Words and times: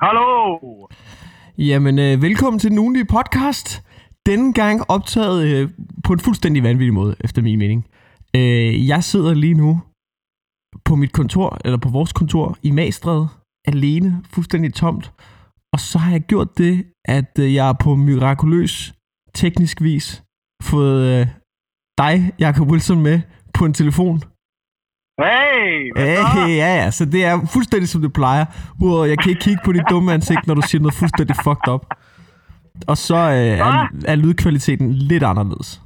Hallo! 0.00 0.58
Jamen, 1.58 1.98
øh, 1.98 2.22
velkommen 2.22 2.58
til 2.58 2.70
den 2.70 2.78
ugenlige 2.78 3.04
podcast. 3.04 3.82
Denne 4.26 4.52
gang 4.52 4.90
optaget 4.90 5.48
øh, 5.48 5.70
på 6.04 6.12
en 6.12 6.18
fuldstændig 6.18 6.62
vanvittig 6.62 6.94
måde, 6.94 7.16
efter 7.20 7.42
min 7.42 7.58
mening. 7.58 7.86
Øh, 8.36 8.88
jeg 8.88 9.04
sidder 9.04 9.34
lige 9.34 9.54
nu 9.54 9.80
på 10.84 10.96
mit 10.96 11.12
kontor, 11.12 11.58
eller 11.64 11.78
på 11.78 11.88
vores 11.88 12.12
kontor 12.12 12.58
i 12.62 12.70
Magstred, 12.70 13.26
alene, 13.66 14.24
fuldstændig 14.34 14.74
tomt. 14.74 15.12
Og 15.72 15.80
så 15.80 15.98
har 15.98 16.12
jeg 16.12 16.20
gjort 16.20 16.58
det, 16.58 16.86
at 17.04 17.38
øh, 17.38 17.54
jeg 17.54 17.74
på 17.80 17.94
mirakuløs 17.94 18.94
teknisk 19.34 19.82
vis 19.82 20.24
fået 20.62 21.20
øh, 21.20 21.26
dig, 21.98 22.32
Jacob 22.40 22.70
Wilson, 22.70 23.02
med 23.02 23.20
på 23.54 23.64
en 23.64 23.74
telefon. 23.74 24.22
Hey! 25.24 25.92
Hvad 25.94 26.06
Ja, 26.62 26.70
ja, 26.82 26.90
så 26.90 27.04
det 27.04 27.24
er 27.24 27.34
fuldstændig 27.54 27.88
som 27.88 28.00
det 28.02 28.12
plejer. 28.12 28.44
Udover, 28.82 29.04
jeg 29.04 29.18
kan 29.18 29.30
ikke 29.30 29.40
kigge 29.40 29.60
på 29.64 29.72
dit 29.72 29.82
dumme 29.90 30.12
ansigt, 30.12 30.46
når 30.46 30.54
du 30.54 30.62
siger 30.62 30.80
noget 30.82 30.94
fuldstændig 30.94 31.36
fucked 31.44 31.68
up. 31.74 31.84
Og 32.90 32.96
så 32.96 33.16
øh, 33.16 33.58
er, 33.68 33.88
er 34.12 34.14
lydkvaliteten 34.24 34.92
lidt 34.92 35.22
anderledes. 35.22 35.82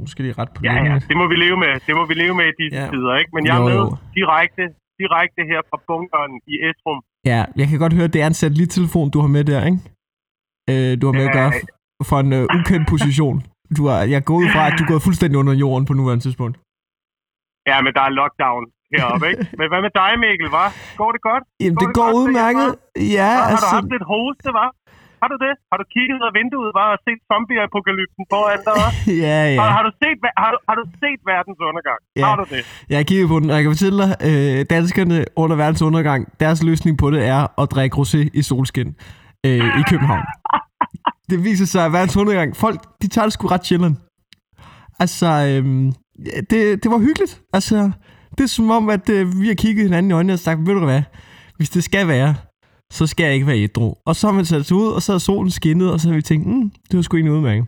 Nu 0.00 0.06
skal 0.06 0.24
lige 0.24 0.34
ret 0.38 0.48
på 0.54 0.60
Ja, 0.64 0.74
ja, 0.90 0.94
det 1.08 1.16
må 1.20 1.24
vi 1.32 1.34
leve 1.44 1.56
med. 1.64 1.72
Det 1.86 1.94
må 1.98 2.06
vi 2.06 2.14
leve 2.14 2.34
med 2.34 2.44
i 2.52 2.54
disse 2.62 2.78
Ja. 2.80 2.88
tider, 2.90 3.16
ikke? 3.20 3.30
Men 3.34 3.46
jeg 3.46 3.54
er 3.56 3.60
Jo, 3.60 3.66
med 3.68 3.74
jo. 3.76 3.96
direkte, 4.18 4.62
direkte 5.02 5.40
her 5.50 5.60
fra 5.70 5.78
bunkeren 5.90 6.32
i 6.52 6.54
Esrum. 6.68 7.00
Ja, 7.32 7.40
jeg 7.56 7.66
kan 7.68 7.78
godt 7.78 7.92
høre, 7.92 8.04
at 8.04 8.12
det 8.12 8.22
er 8.22 8.26
en 8.26 8.34
satellittelefon, 8.34 9.10
du 9.10 9.20
har 9.20 9.28
med 9.36 9.44
der, 9.44 9.60
ikke? 9.70 9.78
Øh, 10.70 11.00
du 11.00 11.06
har 11.06 11.12
med 11.12 11.26
at 11.28 11.34
Ja. 11.34 11.38
gøre 11.40 11.50
f- 11.50 12.04
for 12.10 12.20
en 12.20 12.32
øh, 12.32 12.42
ukendt 12.58 12.88
position. 12.88 13.42
Du 13.76 13.86
har, 13.86 13.96
jeg 14.14 14.24
går 14.24 14.34
ud 14.42 14.48
fra, 14.54 14.66
at 14.66 14.74
du 14.78 14.82
er 14.84 14.88
gået 14.88 15.02
fuldstændig 15.02 15.38
under 15.38 15.52
jorden 15.52 15.84
på 15.86 15.94
nuværende 15.94 16.24
tidspunkt. 16.24 16.56
Ja, 17.70 17.76
men 17.84 17.90
der 17.96 18.02
er 18.08 18.12
lockdown 18.20 18.62
heroppe, 18.94 19.24
ikke? 19.30 19.42
Men 19.58 19.66
hvad 19.70 19.80
med 19.86 19.92
dig, 20.00 20.10
Mikkel, 20.24 20.48
hva? 20.54 20.64
Går 21.00 21.10
det 21.14 21.22
godt? 21.30 21.44
Jamen, 21.62 21.76
Går 21.76 21.80
det 21.80 21.88
det 21.88 21.96
går 21.98 22.06
godt 22.06 22.16
udmærket. 22.20 22.68
Ja, 23.18 23.30
Hva? 23.30 23.42
Har 23.42 23.46
du 23.46 23.50
altså... 23.54 23.68
haft 23.76 23.90
lidt 23.94 24.06
hoste, 24.14 24.48
hva? 24.56 24.66
Har 25.22 25.28
du 25.32 25.36
det? 25.46 25.52
Har 25.70 25.76
du 25.80 25.84
kigget 25.94 26.14
ud 26.18 26.24
af 26.30 26.32
vinduet, 26.38 26.70
hva? 26.76 26.84
Og 26.94 26.98
set 27.06 27.20
zombie-apokalypsen 27.30 28.22
foran 28.32 28.60
dig, 28.66 28.74
hva? 28.80 28.88
Ja, 29.26 29.38
Har, 29.60 29.66
ja. 29.68 29.72
har, 29.76 29.82
du 29.88 29.92
set, 30.02 30.16
har, 30.42 30.50
du, 30.54 30.58
har 30.68 30.74
du 30.80 30.84
set 31.02 31.20
verdens 31.32 31.60
undergang? 31.70 32.00
Ja. 32.20 32.24
Har 32.28 32.36
du 32.40 32.44
det? 32.54 32.62
Jeg 32.90 32.96
har 33.00 33.06
kigget 33.10 33.28
på 33.32 33.36
den, 33.40 33.46
og 33.50 33.56
jeg 33.56 33.62
kan 33.64 33.72
fortælle 33.76 33.98
dig, 34.02 34.10
øh, 34.28 34.58
danskerne 34.76 35.16
under 35.42 35.56
verdens 35.62 35.82
undergang, 35.88 36.20
deres 36.44 36.60
løsning 36.68 36.94
på 37.02 37.06
det 37.14 37.20
er 37.34 37.40
at 37.62 37.66
drikke 37.74 37.94
rosé 38.00 38.20
i 38.40 38.42
solskin 38.50 38.88
øh, 39.46 39.66
i 39.80 39.82
København. 39.90 40.24
Det 41.30 41.38
viser 41.44 41.66
sig, 41.66 41.84
at 41.86 41.92
verdens 41.92 42.16
undergang, 42.22 42.56
folk, 42.56 42.78
de 43.02 43.06
tager 43.08 43.26
det 43.26 43.32
sgu 43.32 43.46
ret 43.46 43.64
chillen. 43.70 43.94
Altså, 45.00 45.26
øh, 45.26 45.64
det, 46.50 46.82
det 46.82 46.90
var 46.90 46.98
hyggeligt. 46.98 47.40
Altså, 47.52 47.90
det 48.38 48.44
er 48.44 48.48
som 48.48 48.70
om, 48.70 48.88
at 48.88 49.08
øh, 49.16 49.40
vi 49.40 49.46
har 49.48 49.54
kigget 49.54 49.82
hinanden 49.84 50.10
i 50.10 50.14
øjnene 50.14 50.32
og 50.32 50.38
sagt, 50.38 50.66
ved 50.66 50.74
du 50.74 50.84
hvad, 50.84 51.02
hvis 51.56 51.70
det 51.70 51.84
skal 51.84 52.08
være, 52.08 52.34
så 52.90 53.06
skal 53.06 53.24
jeg 53.24 53.34
ikke 53.34 53.46
være 53.46 53.58
ædru. 53.66 53.94
Og 54.06 54.16
så 54.16 54.26
har 54.26 54.34
man 54.34 54.44
sat 54.44 54.64
sig 54.66 54.76
ud, 54.76 54.88
og 54.96 55.02
så 55.02 55.10
er 55.14 55.18
solen 55.18 55.50
skinnet, 55.50 55.92
og 55.92 56.00
så 56.00 56.08
har 56.08 56.16
vi 56.16 56.22
tænkt, 56.22 56.46
mm, 56.46 56.70
det 56.88 56.96
var 56.96 57.02
sgu 57.02 57.16
egentlig 57.16 57.32
udmærket. 57.38 57.64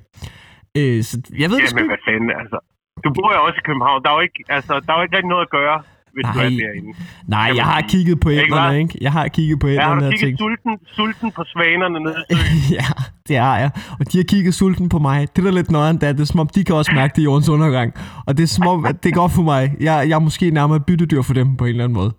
Øh, 0.78 0.98
så 1.08 1.14
jeg 1.42 1.50
ved 1.50 1.56
det 1.60 1.68
sgu 1.68 1.78
Jamen, 1.78 1.84
ikke. 1.84 1.94
hvad 1.94 2.02
fanden, 2.08 2.30
altså. 2.42 2.58
Du 3.04 3.08
bor 3.16 3.28
jo 3.36 3.40
også 3.46 3.58
i 3.62 3.66
København. 3.68 3.98
Der 4.02 4.10
er 4.10 4.16
jo 4.18 4.20
ikke, 4.28 4.40
altså, 4.56 4.72
der 4.84 4.90
er 4.92 4.96
jo 4.98 5.02
ikke 5.06 5.16
rigtig 5.16 5.32
noget 5.34 5.46
at 5.48 5.52
gøre, 5.58 5.76
hvis 6.14 6.24
du 6.34 6.38
er 6.38 6.50
Nej. 6.50 6.58
derinde. 6.62 6.98
Nej, 7.28 7.40
jeg 7.40 7.54
man 7.56 7.64
har 7.64 7.80
kigget 7.88 8.20
på 8.20 8.28
hva'? 8.28 8.70
ikke? 8.70 8.98
Jeg 9.00 9.12
har 9.12 9.28
kigget 9.28 9.60
på 9.60 9.66
Ja, 9.68 9.82
har 9.82 9.94
du 9.94 10.00
kigget 10.00 10.20
tænkt, 10.20 10.38
sulten, 10.38 10.78
sulten 10.86 11.32
på 11.32 11.44
svanerne 11.52 11.98
nede 12.00 12.16
ja, 12.78 12.86
det 13.28 13.36
har 13.36 13.58
jeg. 13.58 13.70
Og 14.00 14.12
de 14.12 14.18
har 14.18 14.24
kigget 14.24 14.54
sulten 14.54 14.88
på 14.88 14.98
mig. 14.98 15.28
Det 15.36 15.44
der 15.44 15.50
er 15.50 15.54
lidt 15.54 15.70
nøjeren, 15.70 15.96
det 16.00 16.08
er, 16.08 16.12
det 16.12 16.20
er 16.20 16.24
som 16.24 16.40
om, 16.40 16.48
de 16.48 16.64
kan 16.64 16.74
også 16.74 16.92
mærke 16.94 17.12
det 17.16 17.22
i 17.22 17.24
jordens 17.24 17.48
undergang. 17.48 17.92
Og 18.26 18.36
det 18.36 18.42
er 18.42 18.46
som 18.46 18.66
om, 18.66 18.84
at 18.84 19.04
det 19.04 19.14
går 19.14 19.28
for 19.28 19.42
mig. 19.42 19.76
Jeg, 19.80 20.08
jeg 20.08 20.14
er 20.14 20.18
måske 20.28 20.50
nærmere 20.50 20.80
byttedyr 20.80 21.22
for 21.22 21.34
dem 21.34 21.56
på 21.56 21.64
en 21.64 21.70
eller 21.70 21.84
anden 21.84 21.96
måde. 22.00 22.12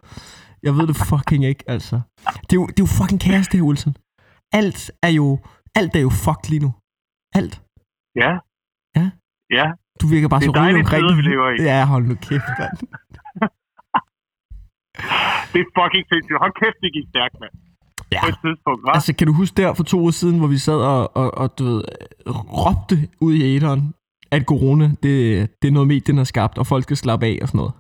Jeg 0.64 0.73
ved 0.78 0.88
det 0.88 0.95
fucking 0.95 1.45
ikke, 1.45 1.64
altså. 1.67 1.95
Det 2.26 2.52
er 2.52 2.59
jo, 2.61 2.66
det 2.66 2.80
er 2.80 2.83
jo 2.88 2.92
fucking 3.00 3.22
kaos, 3.22 3.48
det 3.48 3.59
her, 3.59 3.67
Wilson. 3.67 3.95
Alt 4.53 4.92
er 5.03 5.09
jo, 5.09 5.39
alt 5.76 5.95
er 5.95 6.00
jo 6.00 6.09
fucked 6.09 6.50
lige 6.50 6.59
nu. 6.66 6.72
Alt. 7.36 7.61
Ja. 8.16 8.31
Ja. 8.98 9.09
Ja. 9.58 9.66
Du 10.02 10.08
virker 10.08 10.28
bare 10.28 10.39
Det 10.39 10.48
er 10.48 10.53
så 10.53 10.61
rolig 10.61 10.76
omkring 10.76 11.03
tider, 11.03 11.16
vi 11.16 11.22
lever 11.22 11.50
i. 11.50 11.64
Ja, 11.64 11.86
hold 11.86 12.05
nu 12.05 12.16
kæft, 12.16 12.49
mand. 12.60 12.77
Det 15.52 15.60
er 15.64 15.70
fucking 15.80 16.06
sindssygt. 16.10 16.40
Hold 16.44 16.54
kæft, 16.62 16.78
det 16.84 16.90
gik 16.98 17.08
stærkt, 17.14 17.36
mand. 17.42 17.54
Ja. 18.16 18.22
På 18.24 18.30
et 18.34 18.40
tidspunkt, 18.46 18.82
hva'? 18.84 18.94
Altså, 18.98 19.12
kan 19.18 19.28
du 19.28 19.34
huske 19.42 19.56
der 19.62 19.74
for 19.74 19.84
to 19.84 19.98
uger 20.04 20.16
siden, 20.22 20.38
hvor 20.40 20.48
vi 20.56 20.60
sad 20.68 20.80
og, 20.94 21.02
og, 21.22 21.28
og 21.42 21.48
du 21.58 21.64
ved, 21.70 21.82
råbte 22.64 22.96
ud 23.26 23.34
i 23.40 23.44
æderen, 23.56 23.82
at 24.36 24.42
corona, 24.52 24.86
det, 25.04 25.16
det 25.60 25.68
er 25.68 25.76
noget 25.78 25.88
medien 25.88 26.18
har 26.18 26.30
skabt, 26.34 26.58
og 26.58 26.66
folk 26.68 26.84
skal 26.84 26.98
slappe 26.98 27.26
af 27.26 27.38
og 27.42 27.48
sådan 27.48 27.58
noget? 27.64 27.74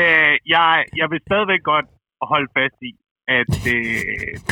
Øh, 0.00 0.34
jeg, 0.54 0.84
jeg 1.00 1.06
vil 1.10 1.20
stadigvæk 1.28 1.62
godt 1.72 1.86
holde 2.32 2.48
fast 2.58 2.78
i, 2.90 2.92
at 3.40 3.54
øh, 3.74 4.00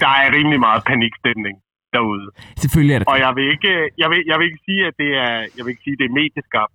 der 0.03 0.13
er 0.23 0.29
rimelig 0.37 0.61
meget 0.67 0.83
panikstemning 0.91 1.57
derude. 1.95 2.27
Selvfølgelig 2.63 2.95
er 2.95 2.99
det 2.99 3.09
Og 3.13 3.19
jeg 3.27 3.33
vil 3.37 3.47
ikke, 3.55 3.73
jeg 4.03 4.09
vil, 4.11 4.21
jeg 4.31 4.37
vil 4.39 4.47
ikke 4.51 4.65
sige, 4.69 4.83
at 4.91 4.95
det 5.03 5.11
er, 5.27 5.35
jeg 5.57 5.63
vil 5.65 5.71
ikke 5.75 5.85
sige, 5.87 5.97
at 5.97 6.01
det 6.03 6.09
er 6.11 6.19
medieskabt. 6.21 6.75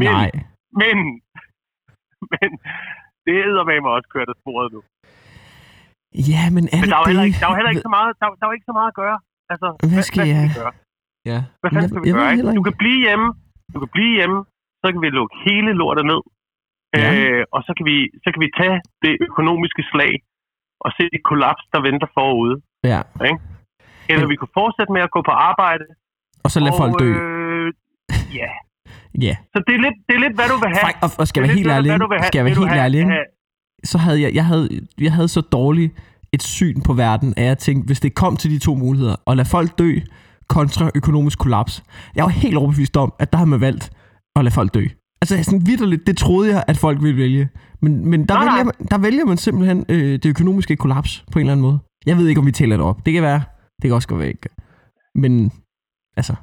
Men, 0.00 0.14
Nej. 0.18 0.30
men, 0.82 0.96
men, 2.32 2.50
det 3.26 3.34
er 3.40 3.64
med 3.70 3.78
mig 3.84 3.92
også 3.96 4.08
kørt 4.14 4.28
af 4.32 4.36
sporet 4.42 4.68
nu. 4.74 4.80
Ja, 6.32 6.42
men 6.56 6.62
er 6.74 6.78
Men 6.80 6.84
det 6.84 6.90
der 6.92 6.98
er 6.98 7.02
jo 7.04 7.08
heller 7.10 7.26
ikke, 7.28 7.38
der 7.40 7.46
er 7.48 7.52
jo 7.52 7.58
heller 7.60 7.72
ikke 7.74 7.86
så 7.88 7.92
meget, 7.96 8.08
der, 8.20 8.24
er- 8.28 8.36
der 8.38 8.44
er 8.44 8.50
jo 8.50 8.56
ikke 8.58 8.68
så 8.70 8.76
meget 8.78 8.90
at 8.92 8.98
gøre. 9.02 9.18
Altså, 9.52 9.66
Hvad 9.92 10.04
skal 10.10 10.20
hvad, 10.20 10.30
jeg- 10.34 10.48
vi 10.50 10.58
gøre? 10.62 10.74
Ja. 11.30 11.38
Hvad 11.60 11.70
fanden 11.74 11.90
skal 11.90 12.02
vi 12.04 12.08
jeg 12.10 12.16
gøre? 12.18 12.30
Ikke? 12.32 12.44
Du 12.46 12.50
ikke. 12.52 12.68
kan 12.70 12.76
blive 12.82 13.00
hjemme. 13.06 13.28
Du 13.74 13.78
kan 13.82 13.90
blive 13.96 14.12
hjemme. 14.18 14.38
Så 14.82 14.86
kan 14.92 15.00
vi 15.04 15.08
lukke 15.18 15.34
hele 15.48 15.70
lortet 15.80 16.04
ned. 16.12 16.22
Ja. 17.02 17.08
Øh, 17.14 17.42
og 17.54 17.60
så 17.66 17.70
kan, 17.76 17.84
vi, 17.90 17.96
så 18.22 18.28
kan 18.32 18.40
vi 18.44 18.48
tage 18.60 18.76
det 19.04 19.12
økonomiske 19.28 19.82
slag 19.92 20.12
og 20.84 20.90
se 20.96 21.02
det 21.14 21.20
kollaps, 21.30 21.64
der 21.72 21.80
venter 21.88 22.08
forude. 22.18 22.54
Ja. 22.92 23.00
Eller 24.10 24.26
Ja. 24.26 24.32
vi 24.32 24.36
kunne 24.40 24.54
fortsætte 24.60 24.92
med 24.96 25.02
at 25.06 25.10
gå 25.16 25.20
på 25.30 25.34
arbejde. 25.50 25.84
Og 26.44 26.48
så 26.54 26.58
lad 26.64 26.72
og, 26.74 26.78
folk 26.82 26.92
dø. 27.02 27.08
Øh, 27.20 27.68
ja. 28.40 28.50
Ja. 29.20 29.36
Så 29.54 29.62
det 29.66 29.74
er, 29.74 29.78
lidt, 29.78 29.94
det 30.08 30.14
er 30.14 30.20
lidt, 30.20 30.34
hvad 30.34 30.44
du 30.48 30.56
vil 30.64 30.76
have. 30.76 30.94
Og, 31.02 31.10
og 31.18 31.28
skal 31.28 31.40
jeg 31.40 31.48
være 31.48 31.56
helt 31.56 31.70
ærlig, 31.70 31.90
skal 32.26 32.38
jeg 32.38 32.44
være 32.44 32.54
helt 32.54 32.72
ærlig, 32.72 33.06
så 33.84 33.98
havde 33.98 34.20
jeg, 34.20 34.34
jeg 34.34 34.46
havde, 34.46 34.68
jeg 35.00 35.12
havde 35.12 35.28
så 35.28 35.40
dårligt 35.40 35.92
et 36.32 36.42
syn 36.42 36.80
på 36.80 36.92
verden, 36.92 37.34
at 37.36 37.44
jeg 37.44 37.58
tænkte, 37.58 37.86
hvis 37.86 38.00
det 38.00 38.14
kom 38.14 38.36
til 38.36 38.50
de 38.50 38.58
to 38.58 38.74
muligheder, 38.74 39.16
at 39.26 39.36
lade 39.36 39.48
folk 39.48 39.78
dø 39.78 39.98
kontra 40.48 40.90
økonomisk 40.94 41.38
kollaps, 41.38 41.82
jeg 42.14 42.24
var 42.24 42.30
helt 42.30 42.56
overbevist 42.56 42.96
om, 42.96 43.12
at 43.18 43.32
der 43.32 43.38
havde 43.38 43.50
man 43.50 43.60
valgt 43.60 43.90
at 44.36 44.44
lade 44.44 44.54
folk 44.54 44.74
dø. 44.74 44.84
Altså 45.22 45.42
sådan 45.42 45.66
vidderligt, 45.66 46.06
det 46.06 46.16
troede 46.16 46.50
jeg, 46.54 46.64
at 46.66 46.76
folk 46.76 47.02
ville 47.02 47.16
vælge. 47.16 47.48
Men, 47.82 48.08
men 48.08 48.28
der, 48.28 48.34
Nej, 48.34 48.44
vælger 48.44 48.54
nej. 48.54 48.62
man, 48.64 48.88
der 48.90 48.98
vælger 48.98 49.24
man 49.24 49.36
simpelthen 49.36 49.84
øh, 49.88 50.12
det 50.12 50.26
økonomiske 50.26 50.76
kollaps 50.76 51.24
på 51.32 51.38
en 51.38 51.40
eller 51.40 51.52
anden 51.52 51.66
måde. 51.66 51.78
Jeg 52.06 52.16
ved 52.18 52.28
ikke, 52.28 52.40
om 52.40 52.46
vi 52.46 52.52
tæller 52.52 52.76
det 52.76 52.86
op. 52.86 53.06
Det 53.06 53.12
kan 53.12 53.22
være. 53.22 53.42
Det 53.82 53.88
kan 53.88 53.92
også 53.92 54.08
godt 54.08 54.18
være 54.20 54.28
ikke. 54.28 54.48
Men 55.14 55.50
altså, 56.16 56.34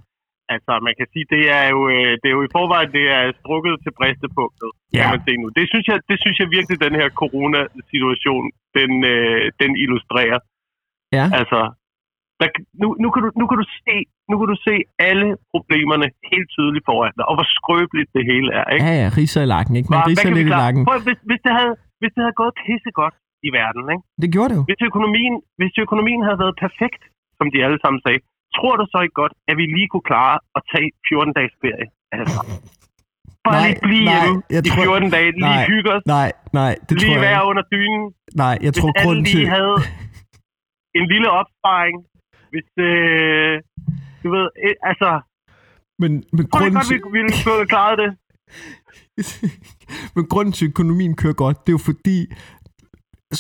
Altså, 0.54 0.72
man 0.88 0.94
kan 1.00 1.08
sige, 1.14 1.26
det 1.36 1.44
er 1.60 1.66
jo, 1.74 1.80
øh, 1.96 2.12
det 2.22 2.28
er 2.30 2.36
jo 2.38 2.44
i 2.48 2.54
forvejen, 2.58 2.90
det 2.98 3.06
er 3.18 3.22
strukket 3.42 3.74
til 3.84 3.92
bristepunktet, 4.00 4.70
Ja. 4.78 5.02
kan 5.02 5.08
man 5.16 5.22
se 5.28 5.34
nu. 5.42 5.48
Det 5.60 5.66
synes 5.72 5.86
jeg, 5.92 5.98
det 6.10 6.18
synes 6.24 6.38
jeg 6.42 6.48
virkelig, 6.58 6.78
den 6.88 6.96
her 7.00 7.08
coronasituation, 7.22 8.46
den, 8.78 8.92
øh, 9.14 9.44
den 9.62 9.72
illustrerer. 9.84 10.40
ja. 11.18 11.26
Altså, 11.40 11.60
der, 12.40 12.48
nu, 12.82 12.88
nu, 13.04 13.08
kan 13.14 13.22
du, 13.26 13.30
nu, 13.40 13.46
kan 13.50 13.58
du 13.62 13.66
se, 13.86 13.96
nu 14.32 14.36
kan 14.40 14.48
du 14.54 14.58
se 14.68 14.76
alle 15.10 15.28
problemerne 15.54 16.08
helt 16.32 16.50
tydeligt 16.56 16.86
foran 16.90 17.14
dig, 17.18 17.26
og 17.30 17.34
hvor 17.38 17.48
skrøbeligt 17.58 18.10
det 18.18 18.24
hele 18.32 18.50
er. 18.60 18.66
Ikke? 18.74 18.86
Ja, 18.88 18.94
ja, 19.02 19.08
riser 19.20 19.42
i 19.48 19.50
lakken, 19.56 19.74
ikke? 19.80 19.90
Man 19.94 20.02
riser 20.10 20.30
lidt 20.38 20.50
i 20.52 20.56
lakken. 20.64 20.82
Prøv, 20.90 21.00
hvis, 21.08 21.20
hvis, 21.30 21.42
det 21.46 21.54
havde, 21.60 21.74
hvis 22.02 22.12
det 22.16 22.22
havde 22.26 22.38
gået 22.42 22.54
pissegodt 22.66 23.16
i 23.48 23.50
verden, 23.60 23.84
ikke? 23.94 24.04
Det 24.24 24.30
gjorde 24.36 24.50
det 24.52 24.58
jo. 24.60 24.64
Hvis 24.70 24.82
økonomien, 24.90 25.34
hvis 25.60 25.74
økonomien 25.86 26.22
havde 26.28 26.40
været 26.44 26.56
perfekt, 26.66 27.02
som 27.40 27.46
de 27.54 27.58
alle 27.66 27.80
sammen 27.84 28.00
sagde, 28.06 28.20
tror 28.58 28.74
du 28.80 28.86
så 28.94 28.98
ikke 29.06 29.18
godt, 29.22 29.34
at 29.50 29.56
vi 29.60 29.66
lige 29.78 29.88
kunne 29.92 30.08
klare 30.12 30.36
at 30.58 30.62
tage 30.72 30.90
14 31.10 31.34
dages 31.38 31.54
ferie? 31.64 31.88
Altså, 32.18 32.40
bare 33.46 33.56
Nej, 33.62 33.68
lige 33.68 33.80
blive 33.88 34.06
nej, 34.12 34.14
hjemme 34.24 34.42
jeg 34.56 34.62
i 34.68 34.70
tror- 34.70 34.84
14 34.84 35.10
dage, 35.18 35.30
lige 35.40 35.54
nej, 35.56 35.66
hygge 35.74 35.90
os, 35.96 36.04
Nej, 36.18 36.30
nej, 36.60 36.72
det 36.88 36.94
tror 36.96 37.02
lige 37.04 37.14
jeg 37.18 37.22
være 37.30 37.40
ikke. 37.42 37.50
under 37.50 37.64
dynen. 37.74 38.04
Nej, 38.44 38.56
jeg 38.66 38.72
Hvis 38.72 38.82
tror 38.82 39.14
lige 39.14 39.26
til... 39.36 39.48
havde 39.58 39.76
en 41.00 41.06
lille 41.14 41.30
opsparing, 41.40 41.96
hvis, 42.52 42.68
øh, 42.90 43.54
du 44.24 44.28
ved, 44.36 44.46
øh, 44.66 44.76
altså, 44.90 45.10
Men, 46.02 46.12
men 46.36 46.44
tror 46.46 46.60
grunden 46.60 46.76
godt, 46.80 46.88
til... 46.88 46.96
vi, 46.98 47.02
vi 47.16 47.20
ville 47.20 47.34
have 47.46 47.68
klaret 47.74 47.98
det? 48.04 48.10
Men 50.16 50.24
grunden 50.34 50.52
til, 50.54 50.66
at 50.66 50.70
økonomien 50.70 51.16
kører 51.16 51.34
godt, 51.44 51.58
det 51.64 51.70
er 51.72 51.78
jo 51.80 51.84
fordi, 51.92 52.18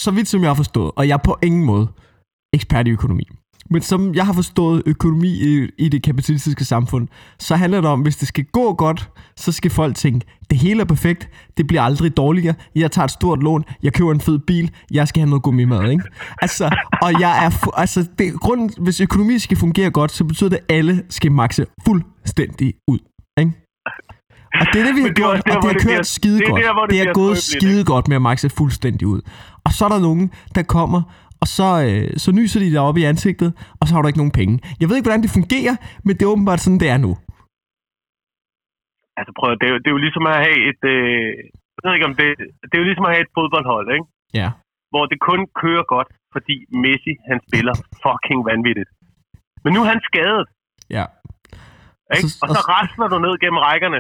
så 0.03 0.09
vidt 0.15 0.27
som 0.27 0.41
jeg 0.41 0.49
har 0.49 0.55
forstået, 0.63 0.91
og 0.97 1.07
jeg 1.07 1.13
er 1.19 1.23
på 1.29 1.37
ingen 1.43 1.65
måde 1.65 1.87
ekspert 2.53 2.87
i 2.87 2.91
økonomi, 2.91 3.23
men 3.71 3.81
som 3.81 4.15
jeg 4.15 4.25
har 4.25 4.33
forstået 4.33 4.83
økonomi 4.85 5.27
i, 5.27 5.69
i 5.77 5.89
det 5.89 6.03
kapitalistiske 6.03 6.65
samfund, 6.65 7.07
så 7.39 7.55
handler 7.55 7.81
det 7.81 7.89
om, 7.89 8.01
hvis 8.01 8.17
det 8.17 8.27
skal 8.27 8.45
gå 8.45 8.73
godt, 8.73 9.09
så 9.35 9.51
skal 9.51 9.71
folk 9.71 9.95
tænke, 9.95 10.25
det 10.49 10.57
hele 10.57 10.81
er 10.81 10.85
perfekt, 10.85 11.29
det 11.57 11.67
bliver 11.67 11.81
aldrig 11.81 12.17
dårligere, 12.17 12.55
jeg 12.75 12.91
tager 12.91 13.05
et 13.05 13.11
stort 13.11 13.43
lån, 13.43 13.63
jeg 13.83 13.93
køber 13.93 14.11
en 14.11 14.21
fed 14.21 14.39
bil, 14.39 14.71
jeg 14.91 15.07
skal 15.07 15.21
have 15.21 15.29
noget 15.29 15.43
gummimad, 15.43 15.91
ikke? 15.91 16.03
Altså, 16.41 16.69
og 17.01 17.21
jeg 17.21 17.45
er, 17.45 17.79
altså, 17.79 18.07
det, 18.19 18.33
grunden, 18.33 18.69
hvis 18.77 19.01
økonomi 19.01 19.39
skal 19.39 19.57
fungere 19.57 19.91
godt, 19.91 20.11
så 20.11 20.23
betyder 20.23 20.49
det, 20.49 20.59
at 20.69 20.75
alle 20.75 21.03
skal 21.09 21.31
makse 21.31 21.65
fuldstændig 21.85 22.73
ud, 22.87 22.99
ikke? 23.39 23.51
Og 24.59 24.67
det 24.73 24.81
er 24.81 24.85
det, 24.85 24.95
vi 24.95 25.01
har 25.01 25.07
det 25.07 25.15
gjort, 25.15 25.41
der, 25.45 25.55
og 25.55 25.61
det 25.63 25.71
har 25.71 25.73
det 25.73 25.87
kørt 25.87 26.07
skide 26.07 26.39
det 26.39 26.45
er 26.45 26.49
godt. 26.49 26.63
der, 26.63 26.73
hvor 26.73 26.85
det 26.85 26.93
Det 26.93 27.01
er 27.09 27.13
gået 27.13 27.37
skide 27.37 27.83
godt 27.85 28.07
med 28.07 28.15
at 28.15 28.21
maxe 28.21 28.49
fuldstændig 28.49 29.07
ud. 29.07 29.21
Og 29.65 29.73
så 29.73 29.85
er 29.85 29.89
der 29.89 29.99
nogen, 29.99 30.31
der 30.55 30.63
kommer 30.63 31.01
og 31.41 31.47
så, 31.57 31.67
øh, 31.87 32.07
så 32.23 32.29
nyser 32.39 32.59
de 32.59 32.71
dig 32.75 32.81
op 32.89 32.97
i 33.01 33.03
ansigtet, 33.11 33.49
og 33.79 33.83
så 33.87 33.91
har 33.93 34.01
du 34.01 34.07
ikke 34.07 34.21
nogen 34.23 34.37
penge. 34.41 34.55
Jeg 34.79 34.85
ved 34.87 34.95
ikke, 34.95 35.07
hvordan 35.07 35.23
det 35.25 35.37
fungerer, 35.39 35.75
men 36.05 36.13
det 36.15 36.23
er 36.23 36.33
åbenbart 36.35 36.61
sådan, 36.61 36.79
det 36.83 36.89
er 36.95 36.99
nu. 37.07 37.11
Altså 39.19 39.31
prøv, 39.39 39.49
det 39.59 39.65
er, 39.67 39.73
jo, 39.73 39.77
det 39.83 39.87
er 39.89 39.95
jo 39.97 40.03
ligesom 40.07 40.25
at 40.31 40.37
have 40.45 40.57
et... 40.69 40.81
Øh, 40.95 41.29
jeg 41.75 41.81
ved 41.83 41.93
ikke 41.97 42.09
om 42.11 42.15
det... 42.21 42.27
Det 42.69 42.73
er 42.75 42.81
jo 42.83 42.89
ligesom 42.89 43.05
at 43.07 43.13
have 43.15 43.23
et 43.27 43.35
fodboldhold, 43.37 43.87
ikke? 43.97 44.07
Ja. 44.41 44.49
Hvor 44.93 45.03
det 45.11 45.19
kun 45.29 45.39
kører 45.61 45.85
godt, 45.95 46.09
fordi 46.35 46.55
Messi, 46.83 47.13
han 47.29 47.39
spiller 47.47 47.75
fucking 48.05 48.39
vanvittigt. 48.51 48.89
Men 49.63 49.69
nu 49.73 49.79
er 49.83 49.89
han 49.93 50.01
skadet, 50.09 50.45
Ja. 50.97 51.05
ikke? 52.15 52.29
så- 52.29 52.39
Og 52.43 52.47
så 52.55 52.61
og- 52.61 52.69
rasler 52.75 53.07
du 53.13 53.17
ned 53.25 53.33
gennem 53.43 53.59
rækkerne, 53.67 53.99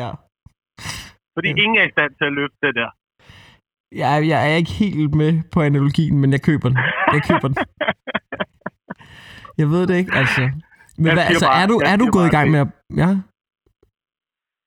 Ja. 0.00 0.10
fordi 1.36 1.48
Ja. 1.54 1.58
ingen 1.62 1.76
er 1.80 1.86
i 1.88 1.94
stand 1.96 2.12
til 2.18 2.24
at 2.30 2.36
løfte 2.40 2.58
det 2.66 2.74
der. 2.80 2.90
Jeg, 3.96 4.28
jeg 4.28 4.52
er 4.52 4.56
ikke 4.56 4.70
helt 4.70 5.14
med 5.14 5.42
på 5.52 5.62
analogien, 5.62 6.18
men 6.18 6.32
jeg 6.32 6.42
køber 6.42 6.68
den. 6.68 6.78
Jeg 7.12 7.22
køber 7.28 7.48
den. 7.48 7.56
Jeg 9.58 9.70
ved 9.70 9.86
det 9.86 9.96
ikke, 9.96 10.12
altså. 10.14 10.40
Men 10.96 11.06
Jeg 11.06 11.14
hvad, 11.14 11.24
altså, 11.24 11.46
bare- 11.46 11.62
er 11.62 11.66
du, 11.66 11.76
er 11.84 11.96
du 11.96 12.06
gået 12.10 12.26
i 12.26 12.30
gang 12.30 12.44
det. 12.44 12.52
med 12.52 12.60
at... 12.60 12.68
Ja? 12.96 13.08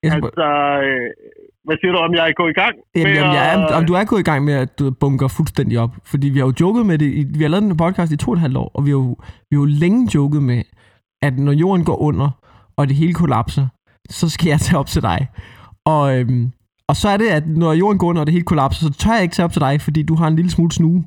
Jeg 0.02 0.12
Altså, 0.12 0.80
øh, 0.84 1.10
hvad 1.64 1.76
siger 1.80 1.92
du, 1.92 1.98
om 1.98 2.14
jeg 2.14 2.28
er 2.28 2.32
gået 2.32 2.50
i 2.50 2.60
gang? 2.60 2.74
Jamen, 2.96 3.08
med 3.12 3.14
jamen, 3.20 3.34
jeg 3.34 3.54
er, 3.54 3.74
om 3.76 3.86
du 3.86 3.92
er 3.94 4.04
gået 4.04 4.20
i 4.20 4.28
gang 4.30 4.44
med 4.44 4.54
at 4.54 4.78
du 4.78 4.90
bunker 4.90 5.28
fuldstændig 5.28 5.78
op. 5.78 5.90
Fordi 6.04 6.28
vi 6.28 6.38
har 6.38 6.46
jo 6.46 6.52
joket 6.60 6.86
med 6.86 6.98
det. 6.98 7.06
I, 7.06 7.24
vi 7.38 7.42
har 7.42 7.48
lavet 7.50 7.62
den 7.62 7.76
podcast 7.76 8.12
i 8.12 8.16
to 8.16 8.30
og 8.30 8.34
et 8.34 8.40
halvt 8.40 8.56
år, 8.56 8.70
og 8.74 8.84
vi 8.86 8.90
har 8.90 8.96
jo, 8.98 9.16
vi 9.50 9.56
har 9.56 9.60
jo 9.60 9.64
længe 9.64 10.10
joket 10.14 10.42
med, 10.42 10.62
at 11.22 11.38
når 11.38 11.52
jorden 11.52 11.84
går 11.84 11.96
under, 12.02 12.30
og 12.76 12.88
det 12.88 12.96
hele 12.96 13.14
kollapser, 13.14 13.66
så 14.10 14.28
skal 14.30 14.48
jeg 14.48 14.60
tage 14.60 14.78
op 14.78 14.86
til 14.86 15.02
dig. 15.02 15.28
Og, 15.86 16.18
øhm, 16.20 16.52
og 16.92 16.96
så 17.02 17.06
er 17.14 17.18
det, 17.22 17.28
at 17.38 17.44
når 17.62 17.72
jorden 17.82 17.98
går 17.98 18.08
under, 18.10 18.22
og 18.22 18.26
det 18.26 18.36
hele 18.36 18.50
kollapser, 18.52 18.82
så 18.86 18.92
tør 19.02 19.14
jeg 19.16 19.24
ikke 19.26 19.36
tage 19.36 19.46
op 19.46 19.54
til 19.54 19.64
dig, 19.66 19.74
fordi 19.86 20.00
du 20.10 20.14
har 20.20 20.26
en 20.28 20.36
lille 20.38 20.52
smule 20.56 20.72
snue. 20.78 21.00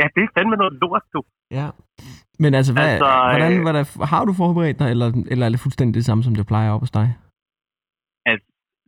ja, 0.00 0.06
det 0.14 0.20
er 0.24 0.30
fandme 0.36 0.56
noget 0.62 0.74
lort, 0.82 1.04
du. 1.14 1.20
Ja. 1.58 1.68
Men 2.42 2.50
altså, 2.58 2.72
hvad, 2.76 2.88
Altså, 2.88 3.04
altså 3.04 3.26
øh, 3.26 3.32
hvordan, 3.32 3.52
hvad 3.64 3.74
der, 3.78 3.84
har 4.12 4.22
du 4.28 4.32
forberedt 4.42 4.78
dig, 4.82 4.88
eller, 4.94 5.08
eller 5.32 5.44
er 5.46 5.50
det 5.50 5.64
fuldstændig 5.64 5.94
det 5.98 6.04
samme, 6.08 6.22
som 6.24 6.34
det 6.34 6.46
plejer 6.52 6.70
op 6.74 6.82
hos 6.86 6.94
dig? 7.00 7.08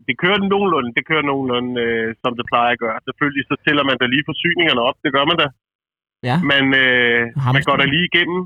Det 0.08 0.14
kører 0.22 0.38
nogenlunde, 0.52 0.90
det 0.96 1.04
kører 1.10 1.24
nogenlunde, 1.30 1.72
øh, 1.84 2.08
som 2.22 2.32
det 2.38 2.46
plejer 2.52 2.70
at 2.74 2.80
gøre. 2.84 2.98
Selvfølgelig 3.08 3.44
så 3.50 3.54
tæller 3.64 3.84
man 3.90 3.96
da 4.00 4.06
lige 4.06 4.28
forsyningerne 4.30 4.82
op, 4.88 4.96
det 5.04 5.10
gør 5.16 5.24
man 5.30 5.38
da. 5.42 5.48
Ja. 6.28 6.36
Men 6.50 6.64
øh, 6.82 7.20
Hamster. 7.44 7.54
man 7.56 7.62
går 7.68 7.76
da 7.82 7.86
lige 7.94 8.06
igennem, 8.10 8.40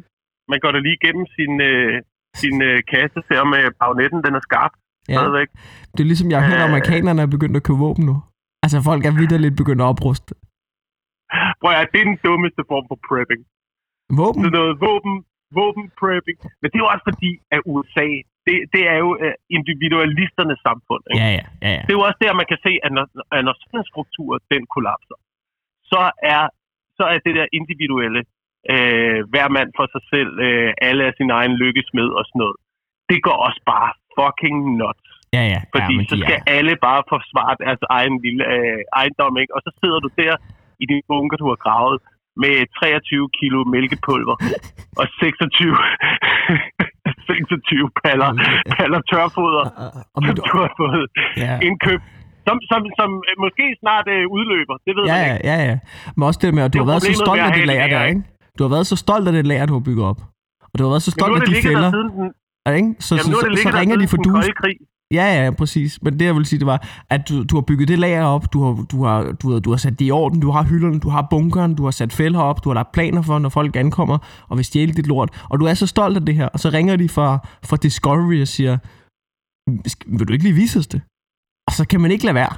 man 0.52 0.60
går 0.62 0.72
da 0.72 0.78
lige 0.86 0.98
igennem 1.00 1.24
sin, 1.36 1.52
øh, 1.70 1.94
sin 2.42 2.56
øh, 2.68 2.78
kasse, 2.92 3.18
ser 3.26 3.40
om 3.46 3.52
øh, 3.60 3.68
bagnetten 3.80 4.20
den 4.26 4.34
er 4.38 4.42
skarp 4.48 4.72
Ja. 5.10 5.16
stadigvæk. 5.16 5.48
Det 5.94 6.00
er 6.04 6.08
ligesom, 6.12 6.28
jeg 6.32 6.38
har 6.40 6.46
hørt, 6.50 6.60
at 6.62 6.66
Øh. 6.66 6.70
amerikanerne 6.72 7.20
er 7.26 7.30
begyndt 7.36 7.56
at 7.60 7.64
købe 7.66 7.80
våben 7.86 8.04
nu. 8.10 8.16
Altså, 8.64 8.76
folk 8.90 9.02
er 9.08 9.12
vidderligt 9.20 9.56
begyndt 9.62 9.82
at 9.84 9.88
opruste. 9.94 10.32
Prøv 11.60 11.70
at, 11.82 11.88
det 11.92 11.98
er 12.02 12.06
den 12.12 12.18
dummeste 12.28 12.62
form 12.70 12.84
for 12.90 12.98
prepping. 13.08 13.42
Våben? 14.20 14.40
Sådan 14.42 14.56
noget 14.58 14.72
våben, 14.86 15.14
våben 15.58 15.84
prepping. 16.00 16.38
Men 16.60 16.66
det 16.70 16.76
er 16.78 16.84
jo 16.84 16.90
også 16.94 17.06
fordi, 17.10 17.30
at 17.54 17.60
USA, 17.74 18.06
det, 18.46 18.56
det 18.74 18.82
er 18.92 18.98
jo 19.04 19.10
øh, 19.24 19.34
individualisternes 19.58 20.60
samfund. 20.68 21.02
Ikke? 21.10 21.20
Ja, 21.22 21.28
ja, 21.38 21.44
ja, 21.64 21.70
ja. 21.76 21.82
Det 21.86 21.92
er 21.92 21.98
jo 22.00 22.06
også 22.08 22.20
der, 22.24 22.40
man 22.42 22.48
kan 22.52 22.60
se, 22.66 22.72
at 22.86 22.90
når, 22.96 23.04
at 23.36 23.40
når 23.46 23.54
sådan 23.60 23.80
en 23.82 23.90
struktur, 23.92 24.30
den 24.54 24.62
kollapser, 24.74 25.16
så 25.92 26.02
er, 26.36 26.42
så 26.98 27.04
er 27.12 27.18
det 27.26 27.34
der 27.38 27.46
individuelle, 27.58 28.20
øh, 28.72 29.18
hver 29.32 29.48
mand 29.56 29.68
for 29.78 29.86
sig 29.94 30.02
selv, 30.12 30.32
øh, 30.46 30.70
alle 30.88 31.02
er 31.08 31.12
sin 31.20 31.30
egen 31.38 31.54
lykkesmed 31.62 32.08
og 32.18 32.22
sådan 32.28 32.40
noget, 32.44 32.56
det 33.10 33.18
går 33.26 33.36
også 33.48 33.60
bare 33.72 33.90
fucking 34.20 34.58
nuts. 34.80 35.08
Ja, 35.36 35.42
ja. 35.54 35.60
Fordi 35.74 35.92
ja, 35.94 35.98
men 35.98 36.06
så 36.12 36.16
skal 36.24 36.38
er, 36.40 36.52
alle 36.56 36.74
bare 36.86 37.02
forsvare 37.14 37.54
deres 37.64 37.82
egen 37.98 38.14
lille 38.24 38.42
øh, 38.54 38.80
ejendom, 39.00 39.34
ikke? 39.42 39.52
Og 39.56 39.60
så 39.66 39.70
sidder 39.80 39.98
du 40.04 40.08
der 40.22 40.34
i 40.82 40.84
din 40.90 41.02
bunker, 41.08 41.36
du 41.42 41.48
har 41.52 41.58
gravet, 41.66 41.98
med 42.42 42.54
23 42.78 43.28
kilo 43.38 43.58
mælkepulver 43.74 44.36
og 45.00 45.06
26, 45.20 45.76
26 47.26 47.90
paller, 48.02 48.30
paller 48.76 49.00
tørfoder, 49.10 49.64
og, 49.82 49.90
og 50.14 50.20
med, 50.22 50.28
som 50.28 50.44
du 50.50 50.56
har 50.64 50.72
fået 50.82 51.06
ja, 51.44 51.52
indkøbt, 51.68 52.04
som, 52.46 52.56
som, 52.70 52.80
som 52.98 53.08
måske 53.44 53.64
snart 53.82 54.06
øh, 54.14 54.24
udløber. 54.36 54.76
Det 54.86 54.92
ved 54.96 55.04
ja, 55.10 55.12
man 55.12 55.26
ja, 55.26 55.34
ikke. 55.34 55.48
ja, 55.50 55.56
ja. 55.68 55.76
Men 56.16 56.22
også 56.28 56.40
det 56.42 56.54
med, 56.56 56.62
at 56.66 56.72
du 56.72 56.78
Det 56.78 56.84
har 56.84 56.90
været 56.92 57.02
så 57.10 57.14
stolt 57.24 57.40
af 57.48 57.52
det 57.58 57.66
lager 57.72 57.88
der, 57.94 58.04
ikke? 58.12 58.22
Du 58.58 58.62
har 58.64 58.70
været 58.76 58.86
så 58.92 58.96
stolt 59.04 59.24
af 59.28 59.32
det 59.38 59.46
lager, 59.50 59.66
du 59.70 59.76
har 59.78 59.84
bygget 59.88 60.06
op. 60.10 60.20
Og 60.70 60.74
du 60.78 60.82
har 60.86 60.90
været 60.94 61.04
så 61.08 61.12
stolt 61.18 61.34
af 61.40 61.48
de 61.50 61.54
fælder, 61.66 61.90
siden 61.96 62.10
den, 62.18 62.28
ikke? 62.68 62.94
Så, 62.98 63.14
jamen, 63.14 63.24
så, 63.24 63.40
så, 63.40 63.62
så, 63.62 63.70
ringer 63.78 63.96
de 63.96 64.08
for 64.08 64.16
krig. 64.62 64.76
Ja, 65.12 65.44
ja, 65.44 65.50
præcis. 65.50 66.02
Men 66.02 66.18
det, 66.18 66.24
jeg 66.24 66.34
vil 66.34 66.46
sige, 66.46 66.58
det 66.58 66.66
var, 66.66 67.04
at 67.10 67.28
du, 67.28 67.42
du 67.42 67.56
har 67.56 67.62
bygget 67.62 67.88
det 67.88 67.98
lager 67.98 68.24
op, 68.24 68.52
du 68.52 68.62
har, 68.64 68.84
du, 68.84 69.04
har, 69.04 69.32
du, 69.32 69.52
har, 69.52 69.58
du 69.58 69.70
har 69.70 69.76
sat 69.76 69.98
det 69.98 70.06
i 70.06 70.10
orden, 70.10 70.40
du 70.40 70.50
har 70.50 70.62
hylderne, 70.62 71.00
du 71.00 71.08
har 71.08 71.26
bunkeren, 71.30 71.74
du 71.74 71.84
har 71.84 71.90
sat 71.90 72.12
fælder 72.12 72.40
op, 72.40 72.64
du 72.64 72.68
har 72.68 72.74
lagt 72.74 72.92
planer 72.92 73.22
for, 73.22 73.38
når 73.38 73.48
folk 73.48 73.76
ankommer 73.76 74.18
og 74.48 74.56
vil 74.56 74.64
stjæle 74.64 74.92
dit 74.92 75.06
lort. 75.06 75.44
Og 75.50 75.60
du 75.60 75.64
er 75.64 75.74
så 75.74 75.86
stolt 75.86 76.16
af 76.16 76.26
det 76.26 76.34
her, 76.34 76.48
og 76.48 76.60
så 76.60 76.68
ringer 76.70 76.96
de 76.96 77.08
fra, 77.08 77.48
fra 77.64 77.76
Discovery 77.76 78.40
og 78.40 78.48
siger, 78.48 78.78
"Sk- 79.88 80.18
vil 80.18 80.28
du 80.28 80.32
ikke 80.32 80.44
lige 80.44 80.54
vise 80.54 80.78
os 80.78 80.86
det? 80.86 81.00
Og 81.68 81.72
så 81.72 81.84
kan 81.90 82.00
man 82.00 82.10
ikke 82.10 82.24
lade 82.24 82.34
være. 82.34 82.52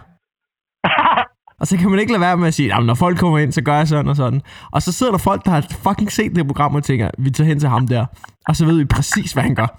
Og 1.62 1.66
så 1.68 1.74
kan 1.78 1.90
man 1.92 2.00
ikke 2.02 2.12
lade 2.14 2.24
være 2.28 2.36
med 2.42 2.48
at 2.52 2.56
sige, 2.58 2.68
"Jamen, 2.72 2.86
når 2.90 2.98
folk 3.04 3.16
kommer 3.22 3.38
ind, 3.42 3.52
så 3.58 3.62
gør 3.68 3.76
jeg 3.80 3.88
sådan 3.92 4.08
og 4.12 4.16
sådan. 4.22 4.40
Og 4.74 4.80
så 4.84 4.90
sidder 4.96 5.12
der 5.16 5.22
folk, 5.30 5.40
der 5.46 5.52
har 5.56 5.62
fucking 5.86 6.10
set 6.18 6.30
det 6.36 6.46
program 6.50 6.72
og 6.78 6.82
tænker, 6.90 7.06
vi 7.24 7.30
tager 7.30 7.48
hen 7.50 7.58
til 7.62 7.68
ham 7.74 7.84
der. 7.94 8.02
Og 8.48 8.54
så 8.58 8.62
ved 8.68 8.76
vi 8.82 8.86
præcis, 8.96 9.28
hvad 9.34 9.44
han 9.48 9.54
gør. 9.60 9.70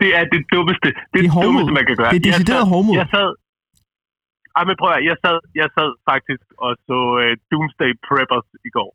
det 0.00 0.10
er 0.18 0.24
det 0.34 0.42
dummeste, 0.54 0.88
det, 0.94 0.96
Det 1.14 1.20
er 1.28 1.32
dummeste, 1.46 1.72
man 1.78 1.84
kan 1.88 1.96
gøre. 2.00 2.10
Det 2.14 2.20
er 2.22 2.26
decideret 2.30 2.62
jeg 2.62 2.66
sad, 2.66 2.72
hovmod. 2.74 2.94
Jeg 3.00 3.08
sad, 3.16 3.28
ej, 4.58 4.64
men 4.68 4.74
prøv 4.80 4.90
at, 4.98 5.02
jeg 5.10 5.16
sad, 5.24 5.38
jeg 5.60 5.68
sad 5.76 5.90
faktisk 6.10 6.46
og 6.64 6.70
så 6.88 6.98
uh, 7.22 7.30
Doomsday 7.50 7.90
Preppers 8.06 8.48
i 8.68 8.70
går. 8.76 8.90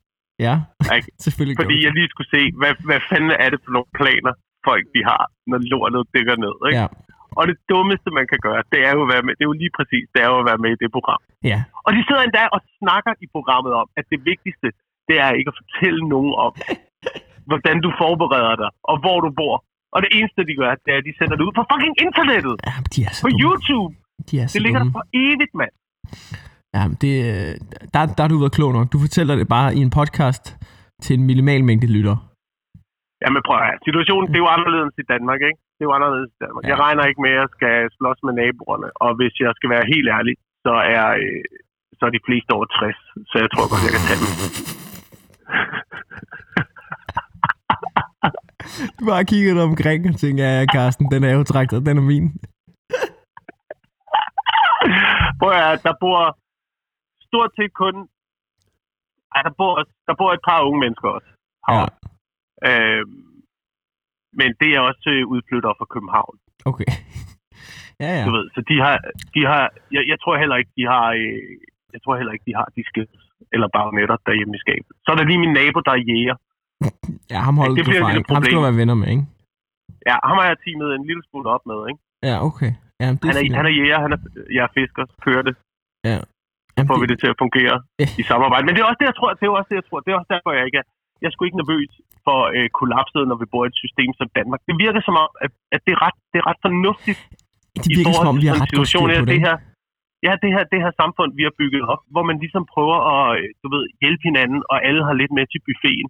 Ja, 0.45 0.55
Ikke? 0.97 1.07
selvfølgelig 1.25 1.57
Fordi 1.61 1.77
jeg 1.85 1.91
lige 1.99 2.09
skulle 2.13 2.31
se, 2.37 2.41
hvad, 2.59 2.73
hvad 2.87 2.99
fanden 3.09 3.33
er 3.43 3.49
det 3.53 3.59
for 3.65 3.71
nogle 3.75 3.89
planer, 3.99 4.33
folk 4.69 4.85
de 4.95 5.01
har, 5.11 5.23
når 5.51 5.59
lortet 5.71 6.03
dykker 6.15 6.37
ned. 6.45 6.55
Ikke? 6.67 6.79
Ja, 6.81 6.87
Og 7.39 7.43
det 7.49 7.57
dummeste, 7.71 8.09
man 8.19 8.25
kan 8.31 8.39
gøre, 8.47 8.61
det 8.73 8.79
er 8.87 8.91
jo 8.97 9.01
at 9.05 9.09
være 9.13 9.23
med. 9.25 9.33
Det 9.37 9.43
er 9.45 9.49
jo 9.51 9.57
lige 9.63 9.73
præcis, 9.77 10.05
det 10.13 10.19
er 10.25 10.29
jo 10.33 10.37
at 10.43 10.47
være 10.51 10.61
med 10.63 10.71
i 10.75 10.79
det 10.83 10.89
program. 10.97 11.21
ja. 11.51 11.59
Og 11.85 11.91
de 11.95 12.01
sidder 12.07 12.23
endda 12.27 12.43
og 12.55 12.59
snakker 12.81 13.13
i 13.25 13.27
programmet 13.35 13.73
om, 13.81 13.87
at 13.99 14.05
det 14.13 14.19
vigtigste, 14.31 14.67
det 15.09 15.15
er 15.25 15.29
ikke 15.39 15.49
at 15.53 15.57
fortælle 15.61 16.01
nogen 16.13 16.33
om, 16.45 16.51
hvordan 17.49 17.77
du 17.85 17.89
forbereder 18.01 18.55
dig, 18.63 18.69
og 18.91 18.95
hvor 19.03 19.17
du 19.25 19.29
bor. 19.41 19.55
Og 19.95 19.99
det 20.03 20.09
eneste, 20.17 20.39
de 20.49 20.53
gør, 20.61 20.69
det 20.85 20.89
er, 20.95 20.99
at 21.01 21.05
de 21.09 21.13
sender 21.19 21.35
det 21.37 21.43
ud 21.47 21.53
på 21.59 21.63
fucking 21.71 21.95
internettet. 22.07 22.55
ja 22.67 22.73
de 22.93 22.99
er 23.07 23.11
så 23.17 23.21
På 23.25 23.29
dumme. 23.29 23.43
YouTube. 23.45 23.91
De 24.29 24.33
er 24.41 24.45
så 24.47 24.53
Det 24.55 24.61
ligger 24.65 24.79
der 24.79 24.85
dumme. 24.87 24.97
for 24.97 25.03
evigt, 25.25 25.53
mand. 25.61 25.73
Ja, 26.75 26.81
men 26.89 26.95
det, 27.03 27.13
øh, 27.31 27.51
der, 27.93 27.99
der 28.15 28.21
har 28.23 28.29
du 28.33 28.37
været 28.43 28.55
klog 28.57 28.71
nok. 28.77 28.87
Du 28.93 28.99
fortæller 29.05 29.33
det 29.41 29.47
bare 29.55 29.69
i 29.77 29.79
en 29.87 29.91
podcast 29.99 30.45
til 31.03 31.13
en 31.19 31.23
minimal 31.31 31.61
mængde 31.69 31.87
lytter. 31.95 32.15
Jamen 33.23 33.41
prøv 33.47 33.57
at. 33.69 33.77
Situationen, 33.87 34.27
det 34.31 34.37
er 34.39 34.43
jo 34.45 34.51
anderledes 34.57 34.93
i 35.03 35.05
Danmark, 35.13 35.39
ikke? 35.49 35.59
Det 35.83 35.87
er 35.87 35.93
jo 35.93 35.99
anderledes 35.99 36.31
i 36.37 36.39
Danmark. 36.43 36.63
Ja. 36.63 36.69
Jeg 36.71 36.77
regner 36.85 37.03
ikke 37.09 37.23
med, 37.25 37.33
at 37.35 37.39
jeg 37.41 37.49
skal 37.57 37.75
slås 37.97 38.19
med 38.27 38.33
naboerne. 38.41 38.89
Og 39.03 39.09
hvis 39.19 39.33
jeg 39.43 39.51
skal 39.57 39.69
være 39.75 39.85
helt 39.93 40.09
ærlig, 40.17 40.35
så 40.65 40.73
er, 40.97 41.07
øh, 41.23 41.43
så 41.97 42.01
er 42.07 42.11
de 42.17 42.25
fleste 42.27 42.51
over 42.57 42.65
60. 42.65 42.97
Så 43.29 43.35
jeg 43.43 43.49
tror 43.53 43.65
godt, 43.71 43.83
jeg 43.85 43.93
kan 43.95 44.03
tage 44.07 44.19
dem. 44.21 44.31
Du 48.97 49.01
bare 49.11 49.25
kigger 49.31 49.63
omkring 49.71 50.01
og 50.11 50.15
tænker, 50.23 50.43
ja, 50.53 50.65
Carsten, 50.75 51.05
den 51.13 51.21
er 51.23 51.33
jo 51.37 51.43
traktet, 51.43 51.85
den 51.87 51.97
er 51.97 52.05
min. 52.11 52.25
Prøv 55.39 55.51
at 55.51 55.83
der 55.87 55.95
bor 56.03 56.19
stort 57.27 57.51
set 57.57 57.73
kun... 57.81 57.95
Ej, 59.35 59.41
der 59.47 59.53
bor, 59.59 59.73
der 60.07 60.15
bor 60.19 60.29
et 60.33 60.43
par 60.47 60.59
unge 60.67 60.79
mennesker 60.83 61.09
også. 61.17 61.29
Ja, 61.69 61.85
Øh, 62.69 63.03
men 64.39 64.49
det 64.61 64.69
er 64.75 64.79
også 64.89 65.07
øh, 65.15 65.23
udflyttere 65.33 65.75
fra 65.79 65.87
København. 65.93 66.35
okay. 66.71 66.89
Ja, 68.03 68.09
ja. 68.17 68.23
Du 68.27 68.31
ved, 68.37 68.45
så 68.55 68.59
de 68.69 68.75
har, 68.85 68.95
de 69.35 69.41
har 69.51 69.63
jeg, 69.95 70.03
jeg 70.11 70.17
tror 70.23 70.33
heller 70.41 70.57
ikke, 70.61 70.71
de 70.79 70.83
har, 70.93 71.05
øh, 71.21 71.39
jeg 71.95 71.99
tror 72.03 72.13
heller 72.19 72.33
ikke, 72.35 72.45
de 72.49 72.55
har 72.59 72.67
de 72.75 72.81
skills 72.91 73.21
eller 73.53 73.67
bagnetter 73.77 74.17
derhjemme 74.27 74.53
i 74.57 74.61
skabet. 74.65 74.93
Så 75.03 75.07
er 75.11 75.15
der 75.19 75.25
lige 75.29 75.41
min 75.45 75.53
nabo, 75.59 75.79
der 75.87 75.93
er 75.97 76.01
jæger. 76.11 76.35
Ja, 77.33 77.39
ham 77.47 77.55
holder 77.61 77.75
det 77.75 77.85
du 77.85 77.91
fra, 77.91 78.09
ikke? 78.17 78.33
Ham 78.33 78.43
skal 78.43 78.57
du 78.59 78.65
være 78.69 78.79
venner 78.81 78.97
med, 79.01 79.07
ikke? 79.15 79.25
Ja, 80.09 80.15
ham 80.29 80.35
har 80.39 80.45
jeg 80.51 80.57
teamet 80.63 80.87
en 80.99 81.05
lille 81.09 81.23
smule 81.29 81.47
op 81.55 81.63
med, 81.71 81.79
ikke? 81.89 82.01
Ja, 82.29 82.35
okay. 82.49 82.71
Ja, 83.01 83.07
det 83.21 83.25
Han 83.29 83.35
er, 83.39 83.43
fint. 83.43 83.55
han 83.59 83.65
er 83.69 83.73
jæger, 83.79 83.99
han 84.05 84.11
er, 84.15 84.19
jeg 84.57 84.63
er 84.67 84.71
fisker, 84.77 85.03
kører 85.25 85.43
det, 85.47 85.55
Ja. 86.09 86.17
Jamen, 86.73 86.87
får 86.91 86.97
vi 87.03 87.07
det 87.11 87.17
til 87.23 87.29
at 87.33 87.37
fungere 87.43 87.75
Ja. 88.01 88.07
i 88.21 88.23
samarbejde. 88.31 88.63
Men 88.65 88.73
det 88.75 88.81
er 88.83 88.87
også 88.91 89.01
det, 89.03 89.07
jeg 89.11 89.17
tror, 89.19 89.29
det 89.39 89.45
er 89.47 89.51
også 89.59 89.69
det, 89.71 89.77
jeg 89.81 89.87
tror. 89.89 89.99
Det 90.03 90.09
er 90.11 90.17
også 90.21 90.31
derfor, 90.35 90.49
jeg 90.59 90.65
ikke 90.69 90.79
er, 90.83 90.87
jeg 91.21 91.27
er 91.29 91.33
sgu 91.33 91.41
ikke 91.47 91.61
nervøs 91.63 91.91
for 92.27 92.39
øh, 92.57 92.67
kollapset, 92.79 93.21
når 93.29 93.37
vi 93.41 93.47
bor 93.53 93.63
i 93.65 93.69
et 93.73 93.77
system 93.83 94.09
som 94.19 94.27
Danmark. 94.37 94.61
Det 94.69 94.75
virker 94.85 95.01
som 95.07 95.15
om, 95.23 95.29
at, 95.45 95.51
at 95.75 95.81
det, 95.85 95.91
er 95.95 96.01
ret, 96.05 96.17
det 96.31 96.37
er 96.41 96.45
ret 96.49 96.61
fornuftigt 96.67 97.19
Det 97.75 97.91
i 97.91 97.95
virker 97.97 98.13
som 98.21 98.31
om, 98.33 98.37
vi 98.43 98.47
har 98.51 98.57
ret 98.63 98.71
godt 98.79 98.87
styr 98.87 98.99
situation, 99.01 99.07
på 99.09 99.25
det. 99.25 99.33
det 99.33 99.41
her, 99.47 99.55
ja, 100.27 100.33
det 100.43 100.49
her, 100.55 100.63
det 100.73 100.79
her 100.85 100.91
samfund, 101.01 101.29
vi 101.39 101.43
har 101.47 101.53
bygget 101.61 101.83
op, 101.93 102.01
hvor 102.13 102.23
man 102.29 102.37
ligesom 102.43 102.63
prøver 102.73 102.97
at 103.15 103.25
øh, 103.39 103.45
du 103.63 103.67
ved, 103.75 103.83
hjælpe 104.01 104.23
hinanden, 104.29 104.59
og 104.71 104.77
alle 104.87 105.01
har 105.07 105.15
lidt 105.21 105.33
med 105.37 105.45
til 105.53 105.61
buffeten. 105.67 106.09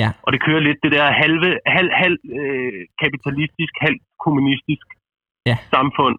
Ja. 0.00 0.08
Og 0.24 0.28
det 0.34 0.40
kører 0.46 0.62
lidt 0.68 0.78
det 0.84 0.92
der 0.96 1.04
halve, 1.22 1.48
halv, 1.76 1.90
halv 2.02 2.18
øh, 2.38 2.80
kapitalistisk, 3.02 3.74
halv 3.86 3.98
kommunistisk 4.24 4.86
Ja. 5.50 5.56
samfund, 5.76 6.16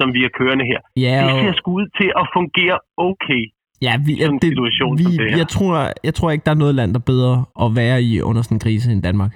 som 0.00 0.08
vi 0.16 0.20
er 0.28 0.32
kørende 0.38 0.64
her. 0.72 0.80
Ja, 1.06 1.16
Det 1.24 1.32
og, 1.32 1.40
ser 1.44 1.52
sgu 1.60 1.68
ud 1.80 1.86
til 2.00 2.08
at 2.20 2.26
fungere 2.36 2.76
okay. 3.10 3.42
Ja, 3.82 3.96
vi, 4.06 4.16
sådan 4.18 4.34
en 4.34 4.38
det, 4.38 4.48
situation 4.50 4.98
vi, 4.98 5.02
som 5.02 5.12
det 5.12 5.30
her. 5.30 5.36
jeg, 5.36 5.48
tror, 5.48 5.92
jeg 6.04 6.14
tror 6.14 6.30
ikke, 6.30 6.44
der 6.44 6.50
er 6.50 6.56
noget 6.64 6.74
land, 6.74 6.94
der 6.94 7.00
er 7.00 7.04
bedre 7.04 7.44
at 7.64 7.76
være 7.76 8.02
i 8.02 8.20
under 8.20 8.42
sådan 8.42 8.54
en 8.56 8.60
krise 8.60 8.92
end 8.92 9.02
Danmark. 9.02 9.32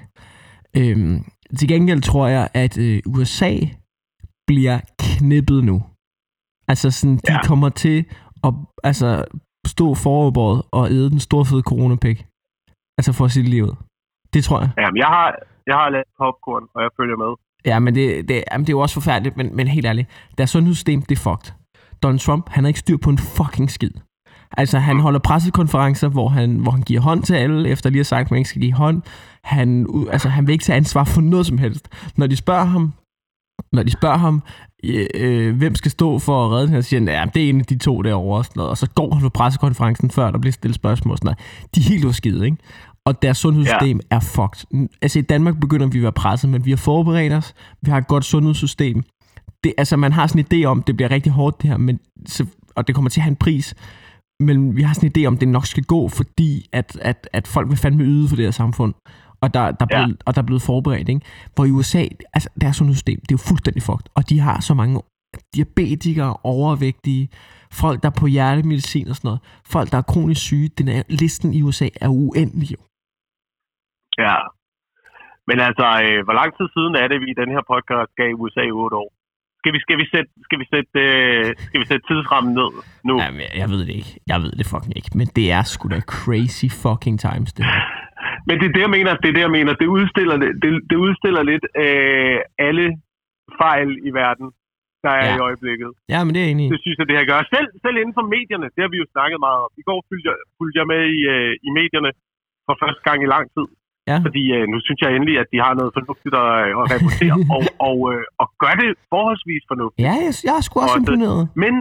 Øhm, 0.76 1.24
til 1.58 1.68
gengæld 1.68 2.02
tror 2.02 2.26
jeg, 2.26 2.48
at 2.54 2.78
øh, 2.78 3.02
USA 3.06 3.52
bliver 4.46 4.80
knippet 4.98 5.64
nu. 5.64 5.82
Altså 6.68 6.90
sådan, 6.90 7.16
de 7.16 7.32
Ja. 7.32 7.42
kommer 7.46 7.68
til 7.68 8.04
at 8.44 8.52
altså, 8.84 9.24
stå 9.66 9.94
foroverbåret 9.94 10.62
og 10.72 10.90
æde 10.90 11.10
den 11.10 11.20
store 11.20 11.44
fede 11.44 11.62
coronapæk. 11.62 12.26
Altså 12.98 13.12
for 13.12 13.28
sit 13.28 13.48
liv. 13.48 13.66
Det 14.34 14.44
tror 14.44 14.60
jeg. 14.60 14.70
Jamen, 14.78 14.96
jeg 14.96 15.06
har, 15.06 15.34
jeg 15.66 15.74
har 15.74 15.90
lavet 15.90 16.06
popcorn, 16.18 16.64
og 16.74 16.82
jeg 16.82 16.90
følger 16.96 17.16
med. 17.16 17.30
Ja, 17.70 17.78
men 17.78 17.94
det, 17.94 18.28
det, 18.28 18.44
jamen, 18.52 18.64
det 18.66 18.72
er 18.72 18.76
jo 18.78 18.80
også 18.80 18.94
forfærdeligt, 18.94 19.36
men, 19.36 19.56
men 19.56 19.68
helt 19.68 19.86
ærligt. 19.86 20.08
Deres 20.38 20.50
sundhedssystem, 20.50 21.02
det 21.02 21.18
er 21.18 21.22
fucked. 21.30 21.52
Donald 22.02 22.18
Trump, 22.18 22.48
han 22.48 22.64
har 22.64 22.68
ikke 22.68 22.80
styr 22.80 22.96
på 22.96 23.10
en 23.10 23.18
fucking 23.18 23.70
skid. 23.70 23.90
Altså, 24.56 24.78
han 24.78 25.00
holder 25.00 25.18
pressekonferencer, 25.18 26.08
hvor 26.08 26.28
han, 26.28 26.56
hvor 26.56 26.70
han 26.70 26.82
giver 26.82 27.00
hånd 27.00 27.22
til 27.22 27.34
alle, 27.34 27.68
efter 27.68 27.90
lige 27.90 28.00
at 28.00 28.06
sagt, 28.06 28.26
at 28.26 28.30
man 28.30 28.38
ikke 28.38 28.50
skal 28.50 28.62
give 28.62 28.72
hånd. 28.72 29.02
Han, 29.44 29.86
altså, 30.10 30.28
han 30.28 30.46
vil 30.46 30.52
ikke 30.52 30.64
tage 30.64 30.76
ansvar 30.76 31.04
for 31.04 31.20
noget 31.20 31.46
som 31.46 31.58
helst. 31.58 31.88
Når 32.16 32.26
de 32.26 32.36
spørger 32.36 32.64
ham, 32.64 32.92
når 33.72 33.82
de 33.82 33.90
spørger 33.90 34.16
ham, 34.16 34.42
øh, 34.84 35.06
øh, 35.14 35.56
hvem 35.56 35.74
skal 35.74 35.90
stå 35.90 36.18
for 36.18 36.46
at 36.46 36.52
redde 36.52 36.66
den 36.66 36.74
her, 36.74 36.80
så 36.80 36.88
siger 36.88 37.00
han, 37.00 37.08
ja, 37.08 37.24
det 37.34 37.44
er 37.44 37.48
en 37.48 37.60
af 37.60 37.66
de 37.66 37.78
to 37.78 38.02
derovre, 38.02 38.38
og, 38.38 38.44
sådan 38.44 38.58
noget. 38.58 38.70
og 38.70 38.78
så 38.78 38.90
går 38.94 39.14
han 39.14 39.22
på 39.22 39.28
pressekonferencen, 39.28 40.10
før 40.10 40.30
der 40.30 40.38
bliver 40.38 40.52
stillet 40.52 40.74
spørgsmål. 40.74 41.16
Sådan 41.16 41.26
noget. 41.26 41.38
De 41.74 41.80
er 41.80 41.84
helt 41.84 42.04
uskide, 42.04 42.44
ikke? 42.44 42.56
Og 43.06 43.22
deres 43.22 43.38
sundhedssystem 43.38 44.00
ja. 44.10 44.16
er 44.16 44.20
fucked. 44.20 44.88
Altså 45.02 45.18
i 45.18 45.22
Danmark 45.22 45.60
begynder 45.60 45.86
vi 45.86 45.98
at 45.98 46.02
være 46.02 46.12
presset, 46.12 46.50
men 46.50 46.64
vi 46.64 46.70
har 46.70 46.76
forberedt 46.76 47.32
os. 47.32 47.54
Vi 47.82 47.90
har 47.90 47.98
et 47.98 48.06
godt 48.06 48.24
sundhedssystem. 48.24 49.02
Det, 49.64 49.74
altså 49.78 49.96
man 49.96 50.12
har 50.12 50.26
sådan 50.26 50.44
en 50.50 50.64
idé 50.64 50.64
om, 50.64 50.82
det 50.82 50.96
bliver 50.96 51.10
rigtig 51.10 51.32
hårdt 51.32 51.62
det 51.62 51.70
her, 51.70 51.76
men, 51.76 51.98
så, 52.26 52.46
og 52.76 52.86
det 52.86 52.94
kommer 52.94 53.10
til 53.10 53.20
at 53.20 53.22
have 53.22 53.30
en 53.30 53.36
pris. 53.36 53.74
Men 54.40 54.76
vi 54.76 54.82
har 54.82 54.94
sådan 54.94 55.10
en 55.10 55.12
idé 55.16 55.26
om, 55.26 55.38
det 55.38 55.48
nok 55.48 55.66
skal 55.66 55.84
gå, 55.84 56.08
fordi 56.08 56.50
at, 56.72 56.98
at, 57.10 57.28
at 57.32 57.46
folk 57.54 57.68
vil 57.68 57.76
fandme 57.76 58.02
yde 58.04 58.28
for 58.28 58.36
det 58.36 58.44
her 58.44 58.50
samfund. 58.50 58.94
Og 59.40 59.54
der, 59.54 59.70
der, 59.70 59.86
er 59.90 59.98
Ja. 59.98 60.04
blevet, 60.04 60.22
og 60.26 60.34
der 60.34 60.42
er 60.42 60.46
blevet 60.46 60.62
forberedt, 60.62 61.08
ikke? 61.08 61.26
Hvor 61.54 61.64
i 61.64 61.70
USA, 61.70 62.02
altså 62.34 62.48
deres 62.60 62.76
sundhedssystem, 62.76 63.18
det 63.20 63.30
er 63.32 63.38
jo 63.40 63.48
fuldstændig 63.50 63.82
fucked. 63.82 64.06
Og 64.16 64.22
de 64.30 64.40
har 64.40 64.60
så 64.60 64.74
mange 64.74 65.02
diabetikere, 65.54 66.36
overvægtige, 66.44 67.28
folk, 67.72 68.02
der 68.02 68.08
er 68.08 68.16
på 68.20 68.26
hjertemedicin 68.26 69.08
og 69.08 69.16
sådan 69.16 69.28
noget. 69.28 69.40
Folk, 69.74 69.88
der 69.92 69.98
er 69.98 70.02
kronisk 70.12 70.40
syge. 70.40 70.68
Den 70.78 70.88
er, 70.88 71.02
listen 71.08 71.52
i 71.54 71.62
USA 71.62 71.88
er 72.00 72.08
uendelig, 72.08 72.68
jo. 72.74 72.80
Ja. 74.24 74.36
Men 75.48 75.58
altså, 75.68 75.86
øh, 76.04 76.18
hvor 76.26 76.36
lang 76.40 76.50
tid 76.58 76.66
siden 76.76 76.94
er 77.02 77.06
det, 77.08 77.18
vi 77.24 77.28
i 77.30 77.38
den 77.42 77.50
her 77.54 77.62
podcast 77.72 78.10
gav 78.20 78.30
USA 78.42 78.64
8 78.84 78.96
år? 78.96 79.10
Skal 79.66 79.74
vi, 79.78 79.80
skal 79.86 79.98
vi 80.02 80.06
sætte, 80.14 80.30
skal 80.46 80.58
vi 80.62 80.66
sætte, 80.74 80.90
øh, 81.06 81.44
skal 81.68 81.80
vi 81.82 81.86
sætte 81.90 82.04
tidsrammen 82.10 82.52
ned 82.60 82.70
nu? 83.08 83.14
Jamen, 83.22 83.40
jeg, 83.46 83.52
jeg 83.62 83.68
ved 83.72 83.80
det 83.88 83.94
ikke. 84.00 84.12
Jeg 84.32 84.38
ved 84.44 84.52
det 84.58 84.66
fucking 84.72 84.94
ikke. 84.98 85.10
Men 85.20 85.26
det 85.38 85.46
er 85.58 85.62
sgu 85.72 85.84
da 85.94 86.00
crazy 86.16 86.68
fucking 86.84 87.16
times, 87.28 87.50
det 87.56 87.62
her. 87.70 87.80
Men 88.48 88.54
det 88.60 88.66
er 88.70 88.74
det, 88.76 88.82
jeg 88.86 88.92
mener. 88.98 89.10
Det 89.22 89.28
er 89.32 89.36
det, 89.38 89.44
jeg 89.48 89.54
mener. 89.58 89.72
Det 89.82 89.88
udstiller, 89.96 90.36
det, 90.42 90.70
det, 90.90 90.96
udstiller 91.06 91.42
lidt 91.50 91.64
øh, 91.84 92.38
alle 92.68 92.86
fejl 93.62 93.90
i 94.08 94.10
verden, 94.22 94.46
der 95.04 95.12
er 95.20 95.26
Ja. 95.30 95.36
i 95.36 95.38
øjeblikket. 95.48 95.90
Ja, 96.14 96.20
men 96.24 96.30
det 96.34 96.40
er 96.44 96.48
enig. 96.54 96.66
Det 96.74 96.80
synes 96.84 96.96
jeg, 97.00 97.06
det 97.10 97.16
her 97.18 97.26
gør. 97.32 97.40
Selv, 97.54 97.68
selv 97.84 97.96
inden 98.02 98.14
for 98.18 98.24
medierne, 98.36 98.66
det 98.74 98.80
har 98.84 98.90
vi 98.94 98.98
jo 99.02 99.06
snakket 99.14 99.38
meget 99.46 99.58
om. 99.66 99.70
I 99.80 99.84
går 99.88 99.98
fulgte 100.08 100.26
jeg, 100.30 100.36
fulgte 100.58 100.76
jeg 100.80 100.86
med 100.94 101.02
i, 101.18 101.20
øh, 101.34 101.52
i 101.68 101.70
medierne 101.80 102.10
for 102.66 102.74
første 102.82 103.02
gang 103.08 103.18
i 103.26 103.28
lang 103.34 103.46
tid. 103.56 103.66
Ja. 104.10 104.16
Fordi 104.26 104.42
øh, 104.56 104.64
nu 104.72 104.76
synes 104.86 105.00
jeg 105.04 105.10
endelig, 105.16 105.36
at 105.42 105.48
de 105.52 105.58
har 105.66 105.72
noget 105.80 105.92
fornuftigt 105.98 106.34
at, 106.42 106.48
øh, 106.64 106.70
at 106.80 106.84
rapportere, 106.92 107.36
og, 107.56 107.62
og, 107.88 107.98
øh, 108.12 108.22
og 108.42 108.46
gør 108.62 108.74
det 108.82 108.88
forholdsvis 109.14 109.62
fornuftigt. 109.70 110.02
Ja, 110.08 110.14
jeg, 110.26 110.32
jeg 110.48 110.54
er 110.60 110.64
sgu 110.66 110.74
også 110.84 110.94
Og 110.96 111.00
det- 111.00 111.04
imponeret. 111.06 111.40
Men, 111.62 111.74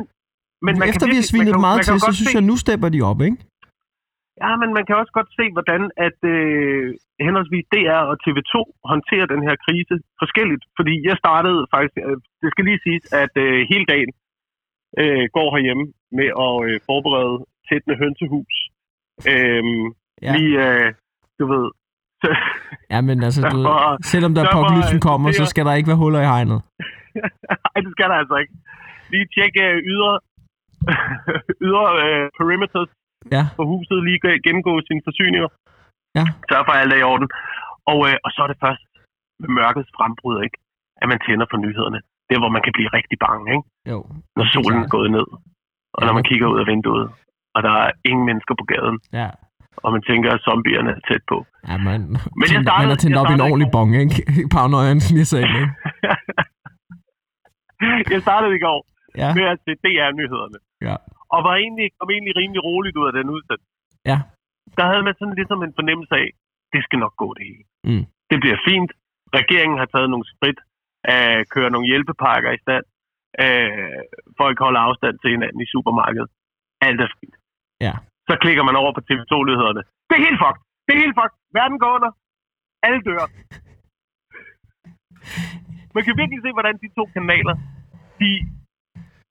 men 0.67 0.73
man 0.81 0.87
Efter 0.91 1.05
kan 1.05 1.11
vi 1.13 1.17
har 1.21 1.27
svinet 1.31 1.47
man 1.53 1.55
kan, 1.57 1.65
meget 1.67 1.77
man 1.79 1.85
kan 1.85 1.89
til, 1.89 1.95
jo 1.97 1.99
så 2.03 2.07
godt 2.07 2.17
synes 2.19 2.31
se, 2.35 2.39
jeg, 2.39 2.49
nu 2.51 2.55
stepper 2.65 2.89
de 2.95 2.99
op, 3.11 3.19
ikke? 3.29 3.39
Ja, 4.43 4.51
men 4.61 4.69
man 4.77 4.83
kan 4.87 4.95
også 5.01 5.13
godt 5.19 5.29
se, 5.39 5.45
hvordan 5.57 5.81
at 6.07 6.19
øh, 6.35 6.85
henholdsvis 7.25 7.65
DR 7.73 7.99
og 8.11 8.15
TV2 8.23 8.53
håndterer 8.91 9.27
den 9.33 9.41
her 9.47 9.55
krise 9.65 9.95
forskelligt. 10.21 10.63
Fordi 10.77 10.93
jeg 11.09 11.15
startede 11.23 11.59
faktisk, 11.73 11.95
øh, 12.07 12.17
det 12.41 12.49
skal 12.53 12.65
lige 12.69 12.81
siges, 12.85 13.03
at 13.23 13.33
øh, 13.45 13.57
hele 13.71 13.85
dagen 13.93 14.11
øh, 15.01 15.23
går 15.37 15.47
herhjemme 15.55 15.85
med 16.19 16.29
at 16.45 16.53
øh, 16.67 16.75
forberede 16.89 17.35
tættende 17.67 17.95
hønsehus. 18.01 18.55
Øhm, 19.33 19.85
Ja. 20.27 20.31
Lige, 20.37 20.55
øh, 20.67 20.87
du 21.39 21.45
ved, 21.53 21.65
så, 21.67 21.83
Ja, 22.93 22.99
men 23.07 23.17
altså, 23.27 23.41
du, 23.53 23.59
Derfor- 23.63 23.97
selvom 24.13 24.31
der 24.35 24.41
apokalypsen 24.49 24.99
kommer, 25.09 25.27
så 25.39 25.45
skal 25.51 25.65
der 25.67 25.73
ikke 25.79 25.87
være 25.91 26.01
huller 26.03 26.21
i 26.25 26.29
hegnet. 26.33 26.59
Ej, 27.73 27.79
det 27.85 27.91
skal 27.95 28.07
der 28.11 28.17
altså 28.23 28.35
ikke. 28.43 28.53
Lige 29.13 29.27
tjekke 29.35 29.61
øh, 29.71 29.77
ydre, 29.91 30.13
ydre 31.67 31.85
øh, 32.05 32.25
perimeters 32.39 32.89
Ja, 33.35 33.43
på 33.57 33.63
huset, 33.71 33.97
lige 34.07 34.19
gå- 34.23 34.41
gennemgå 34.47 34.73
sine 34.87 35.01
forsyninger. 35.07 35.49
Ja. 36.19 36.25
Sørg 36.49 36.63
for, 36.67 36.73
at 36.75 36.81
alt 36.81 36.93
er 36.95 36.99
i 37.03 37.07
orden. 37.13 37.27
Og, 37.91 37.99
øh, 38.07 38.15
og 38.25 38.29
så 38.35 38.39
er 38.45 38.49
det 38.51 38.59
først 38.65 38.85
med 39.41 39.49
mørkets 39.59 39.89
frembrud, 39.97 40.37
ikke? 40.45 40.57
at 41.01 41.07
man 41.11 41.19
tænder 41.25 41.45
for 41.51 41.57
nyhederne. 41.65 41.99
Det 42.27 42.33
er, 42.35 42.41
hvor 42.43 42.53
man 42.55 42.63
kan 42.65 42.73
blive 42.77 42.89
rigtig 42.97 43.17
bange, 43.27 43.45
ikke? 43.55 43.65
jo. 43.91 43.97
når 44.37 44.45
solen 44.53 44.79
er 44.85 44.89
gået 44.97 45.09
ned. 45.17 45.27
Og 45.95 45.99
Ja, 46.01 46.05
når 46.07 46.13
man 46.17 46.23
kigger 46.29 46.47
ud 46.53 46.59
af 46.63 46.67
vinduet, 46.71 47.05
og 47.55 47.59
der 47.67 47.73
er 47.85 47.91
ingen 48.09 48.25
mennesker 48.29 48.53
på 48.61 48.65
gaden, 48.73 48.97
Ja. 49.19 49.29
Og 49.83 49.89
man 49.95 50.01
tænker, 50.09 50.29
at 50.35 50.41
zombierne 50.47 50.89
er 50.97 51.01
tæt 51.09 51.23
på. 51.31 51.37
Ja, 51.69 51.75
man, 51.87 51.99
Men 52.01 52.47
jeg 52.51 52.57
man 52.57 52.63
startede- 52.67 52.89
har 52.93 52.99
tændt 53.01 53.13
jeg 53.15 53.21
op 53.21 53.31
i 53.31 53.33
en 53.39 53.45
ordentlig 53.49 53.69
bong, 53.75 53.89
ikke? 54.03 54.15
Paranoiaen, 54.55 54.99
som 55.07 55.17
jeg 55.21 55.27
sagde, 55.33 55.45
ikke? 55.47 55.69
jeg 58.13 58.21
startede 58.27 58.53
i 58.59 58.61
går 58.67 58.79
Ja, 59.21 59.29
med 59.37 59.45
at 59.53 59.57
se 59.65 59.71
DR-nyhederne. 59.85 60.57
ja. 60.87 60.95
Og 61.35 61.39
var 61.47 61.55
egentlig, 61.63 61.87
kom 61.99 62.09
egentlig 62.15 62.33
rimelig 62.41 62.61
roligt 62.69 62.95
ud 62.99 63.07
af 63.09 63.13
den 63.19 63.27
udsendelse. 63.35 63.71
Ja. 64.11 64.17
Der 64.77 64.85
havde 64.91 65.03
man 65.07 65.15
sådan 65.19 65.35
ligesom 65.39 65.59
en 65.67 65.73
fornemmelse 65.79 66.15
af, 66.23 66.27
det 66.73 66.81
skal 66.83 66.99
nok 67.05 67.15
gå 67.23 67.27
det 67.37 67.43
hele. 67.49 67.63
Mm. 67.89 68.03
Det 68.31 68.37
bliver 68.43 68.59
fint. 68.69 68.91
Regeringen 69.39 69.77
har 69.81 69.85
taget 69.93 70.09
nogle 70.09 70.25
skridt 70.33 70.59
at 71.03 71.49
køre 71.53 71.69
nogle 71.73 71.87
hjælpepakker 71.91 72.51
i 72.57 72.63
stand. 72.65 72.85
Øh, 73.43 74.01
folk 74.41 74.57
holder 74.65 74.79
afstand 74.87 75.15
til 75.19 75.29
hinanden 75.35 75.61
i 75.61 75.71
supermarkedet. 75.73 76.29
Alt 76.87 77.01
er 77.01 77.09
fint. 77.19 77.35
Ja. 77.85 77.93
Så 78.29 78.33
klikker 78.43 78.63
man 78.69 78.75
over 78.81 78.91
på 78.97 79.01
TV2-nyhederne. 79.07 79.81
Det 80.07 80.13
er 80.19 80.23
helt 80.27 80.39
fucked. 80.43 80.61
Det 80.85 80.91
er 80.95 81.01
helt 81.05 81.17
fucked. 81.19 81.37
Verden 81.57 81.77
går 81.83 81.91
under. 81.97 82.11
Alle 82.85 82.99
dør. 83.07 83.25
Man 85.95 86.03
kan 86.05 86.13
virkelig 86.21 86.39
se, 86.45 86.49
hvordan 86.57 86.75
de 86.83 86.87
to 86.97 87.03
kanaler, 87.15 87.55
de, 88.19 88.29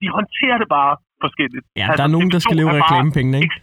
de 0.00 0.06
håndterer 0.16 0.58
det 0.62 0.68
bare 0.78 0.92
forskelligt. 1.24 1.64
Ja, 1.80 1.86
der 1.98 2.04
er 2.08 2.12
nogen, 2.16 2.30
der 2.30 2.38
TV2 2.38 2.46
skal 2.46 2.56
leve 2.60 2.70
bare 2.70 2.82
reklamepengene, 2.82 3.38
ikke? 3.46 3.56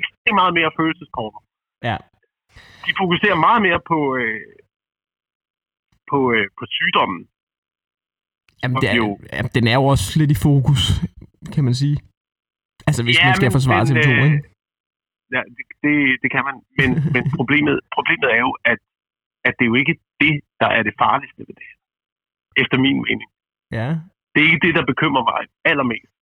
ekstremt 0.00 0.38
meget 0.40 0.54
mere 0.58 0.70
følelseskorter. 0.78 1.40
Ja. 1.88 1.96
De 2.86 2.92
fokuserer 3.02 3.38
meget 3.46 3.60
mere 3.66 3.80
på, 3.90 3.98
øh, 4.20 4.40
på, 6.10 6.18
øh, 6.34 6.46
på 6.58 6.64
sygdommen. 6.76 7.20
Jamen, 8.62 8.76
det 8.82 8.88
er, 8.90 8.96
jo. 9.02 9.18
jamen, 9.32 9.50
den 9.56 9.64
er 9.72 9.76
jo 9.80 9.84
også 9.92 10.06
lidt 10.20 10.30
i 10.36 10.38
fokus, 10.48 10.82
kan 11.54 11.64
man 11.64 11.74
sige. 11.74 11.96
Altså, 12.88 13.02
hvis 13.06 13.16
Ja, 13.18 13.24
man 13.28 13.36
skal 13.38 13.48
men- 13.50 13.56
forsvare 13.58 13.84
men, 13.84 13.96
TV2, 13.96 14.10
øh, 14.10 14.24
ikke? 14.26 14.38
Ja, 15.34 15.40
det, 15.56 15.64
det, 15.84 15.94
det 16.22 16.28
kan 16.34 16.42
man. 16.48 16.56
Men, 16.78 16.88
men 17.14 17.22
problemet, 17.38 17.74
problemet 17.96 18.28
er 18.36 18.40
jo, 18.46 18.50
at, 18.72 18.78
at 19.48 19.52
det 19.58 19.64
er 19.64 19.70
jo 19.72 19.78
ikke 19.82 19.94
det, 20.22 20.34
der 20.62 20.68
er 20.78 20.82
det 20.88 20.94
farligste 21.02 21.40
ved 21.48 21.54
det. 21.60 21.68
Efter 22.62 22.76
min 22.86 22.96
mening. 23.06 23.28
Ja. 23.78 23.88
Det 24.32 24.38
er 24.42 24.48
ikke 24.52 24.64
det, 24.66 24.74
der 24.78 24.84
bekymrer 24.92 25.24
mig 25.30 25.40
allermest. 25.70 26.12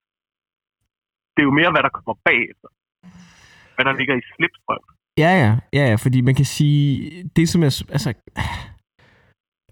Det 1.34 1.40
er 1.42 1.48
jo 1.50 1.56
mere, 1.60 1.70
hvad 1.74 1.82
der 1.86 1.92
kommer 1.96 2.14
bagefter. 2.28 2.68
Hvad 3.74 3.84
der 3.88 3.94
ligger 4.00 4.14
i 4.16 4.24
slipstrøm. 4.34 4.84
Ja, 5.24 5.32
ja, 5.42 5.50
ja, 5.78 5.84
ja, 5.90 5.94
fordi 6.04 6.18
man 6.20 6.34
kan 6.34 6.44
sige, 6.44 6.84
det 7.36 7.48
som 7.48 7.62
er, 7.62 7.72
altså, 7.96 8.10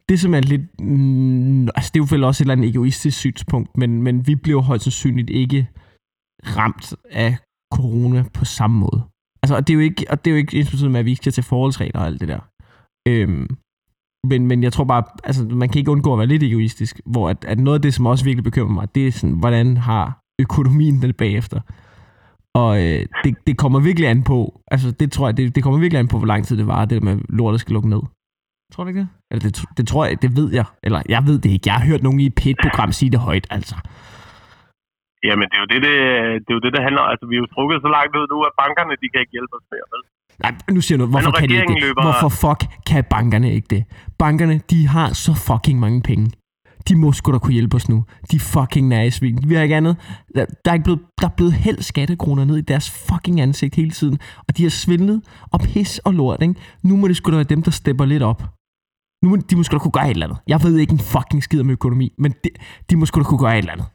det 0.08 0.20
som 0.20 0.34
er 0.34 0.40
lidt, 0.40 0.80
mm, 0.80 1.62
altså 1.76 1.90
det 1.92 1.98
er 2.00 2.04
jo 2.04 2.14
vel 2.14 2.24
også 2.24 2.38
et 2.38 2.44
eller 2.44 2.52
andet 2.56 2.68
egoistisk 2.70 3.18
synspunkt, 3.18 3.76
men, 3.80 4.02
men 4.02 4.26
vi 4.26 4.34
bliver 4.44 4.62
højst 4.62 4.84
sandsynligt 4.84 5.30
ikke 5.30 5.68
ramt 6.46 6.94
af 7.10 7.36
corona 7.74 8.24
på 8.34 8.44
samme 8.44 8.78
måde. 8.78 9.02
Altså, 9.42 9.56
og 9.56 9.66
det 9.66 9.72
er 9.72 9.74
jo 9.74 9.80
ikke, 9.80 10.06
og 10.10 10.24
det 10.24 10.30
er 10.30 10.34
jo 10.34 10.38
ikke 10.38 10.58
ens 10.58 10.82
med, 10.82 11.00
at 11.00 11.04
vi 11.04 11.10
ikke 11.10 11.22
skal 11.22 11.32
til 11.32 11.44
forholdsregler 11.44 12.00
og 12.00 12.06
alt 12.06 12.20
det 12.20 12.28
der. 12.28 12.40
Øhm, 13.08 13.56
men, 14.28 14.46
men 14.46 14.62
jeg 14.62 14.72
tror 14.72 14.84
bare, 14.84 15.04
altså 15.24 15.44
man 15.44 15.68
kan 15.68 15.78
ikke 15.78 15.90
undgå 15.90 16.12
at 16.12 16.18
være 16.18 16.26
lidt 16.26 16.42
egoistisk, 16.42 17.00
hvor 17.06 17.30
at, 17.30 17.44
at 17.44 17.58
noget 17.58 17.78
af 17.78 17.82
det, 17.82 17.94
som 17.94 18.06
også 18.06 18.24
virkelig 18.24 18.44
bekymrer 18.44 18.74
mig, 18.74 18.94
det 18.94 19.06
er 19.06 19.12
sådan, 19.12 19.38
hvordan 19.38 19.76
har 19.76 20.20
økonomien 20.40 21.02
den 21.02 21.12
bagefter. 21.14 21.60
Og 22.54 22.82
øh, 22.82 23.06
det, 23.24 23.34
det 23.46 23.58
kommer 23.58 23.80
virkelig 23.80 24.08
an 24.08 24.22
på, 24.22 24.60
altså 24.70 24.90
det 24.90 25.12
tror 25.12 25.28
jeg, 25.28 25.36
det, 25.36 25.54
det 25.54 25.62
kommer 25.62 25.80
virkelig 25.80 25.98
an 25.98 26.08
på, 26.08 26.18
hvor 26.18 26.26
lang 26.26 26.44
tid 26.44 26.56
det 26.56 26.66
var, 26.66 26.84
det 26.84 27.02
der 27.02 27.04
med 27.04 27.18
lortet 27.28 27.60
skal 27.60 27.72
lukke 27.72 27.88
ned. 27.88 28.02
Tror 28.72 28.84
du 28.84 28.88
ikke 28.88 29.00
det? 29.00 29.08
Eller 29.30 29.42
det, 29.42 29.64
det 29.76 29.88
tror 29.88 30.04
jeg, 30.04 30.22
det 30.22 30.36
ved 30.36 30.52
jeg. 30.52 30.64
Eller 30.82 31.02
jeg 31.08 31.26
ved 31.26 31.38
det 31.38 31.50
ikke. 31.50 31.62
Jeg 31.66 31.74
har 31.74 31.86
hørt 31.86 32.02
nogen 32.02 32.20
i 32.20 32.26
et 32.26 32.34
PET-program 32.34 32.92
sige 32.92 33.10
det 33.10 33.20
højt, 33.20 33.46
altså. 33.50 33.76
Jamen, 35.28 35.46
det 35.50 35.56
er 35.58 35.62
jo 35.64 35.68
det, 35.72 35.78
det, 35.86 35.94
det, 36.44 36.50
er 36.52 36.56
jo 36.58 36.62
det, 36.64 36.70
det 36.76 36.82
handler 36.86 37.00
om. 37.04 37.08
Altså, 37.12 37.24
vi 37.30 37.34
er 37.36 37.42
jo 37.44 37.48
trukket 37.56 37.76
så 37.84 37.88
langt 37.96 38.12
ud 38.20 38.24
nu, 38.32 38.38
at 38.48 38.52
bankerne, 38.62 38.92
de 39.02 39.06
kan 39.12 39.18
ikke 39.22 39.34
hjælpe 39.36 39.54
os 39.58 39.66
mere, 39.72 39.86
vel? 39.92 40.02
Nej, 40.44 40.52
nu 40.76 40.80
siger 40.86 40.96
noget. 40.98 41.10
Hvorfor 41.14 41.32
kan 41.40 41.48
de 41.48 41.54
ikke 41.60 41.74
det? 41.74 41.82
løber- 41.86 42.02
Hvorfor 42.06 42.30
fuck 42.44 42.60
kan 42.90 43.00
bankerne 43.14 43.48
ikke 43.58 43.68
det? 43.74 43.82
Bankerne, 44.22 44.56
de 44.72 44.78
har 44.94 45.08
så 45.24 45.32
fucking 45.48 45.78
mange 45.86 46.00
penge. 46.10 46.26
de 46.88 46.96
må 47.02 47.12
sgu 47.12 47.32
da 47.32 47.38
kunne 47.38 47.52
hjælpe 47.52 47.76
os 47.76 47.88
nu. 47.88 47.98
De 48.30 48.40
fucking 48.40 48.88
næsvin. 48.88 49.38
Vi 49.48 49.54
har 49.54 49.62
ikke 49.62 49.76
andet. 49.76 49.96
Der, 50.34 50.44
der, 50.64 50.70
er 50.70 50.74
ikke 50.74 50.84
blevet, 50.84 51.00
der 51.20 51.26
er 51.30 51.34
blevet 51.36 51.52
hældt 51.52 51.84
skattekroner 51.84 52.44
ned 52.44 52.56
i 52.56 52.60
deres 52.60 52.86
fucking 53.08 53.40
ansigt 53.40 53.74
hele 53.74 53.90
tiden. 53.90 54.18
Og 54.48 54.56
de 54.56 54.62
har 54.62 54.70
svindlet 54.70 55.22
og 55.52 55.60
pis 55.60 55.98
og 55.98 56.12
lort, 56.14 56.42
ikke? 56.42 56.54
Nu 56.82 56.96
må 56.96 57.08
det 57.08 57.16
sgu 57.16 57.30
da 57.30 57.36
være 57.36 57.44
dem, 57.54 57.62
der 57.62 57.70
stepper 57.70 58.04
lidt 58.04 58.22
op. 58.22 58.42
Nu 59.22 59.28
må 59.30 59.36
de 59.50 59.56
måske 59.56 59.72
da 59.72 59.78
kunne 59.78 59.92
gøre 59.98 60.04
et 60.10 60.10
eller 60.10 60.26
andet. 60.26 60.38
Jeg 60.48 60.58
ved 60.64 60.78
ikke 60.78 60.92
en 60.92 60.98
fucking 61.14 61.42
skid 61.42 61.60
om 61.60 61.70
økonomi, 61.70 62.12
men 62.18 62.32
de, 62.44 62.48
de 62.90 62.96
må 62.96 63.06
sgu 63.06 63.18
da 63.20 63.24
kunne 63.24 63.38
gøre 63.46 63.52
et 63.58 63.58
eller 63.58 63.72
andet. 63.72 63.86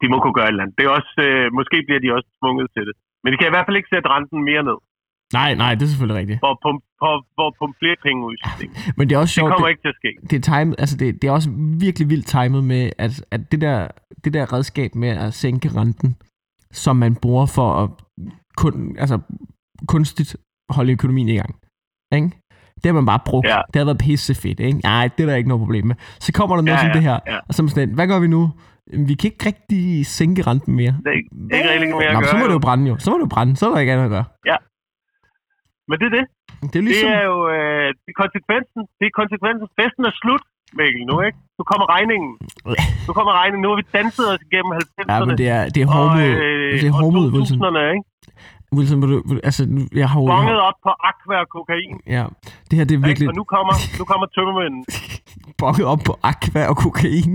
De 0.00 0.06
må 0.12 0.16
kunne 0.22 0.36
gøre 0.38 0.48
et 0.48 0.54
eller 0.54 0.64
andet. 0.64 0.76
Det 0.78 0.84
er 0.88 0.92
også, 0.98 1.14
øh, 1.28 1.44
måske 1.58 1.76
bliver 1.86 2.00
de 2.04 2.08
også 2.16 2.28
tvunget 2.40 2.66
til 2.76 2.82
det. 2.88 2.94
Men 3.22 3.28
de 3.32 3.36
kan 3.38 3.46
i 3.50 3.54
hvert 3.54 3.66
fald 3.68 3.76
ikke 3.80 3.92
sætte 3.94 4.08
renten 4.14 4.38
mere 4.50 4.62
ned. 4.70 4.78
Nej, 5.38 5.50
nej, 5.62 5.72
det 5.76 5.82
er 5.84 5.90
selvfølgelig 5.92 6.18
rigtigt. 6.22 6.38
Pumpe, 6.66 6.84
for, 7.02 7.12
for 7.36 7.44
at 7.50 7.54
pumpe 7.60 7.76
flere 7.82 7.96
penge 8.06 8.20
ud 8.26 8.32
i 8.36 8.38
systemet. 8.44 8.76
Men 8.96 9.02
det 9.08 9.14
er 9.14 9.20
også 9.24 9.32
Det 9.32 9.38
sjovt, 9.40 9.50
kommer 9.52 9.66
det, 9.68 9.72
ikke 9.74 9.82
til 9.86 9.92
at 9.94 9.98
ske. 10.02 10.10
det, 10.30 10.36
er 10.40 10.44
timet, 10.52 10.74
altså 10.82 10.96
det, 11.00 11.06
det 11.22 11.28
er 11.28 11.32
også 11.38 11.50
virkelig 11.86 12.06
vildt 12.12 12.26
timet 12.36 12.62
med, 12.72 12.82
at, 13.04 13.12
at 13.34 13.40
det, 13.52 13.60
der, 13.66 13.88
det 14.24 14.34
der 14.34 14.52
redskab 14.52 14.90
med 14.94 15.08
at 15.08 15.34
sænke 15.34 15.68
renten, 15.80 16.16
som 16.72 16.96
man 16.96 17.12
bruger 17.24 17.46
for 17.46 17.68
at 17.82 17.88
kun, 18.62 18.96
altså, 18.98 19.16
kunstigt 19.88 20.36
holde 20.76 20.92
økonomien 20.92 21.28
i 21.28 21.36
gang. 21.36 21.52
Ikke? 22.14 22.30
Det 22.80 22.86
har 22.86 22.92
man 22.92 23.06
bare 23.06 23.20
brugt. 23.26 23.46
Ja. 23.48 23.60
Det 23.72 23.76
har 23.80 23.84
været 23.84 23.98
pisse 23.98 24.34
fedt. 24.34 24.60
Ikke? 24.60 24.78
Nej, 24.78 25.08
det 25.18 25.22
er 25.22 25.28
der 25.30 25.36
ikke 25.36 25.48
noget 25.48 25.60
problem 25.60 25.86
med. 25.86 25.96
Så 26.20 26.32
kommer 26.32 26.56
der 26.56 26.62
noget 26.62 26.76
Ja, 26.76 26.80
som 26.82 26.88
ja, 26.88 26.94
det 26.94 27.02
her, 27.02 27.18
ja. 27.26 27.38
og 27.48 27.54
så 27.54 27.68
sådan, 27.68 27.94
hvad 27.94 28.06
gør 28.06 28.18
vi 28.20 28.26
nu? 28.26 28.50
Vi 29.08 29.14
kan 29.14 29.26
ikke 29.30 29.46
rigtig 29.50 30.06
sænke 30.06 30.42
renten 30.42 30.72
mere. 30.80 30.94
Det 31.04 31.10
er 31.12 31.16
ikke, 31.20 31.30
det 31.48 31.52
er 31.52 31.56
ikke 31.56 31.70
rigtig 31.72 31.88
mere 32.02 32.12
Nå, 32.12 32.18
at 32.18 32.24
gøre. 32.24 32.32
så 32.32 32.36
må 32.40 32.44
det 32.50 32.56
jo. 32.58 32.62
brænde 32.66 32.84
jo. 32.90 32.94
Så 32.98 33.06
må 33.10 33.14
det 33.18 33.24
jo 33.28 33.32
brænde. 33.36 33.52
Så 33.56 33.62
er 33.66 33.70
der 33.72 33.80
ikke 33.84 33.92
andet 33.92 34.04
at 34.10 34.14
gøre. 34.16 34.26
Men 35.88 35.96
det 36.00 36.06
er 36.10 36.14
det. 36.18 36.24
Det 36.72 36.76
er 36.80 36.84
ligesom... 36.88 37.08
Det 37.08 37.18
er 37.20 37.24
jo 37.32 37.38
øh, 37.56 37.86
det 38.04 38.10
er 38.14 38.18
konsekvensen. 38.24 38.80
Det 38.98 39.04
er 39.10 39.14
konsekvensen. 39.20 39.66
Festen 39.78 40.02
er 40.10 40.14
slut, 40.22 40.42
Mikkel, 40.78 41.02
nu, 41.10 41.14
ikke? 41.26 41.38
Nu 41.58 41.62
kommer 41.70 41.86
regningen. 41.96 42.30
Nu 43.06 43.12
kommer 43.18 43.32
regningen. 43.40 43.62
Nu 43.64 43.68
har 43.72 43.76
vi 43.82 43.86
danset 43.98 44.26
os 44.32 44.40
igennem 44.48 44.70
90'erne. 44.80 45.12
Ja, 45.12 45.18
men 45.28 45.34
det 45.40 45.48
er, 45.56 45.62
det 45.74 45.80
er 45.84 45.88
hårdmod. 45.94 46.30
det 46.82 46.88
er 46.90 46.96
hårdmod, 47.00 47.26
Wilson. 47.34 47.56
2000'erne, 47.58 47.82
ikke? 47.96 48.04
Wilson, 48.76 48.98
vil 49.02 49.08
du, 49.14 49.18
vil, 49.28 49.40
altså, 49.48 49.62
jeg 50.00 50.08
har. 50.12 50.18
Bonget 50.34 50.60
op 50.68 50.78
på 50.86 50.92
aqua 51.10 51.36
og 51.44 51.48
kokain. 51.56 51.94
Ja, 52.16 52.24
det 52.68 52.74
her 52.78 52.84
det 52.90 52.94
er 52.98 53.02
virkelig 53.08 53.28
Og 53.30 53.36
nu 53.40 53.44
kommer, 53.54 53.74
nu 53.98 54.04
kommer 54.10 54.26
tømmermænden. 54.34 54.82
bonget 55.62 55.86
op 55.92 56.02
på 56.08 56.12
aqua 56.30 56.62
og 56.72 56.76
kokain. 56.84 57.32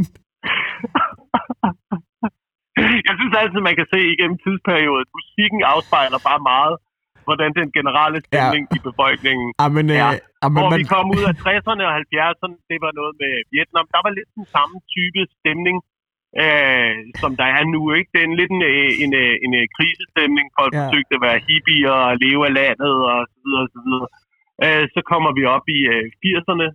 Jeg 3.07 3.13
synes 3.19 3.33
altid, 3.41 3.59
man 3.69 3.75
kan 3.79 3.87
se 3.93 3.99
igennem 4.13 4.37
tidsperioden. 4.45 5.07
Musikken 5.19 5.61
afspejler 5.73 6.19
bare 6.29 6.41
meget, 6.51 6.75
hvordan 7.27 7.51
den 7.59 7.67
generelle 7.77 8.19
stemning 8.27 8.63
ja. 8.69 8.75
i 8.77 8.79
befolkningen 8.89 9.47
Ja. 10.01 10.09
øh, 10.13 10.43
ah, 10.43 10.49
men, 10.51 10.59
Hvor 10.61 10.69
man, 10.71 10.79
vi 10.79 10.85
kom 10.95 11.05
ud 11.17 11.23
af 11.31 11.35
60'erne 11.45 11.83
og 11.89 11.93
70'erne, 12.03 12.55
det 12.71 12.77
var 12.85 12.91
noget 12.99 13.13
med 13.21 13.31
Vietnam. 13.53 13.85
Der 13.95 14.01
var 14.05 14.11
lidt 14.17 14.31
den 14.39 14.47
samme 14.55 14.75
type 14.95 15.21
stemning, 15.37 15.77
øh, 16.43 16.93
som 17.21 17.31
der 17.41 17.47
er 17.57 17.63
nu. 17.75 17.81
ikke. 17.97 18.09
Det 18.13 18.19
er 18.21 18.27
en 18.31 18.37
lidt 18.41 18.51
en, 18.57 18.63
øh, 18.71 18.89
en, 19.03 19.11
øh, 19.23 19.33
en, 19.45 19.51
en 19.61 19.69
krisestemning. 19.77 20.45
Folk 20.59 20.71
Ja. 20.73 20.77
forsøgte 20.81 21.13
at 21.17 21.23
være 21.27 21.39
hippier 21.47 21.95
og 22.07 22.13
leve 22.25 22.41
af 22.49 22.53
landet 22.61 22.93
og 23.13 23.19
så 23.31 23.37
videre 23.45 23.63
og 23.67 23.71
så 23.75 23.79
videre. 23.87 24.07
Øh, 24.65 24.83
så 24.95 24.99
kommer 25.11 25.31
vi 25.37 25.43
op 25.55 25.65
i 25.77 25.79
øh, 25.93 26.03
80'erne 26.23 26.67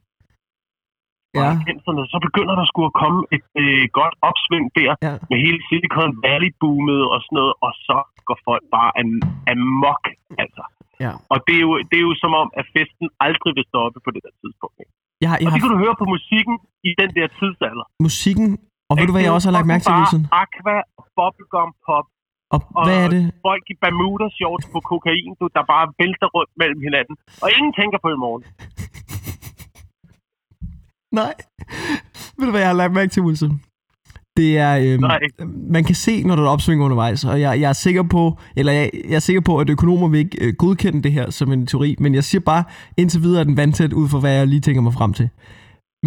ja, 1.45 1.51
og 1.51 1.55
90'erne, 1.75 2.03
så 2.13 2.19
begynder 2.27 2.55
der 2.61 2.67
skulle 2.73 2.89
at 2.93 2.97
komme 3.03 3.21
et 3.37 3.45
øh, 3.63 3.85
godt 3.99 4.15
opsving 4.29 4.67
der 4.79 4.93
ja. 5.07 5.13
med 5.31 5.39
hele 5.47 5.61
Silicon 5.69 6.11
Valley-boomet 6.27 7.03
og 7.15 7.19
sådan 7.25 7.37
noget, 7.41 7.55
og 7.67 7.73
så 7.87 7.97
går 8.29 8.39
folk 8.49 8.65
bare 8.77 8.91
am- 9.03 9.25
amok, 9.53 10.03
altså. 10.43 10.63
Ja. 11.05 11.13
Og 11.33 11.39
det 11.47 11.55
er, 11.61 11.65
jo, 11.69 11.73
det 11.91 11.97
er 12.01 12.05
jo 12.09 12.15
som 12.25 12.33
om, 12.43 12.49
at 12.61 12.67
festen 12.77 13.07
aldrig 13.27 13.53
vil 13.59 13.65
stoppe 13.73 13.99
på 14.05 14.11
det 14.15 14.21
der 14.27 14.35
tidspunkt. 14.43 14.77
ikke? 14.83 14.93
Jeg, 15.23 15.29
har- 15.31 15.39
jeg 15.41 15.47
Og 15.47 15.51
det 15.53 15.61
har 15.61 15.65
kan 15.69 15.73
du 15.75 15.79
høre 15.85 15.97
på 16.03 16.07
musikken 16.17 16.55
i 16.89 16.91
den 17.01 17.11
der 17.19 17.27
tidsalder. 17.41 17.87
musikken, 18.07 18.47
og 18.91 18.95
ved 18.99 19.05
du 19.09 19.13
hvad 19.15 19.25
jeg 19.27 19.33
også 19.37 19.49
har 19.51 19.57
lagt 19.59 19.69
mærke 19.73 19.85
til, 19.87 19.95
Wilson? 19.99 20.23
Aqua, 20.45 20.77
bubblegum 21.19 21.71
pop, 21.87 22.07
Og 22.55 22.59
og 22.79 22.83
hvad 22.87 22.99
er 23.05 23.09
det? 23.17 23.23
folk 23.49 23.65
i 23.73 23.77
Bermuda 23.83 24.27
shorts 24.39 24.67
på 24.75 24.79
kokain, 24.91 25.31
du, 25.41 25.45
der 25.57 25.63
bare 25.75 25.87
vælter 26.01 26.29
rundt 26.37 26.53
mellem 26.63 26.81
hinanden. 26.87 27.15
Og 27.43 27.49
ingen 27.57 27.73
tænker 27.81 27.99
på 28.05 28.09
i 28.17 28.19
morgen. 28.25 28.43
Nej. 31.23 31.35
Ved 32.39 32.47
du 32.47 32.51
hvad 32.51 32.61
jeg 32.61 32.69
har 32.69 32.81
lagt 32.83 32.93
mærke 32.93 33.11
til, 33.11 33.23
Wilson? 33.23 33.61
Det 34.37 34.59
er, 34.59 34.73
øhm, 34.85 35.01
Nej. 35.01 35.21
man 35.77 35.85
kan 35.85 35.95
se, 35.95 36.23
når 36.23 36.37
der 36.37 36.43
er 36.43 36.49
opsving 36.49 36.83
undervejs, 36.83 37.25
og 37.25 37.41
jeg, 37.41 37.61
jeg 37.61 37.69
er 37.69 37.73
sikker 37.87 38.03
på, 38.03 38.39
eller 38.57 38.73
jeg, 38.73 38.91
jeg 39.11 39.17
er 39.21 39.27
sikker 39.29 39.41
på, 39.41 39.59
at 39.59 39.71
økonomer 39.71 40.09
vil 40.09 40.21
ikke 40.21 40.39
øh, 40.45 40.55
godkende 40.59 41.03
det 41.03 41.13
her 41.13 41.31
som 41.31 41.53
en 41.53 41.67
teori, 41.67 41.97
men 41.99 42.15
jeg 42.15 42.25
siger 42.25 42.43
bare, 42.53 42.65
indtil 42.97 43.23
videre 43.23 43.41
er 43.41 43.45
den 43.45 43.57
vandtæt 43.57 43.93
ud 43.93 44.09
fra, 44.09 44.21
hvad 44.21 44.33
jeg 44.33 44.47
lige 44.47 44.61
tænker 44.61 44.83
mig 44.83 44.93
frem 44.93 45.13
til. 45.13 45.29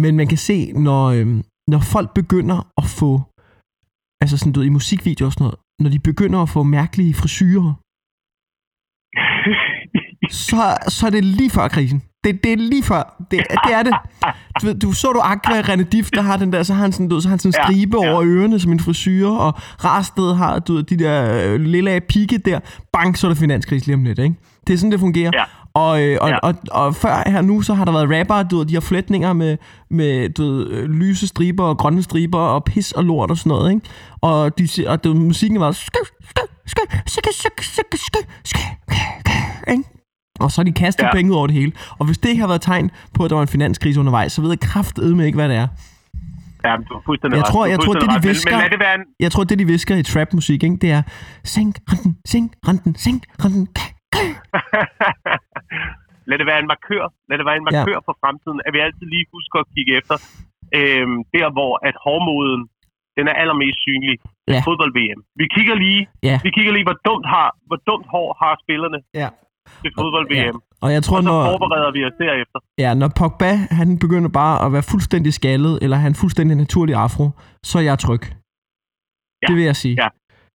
Men 0.02 0.16
man 0.16 0.26
kan 0.26 0.38
se, 0.38 0.72
når, 0.72 1.04
øhm, 1.16 1.42
når 1.72 1.78
folk 1.94 2.14
begynder 2.14 2.58
at 2.80 2.86
få, 3.00 3.10
altså 4.22 4.36
sådan 4.38 4.52
du 4.52 4.60
ved, 4.60 4.66
i 4.66 4.76
musikvideoer 4.78 5.26
og 5.28 5.32
sådan 5.32 5.44
noget, 5.44 5.58
når 5.82 5.90
de 5.90 5.98
begynder 6.10 6.38
at 6.42 6.48
få 6.48 6.62
mærkelige 6.62 7.14
frisyrer, 7.14 7.72
så, 10.48 10.60
så 10.96 11.06
er 11.06 11.10
det 11.10 11.24
lige 11.24 11.50
før 11.50 11.68
krisen. 11.68 12.00
Det, 12.24 12.44
det 12.44 12.52
er 12.52 12.56
lige 12.56 12.82
før. 12.82 13.24
Det, 13.30 13.40
det 13.66 13.72
er 13.74 13.82
det. 13.82 13.92
Du, 14.62 14.66
ved, 14.66 14.74
du 14.74 14.92
så 14.92 15.08
du 15.12 15.20
Aqua 15.20 15.60
René 15.60 15.82
Diff, 15.82 16.10
der 16.10 16.22
har 16.22 16.36
den 16.36 16.52
der, 16.52 16.62
så 16.62 16.74
har 16.74 16.82
han 16.82 16.92
sådan, 16.92 17.08
du, 17.08 17.20
så 17.20 17.28
har 17.28 17.32
han 17.32 17.38
sådan 17.38 17.48
en 17.48 17.54
Ja, 17.58 17.72
stribe 17.72 18.04
ja. 18.04 18.12
over 18.12 18.22
ørerne 18.24 18.60
som 18.60 18.72
en 18.72 18.80
frisyr, 18.80 19.28
og 19.28 19.54
Rarsted 19.84 20.34
har 20.34 20.58
du, 20.58 20.74
ved, 20.74 20.82
de 20.82 20.96
der 20.98 21.44
øh, 21.44 21.60
lille 21.60 21.90
af 21.90 22.04
pigge 22.04 22.38
der. 22.38 22.60
Bang, 22.92 23.18
så 23.18 23.26
er 23.26 23.28
der 23.28 23.36
finanskrise 23.36 23.86
lige 23.86 23.94
om 23.94 24.04
lidt, 24.04 24.18
ikke? 24.18 24.34
Det 24.66 24.72
er 24.72 24.78
sådan, 24.78 24.92
det 24.92 25.00
fungerer. 25.00 25.30
Ja. 25.34 25.44
Og, 25.74 26.02
øh, 26.02 26.18
og, 26.20 26.28
Ja. 26.28 26.34
ja. 26.34 26.38
og, 26.42 26.54
og, 26.72 26.86
og, 26.86 26.96
før 26.96 27.30
her 27.30 27.40
nu, 27.42 27.62
så 27.62 27.74
har 27.74 27.84
der 27.84 27.92
været 27.92 28.20
rapper, 28.20 28.42
du 28.42 28.58
ved, 28.58 28.66
de 28.66 28.74
har 28.74 28.80
flætninger 28.80 29.32
med, 29.32 29.56
med 29.90 30.28
du 30.28 30.42
ved, 30.42 30.66
øh, 30.70 30.90
lyse 30.90 31.26
striber 31.26 31.64
og 31.64 31.78
grønne 31.78 32.02
striber 32.02 32.38
og 32.38 32.64
pis 32.64 32.92
og 32.92 33.04
lort 33.04 33.30
og 33.30 33.36
sådan 33.38 33.50
noget, 33.50 33.70
ikke? 33.74 33.86
Og, 34.20 34.58
de, 34.58 34.68
og 34.86 34.98
ved, 35.04 35.14
musikken 35.14 35.60
var... 35.60 35.70
Ikke? 39.72 39.84
Og 40.40 40.50
så 40.50 40.60
har 40.60 40.64
de 40.64 40.72
kastet 40.72 41.04
ja. 41.04 41.12
Penge 41.16 41.30
ud 41.32 41.36
over 41.36 41.46
det 41.46 41.56
hele. 41.60 41.72
Og 41.98 42.06
hvis 42.06 42.18
det 42.18 42.28
ikke 42.28 42.40
har 42.40 42.48
været 42.48 42.62
tegn 42.62 42.90
på, 43.14 43.24
at 43.24 43.30
der 43.30 43.36
var 43.36 43.42
en 43.42 43.48
finanskrise 43.56 44.00
undervejs, 44.00 44.32
så 44.32 44.40
ved 44.42 44.50
jeg 44.50 44.60
kraftedeme 44.60 45.26
ikke, 45.26 45.36
hvad 45.36 45.48
det 45.48 45.56
er. 45.56 45.68
Ja, 46.64 46.76
du 46.88 46.92
har 46.96 47.02
fuldstændig 47.08 47.36
Jeg 47.36 47.44
tror- 47.52 47.66
jeg 47.74 47.78
tror, 47.84 47.92
det, 48.02 48.08
de 48.16 48.28
visker- 48.28 48.60
Men 48.62 48.70
det 48.70 48.80
en, 48.98 49.04
Jeg 49.24 49.30
tror, 49.32 49.44
det 49.44 49.58
de 49.58 49.66
visker 49.74 49.94
i 49.96 50.02
trap-musik, 50.12 50.62
ikke, 50.62 50.76
det 50.84 50.90
er 50.98 51.02
Sænk 51.54 51.74
renten, 51.90 52.12
sænk 52.32 52.50
renten, 52.68 52.92
sænk 53.04 53.22
renten. 53.44 53.64
lad 56.30 56.36
det 56.40 56.46
være 56.50 56.60
en 56.64 56.68
markør. 56.74 57.04
Lad 57.30 57.36
det 57.40 57.46
være 57.48 57.58
en 57.62 57.66
markør 57.70 57.96
ja. 58.00 58.06
for 58.08 58.14
fremtiden, 58.22 58.58
at 58.66 58.70
vi 58.74 58.78
altid 58.86 59.06
lige 59.14 59.26
husker 59.36 59.58
at 59.64 59.68
kigge 59.74 59.92
efter 60.00 60.16
øhm, 60.78 61.16
der, 61.36 61.46
hvor 61.56 61.72
at 61.88 61.94
hårdmoden 62.04 62.62
den 63.18 63.24
er 63.32 63.36
allermest 63.42 63.78
synlig. 63.86 64.14
Ja. 64.54 64.60
Fodbold-VM. 64.68 65.20
Vi 65.40 65.46
kigger 65.56 65.74
lige, 65.84 66.00
Ja. 66.28 66.36
vi 66.46 66.50
kigger 66.56 66.72
lige, 66.76 66.86
hvor 66.88 66.98
dumt, 67.08 67.26
har, 67.34 67.48
hvor 67.68 67.78
dumt 67.88 68.06
hår 68.14 68.28
har 68.42 68.52
spillerne 68.64 68.98
Ja. 69.22 69.28
Til 69.82 69.90
fodbold-VM. 69.98 70.58
Og 70.84 70.92
jeg 70.92 71.02
tror, 71.02 71.16
Og 71.16 71.22
så 71.22 71.28
når, 71.28 71.44
forbereder 71.50 71.90
vi 71.96 72.00
os 72.08 72.12
derefter. 72.18 72.58
ja, 72.78 72.90
når 72.94 73.08
Pogba 73.18 73.50
han 73.70 73.98
begynder 73.98 74.28
bare 74.28 74.64
at 74.66 74.72
være 74.72 74.82
fuldstændig 74.82 75.32
skaldet, 75.34 75.78
eller 75.82 75.96
han 75.96 76.14
fuldstændig 76.14 76.56
naturlig 76.56 76.94
afro, 76.94 77.30
så 77.62 77.78
er 77.78 77.82
jeg 77.82 77.98
tryg. 77.98 78.22
Ja. 79.42 79.46
Det 79.48 79.56
vil 79.56 79.64
jeg 79.64 79.76
sige. 79.76 79.96
Ja. 80.02 80.08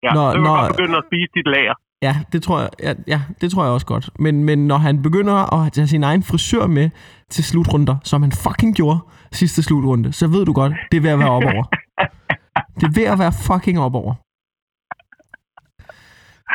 Ja, 0.03 0.13
Når- 0.13 0.31
så 0.31 0.35
kan 0.35 0.43
når- 0.43 0.61
godt 0.61 0.75
begynde 0.75 0.97
at 0.97 1.03
spise 1.09 1.29
dit 1.35 1.47
lager. 1.55 1.73
Ja, 2.01 2.15
det 2.31 2.43
tror 2.43 2.59
jeg, 2.59 2.69
ja, 2.83 2.93
ja, 3.07 3.21
det 3.41 3.51
tror 3.51 3.63
jeg 3.63 3.73
også 3.73 3.85
godt. 3.85 4.09
Men, 4.19 4.43
men 4.43 4.67
når 4.67 4.77
han 4.77 5.01
begynder 5.01 5.53
at 5.63 5.73
tage 5.73 5.87
sin 5.87 6.03
egen 6.03 6.23
frisør 6.23 6.67
med 6.67 6.89
til 7.29 7.43
slutrunder, 7.43 7.95
som 8.03 8.21
han 8.21 8.31
fucking 8.31 8.75
gjorde 8.75 8.99
sidste 9.31 9.63
slutrunde, 9.63 10.13
så 10.13 10.27
ved 10.27 10.45
du 10.45 10.53
godt, 10.53 10.73
det 10.91 10.97
er 10.97 11.01
ved 11.01 11.09
at 11.09 11.19
være 11.19 11.29
op 11.29 11.43
over. 11.43 11.63
Det 12.79 12.83
er 12.83 12.93
ved 12.99 13.03
at 13.13 13.19
være 13.19 13.33
fucking 13.47 13.79
op 13.79 13.95
over. 13.95 14.13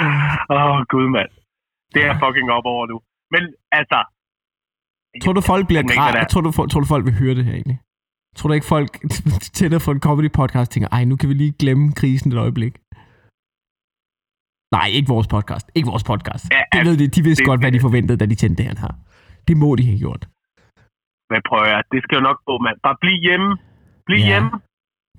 Åh, 0.00 0.56
oh, 0.56 0.84
gud 0.92 1.08
mand. 1.16 1.30
Det 1.94 2.02
er 2.08 2.14
fucking 2.24 2.48
op 2.56 2.66
over 2.74 2.84
nu. 2.92 2.96
Men 3.34 3.42
altså... 3.78 3.98
Tror 5.22 5.32
du, 5.38 5.42
folk 5.52 5.64
bliver 5.70 5.84
græd? 5.94 6.26
Tror 6.32 6.40
du, 6.46 6.50
folk- 6.58 6.70
tror 6.70 6.80
du, 6.84 6.88
folk 6.94 7.04
vil 7.08 7.18
høre 7.22 7.34
det 7.38 7.44
her 7.48 7.54
egentlig? 7.60 7.78
Tror 8.36 8.48
du 8.48 8.54
ikke, 8.58 8.72
folk 8.76 8.90
tænder 9.58 9.78
for 9.84 9.92
en 9.96 10.00
comedy 10.06 10.30
podcast 10.40 10.68
tænker, 10.72 10.88
ej, 10.96 11.02
nu 11.10 11.14
kan 11.16 11.28
vi 11.28 11.34
lige 11.34 11.54
glemme 11.62 11.86
krisen 12.00 12.32
et 12.32 12.38
øjeblik? 12.44 12.74
Nej, 14.76 14.88
ikke 14.96 15.08
vores 15.14 15.28
podcast. 15.34 15.66
Ikke 15.76 15.88
vores 15.92 16.04
podcast. 16.12 16.44
Ja, 16.56 16.62
det 16.74 16.80
ved 16.86 16.96
de. 17.00 17.06
De 17.16 17.22
vidste 17.28 17.42
det- 17.42 17.48
godt, 17.50 17.60
hvad 17.62 17.72
de 17.76 17.80
forventede, 17.86 18.18
da 18.22 18.26
de 18.32 18.34
tændte 18.42 18.58
det 18.62 18.78
her. 18.84 18.92
Det 19.48 19.56
må 19.62 19.68
de 19.78 19.84
have 19.90 19.98
gjort. 20.04 20.22
Hvad 21.30 21.42
prøver 21.48 21.66
jeg? 21.72 21.80
Det 21.92 22.00
skal 22.04 22.16
jo 22.18 22.22
nok 22.28 22.38
gå, 22.50 22.54
mand. 22.66 22.76
Bare 22.86 22.96
bliv 23.02 23.18
hjemme. 23.28 23.50
Bliv 24.06 24.20
Ja. 24.22 24.26
hjemme. 24.30 24.50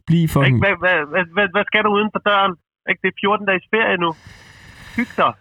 Bliv 0.07 0.21
Ikke? 0.23 0.33
fucking... 0.35 0.57
Hvad, 0.63 0.75
hvad, 0.83 0.97
hvad, 1.11 1.23
hvad, 1.35 1.47
hvad 1.55 1.65
skal 1.69 1.81
du 1.85 1.89
uden 1.97 2.09
for 2.15 2.21
døren? 2.29 2.53
Ikke? 2.89 3.01
Det 3.03 3.09
er 3.13 3.17
14 3.21 3.45
dages 3.49 3.65
ferie 3.73 3.97
nu. 4.03 4.09
Hyg 4.95 5.09
dig. 5.21 5.31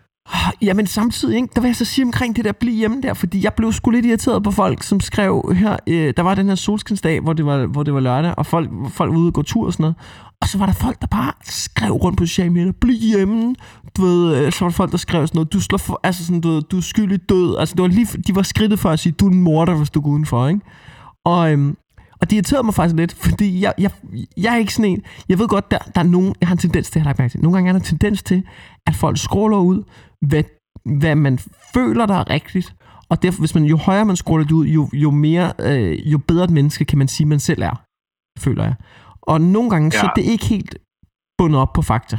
Jamen 0.62 0.87
samtidig, 0.87 1.37
ikke, 1.37 1.48
der 1.54 1.61
vil 1.61 1.68
jeg 1.68 1.76
så 1.76 1.85
sige 1.85 2.04
omkring 2.04 2.37
det 2.37 2.44
der 2.44 2.52
blive 2.52 2.76
hjemme 2.76 3.02
der, 3.02 3.14
fordi 3.14 3.44
jeg 3.44 3.54
blev 3.54 3.72
sgu 3.72 3.90
lidt 3.90 4.06
irriteret 4.06 4.42
på 4.42 4.50
folk, 4.50 4.83
som 4.83 5.00
skrev 5.00 5.52
her, 5.56 5.76
øh, 5.87 6.14
der 6.16 6.22
var 6.22 6.35
den 6.35 6.48
her 6.48 6.54
solskinsdag, 6.54 7.20
hvor 7.20 7.33
det 7.33 7.46
var, 7.46 7.66
hvor 7.66 7.83
det 7.83 7.94
var 7.94 8.00
lørdag, 8.00 8.35
og 8.37 8.46
folk, 8.46 8.70
folk 8.88 9.12
var 9.12 9.18
ude 9.18 9.28
og 9.28 9.35
gå 9.35 9.42
tur 9.42 9.66
og 9.66 9.72
sådan 9.72 9.83
noget, 9.83 9.96
og 10.40 10.48
så 10.48 10.59
var 10.59 10.66
der 10.66 10.72
folk, 10.72 11.00
der 11.00 11.06
bare 11.06 11.33
skrev 11.44 11.92
rundt 11.92 12.18
på 12.18 12.26
sociale 12.26 12.50
medier, 12.50 12.72
bliv 12.80 12.98
hjemme, 13.00 13.54
du 13.96 14.02
ved, 14.02 14.37
øh, 14.37 14.52
så 14.52 14.64
var 14.64 14.68
der 14.70 14.76
folk, 14.76 14.90
der 14.92 14.98
skrev 14.98 15.26
sådan 15.26 15.37
noget, 15.38 15.52
du 15.52 15.61
slår 15.61 15.78
for, 15.78 16.00
altså 16.02 16.26
sådan, 16.26 16.40
du, 16.40 16.48
ved, 16.48 16.62
du 16.62 16.76
er 16.76 16.80
skyldig 16.80 17.28
død, 17.28 17.56
altså 17.59 17.74
det 17.74 17.83
var 17.83 17.88
lige, 17.88 18.06
de 18.06 18.35
var 18.35 18.42
skridtet 18.42 18.78
for 18.78 18.90
at 18.90 18.98
sige, 18.98 19.12
du 19.12 19.26
er 19.26 19.30
en 19.30 19.42
morder, 19.42 19.74
hvis 19.74 19.90
du 19.90 20.00
går 20.00 20.11
udenfor, 20.11 20.48
ikke? 20.48 20.61
Og, 21.24 21.52
øhm, 21.52 21.76
Og 22.20 22.30
det 22.30 22.37
irriterede 22.37 22.64
mig 22.64 22.74
faktisk 22.74 22.96
lidt, 22.96 23.12
fordi 23.14 23.61
jeg, 23.62 23.74
jeg, 23.78 23.90
jeg 24.37 24.54
er 24.54 24.59
ikke 24.59 24.74
sådan 24.74 24.90
en... 24.90 25.02
Jeg 25.28 25.38
ved 25.38 25.48
godt, 25.48 25.70
der, 25.70 25.78
der 25.94 26.00
er 26.00 26.04
nogen... 26.04 26.35
Jeg 26.40 26.48
har 26.48 26.54
en 26.54 26.59
tendens 26.59 26.90
til, 26.90 26.98
jeg 26.98 27.02
har 27.02 27.09
lagt 27.09 27.18
mærke 27.18 27.33
til. 27.33 27.40
Nogle 27.40 27.56
gange 27.56 27.68
er 27.68 27.72
der 27.72 27.80
en 27.80 27.85
tendens 27.85 28.22
til, 28.22 28.42
at 28.87 28.94
folk 28.94 29.18
scroller 29.18 29.59
ud, 29.59 29.83
hvad, 30.26 30.44
hvad 30.85 31.14
man 31.14 31.38
føler, 31.74 32.06
der 32.06 32.14
er 32.14 32.30
rigtigt. 32.30 32.74
Og 33.09 33.22
derfor, 33.22 33.40
hvis 33.40 33.54
man, 33.54 33.64
jo 33.64 33.76
højere 33.76 34.04
man 34.04 34.16
scroller 34.16 34.46
det 34.46 34.52
ud, 34.52 34.66
jo, 34.66 34.88
jo, 34.92 35.11
mere, 35.11 35.52
øh, 35.59 36.12
jo 36.12 36.18
bedre 36.18 36.44
et 36.44 36.50
menneske 36.50 36.85
kan 36.85 36.98
man 36.98 37.09
sige, 37.09 37.26
man 37.26 37.40
selv 37.40 37.62
er, 37.62 37.83
føler 38.38 38.64
jeg. 38.64 38.74
Og 39.22 39.40
nogle 39.40 39.70
gange, 39.70 39.90
ja. 39.94 40.00
så 40.00 40.06
er 40.06 40.12
det 40.16 40.22
ikke 40.22 40.46
helt 40.46 40.78
bundet 41.38 41.61
op 41.61 41.72
på 41.72 41.83
fakta. 41.83 42.18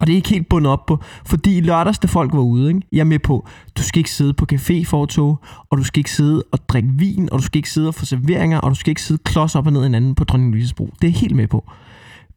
Og 0.00 0.06
det 0.06 0.12
er 0.12 0.16
ikke 0.16 0.28
helt 0.28 0.48
bundet 0.48 0.72
op 0.72 0.86
på, 0.86 0.98
fordi 1.26 1.56
i 1.56 1.60
lørdags, 1.60 1.98
da 1.98 2.06
folk 2.06 2.32
var 2.32 2.40
ude, 2.40 2.68
ikke? 2.68 2.82
jeg 2.92 3.00
er 3.00 3.04
med 3.04 3.18
på, 3.18 3.46
du 3.76 3.82
skal 3.82 3.98
ikke 3.98 4.10
sidde 4.10 4.34
på 4.34 4.46
café 4.52 4.84
fortog, 4.84 5.38
og 5.70 5.78
du 5.78 5.84
skal 5.84 6.00
ikke 6.00 6.10
sidde 6.10 6.44
og 6.52 6.58
drikke 6.68 6.88
vin, 6.96 7.28
og 7.32 7.38
du 7.38 7.44
skal 7.44 7.58
ikke 7.58 7.70
sidde 7.70 7.88
og 7.88 7.94
få 7.94 8.04
serveringer, 8.04 8.58
og 8.58 8.70
du 8.70 8.74
skal 8.74 8.90
ikke 8.90 9.02
sidde 9.02 9.22
klods 9.24 9.54
op 9.54 9.66
og 9.66 9.72
ned 9.72 9.80
i 9.80 9.84
hinanden 9.84 10.14
på 10.14 10.24
Dronning 10.24 10.56
Louise's 10.56 10.74
bro. 10.76 10.84
Det 10.84 11.04
er 11.04 11.08
jeg 11.08 11.20
helt 11.20 11.36
med 11.36 11.46
på. 11.46 11.64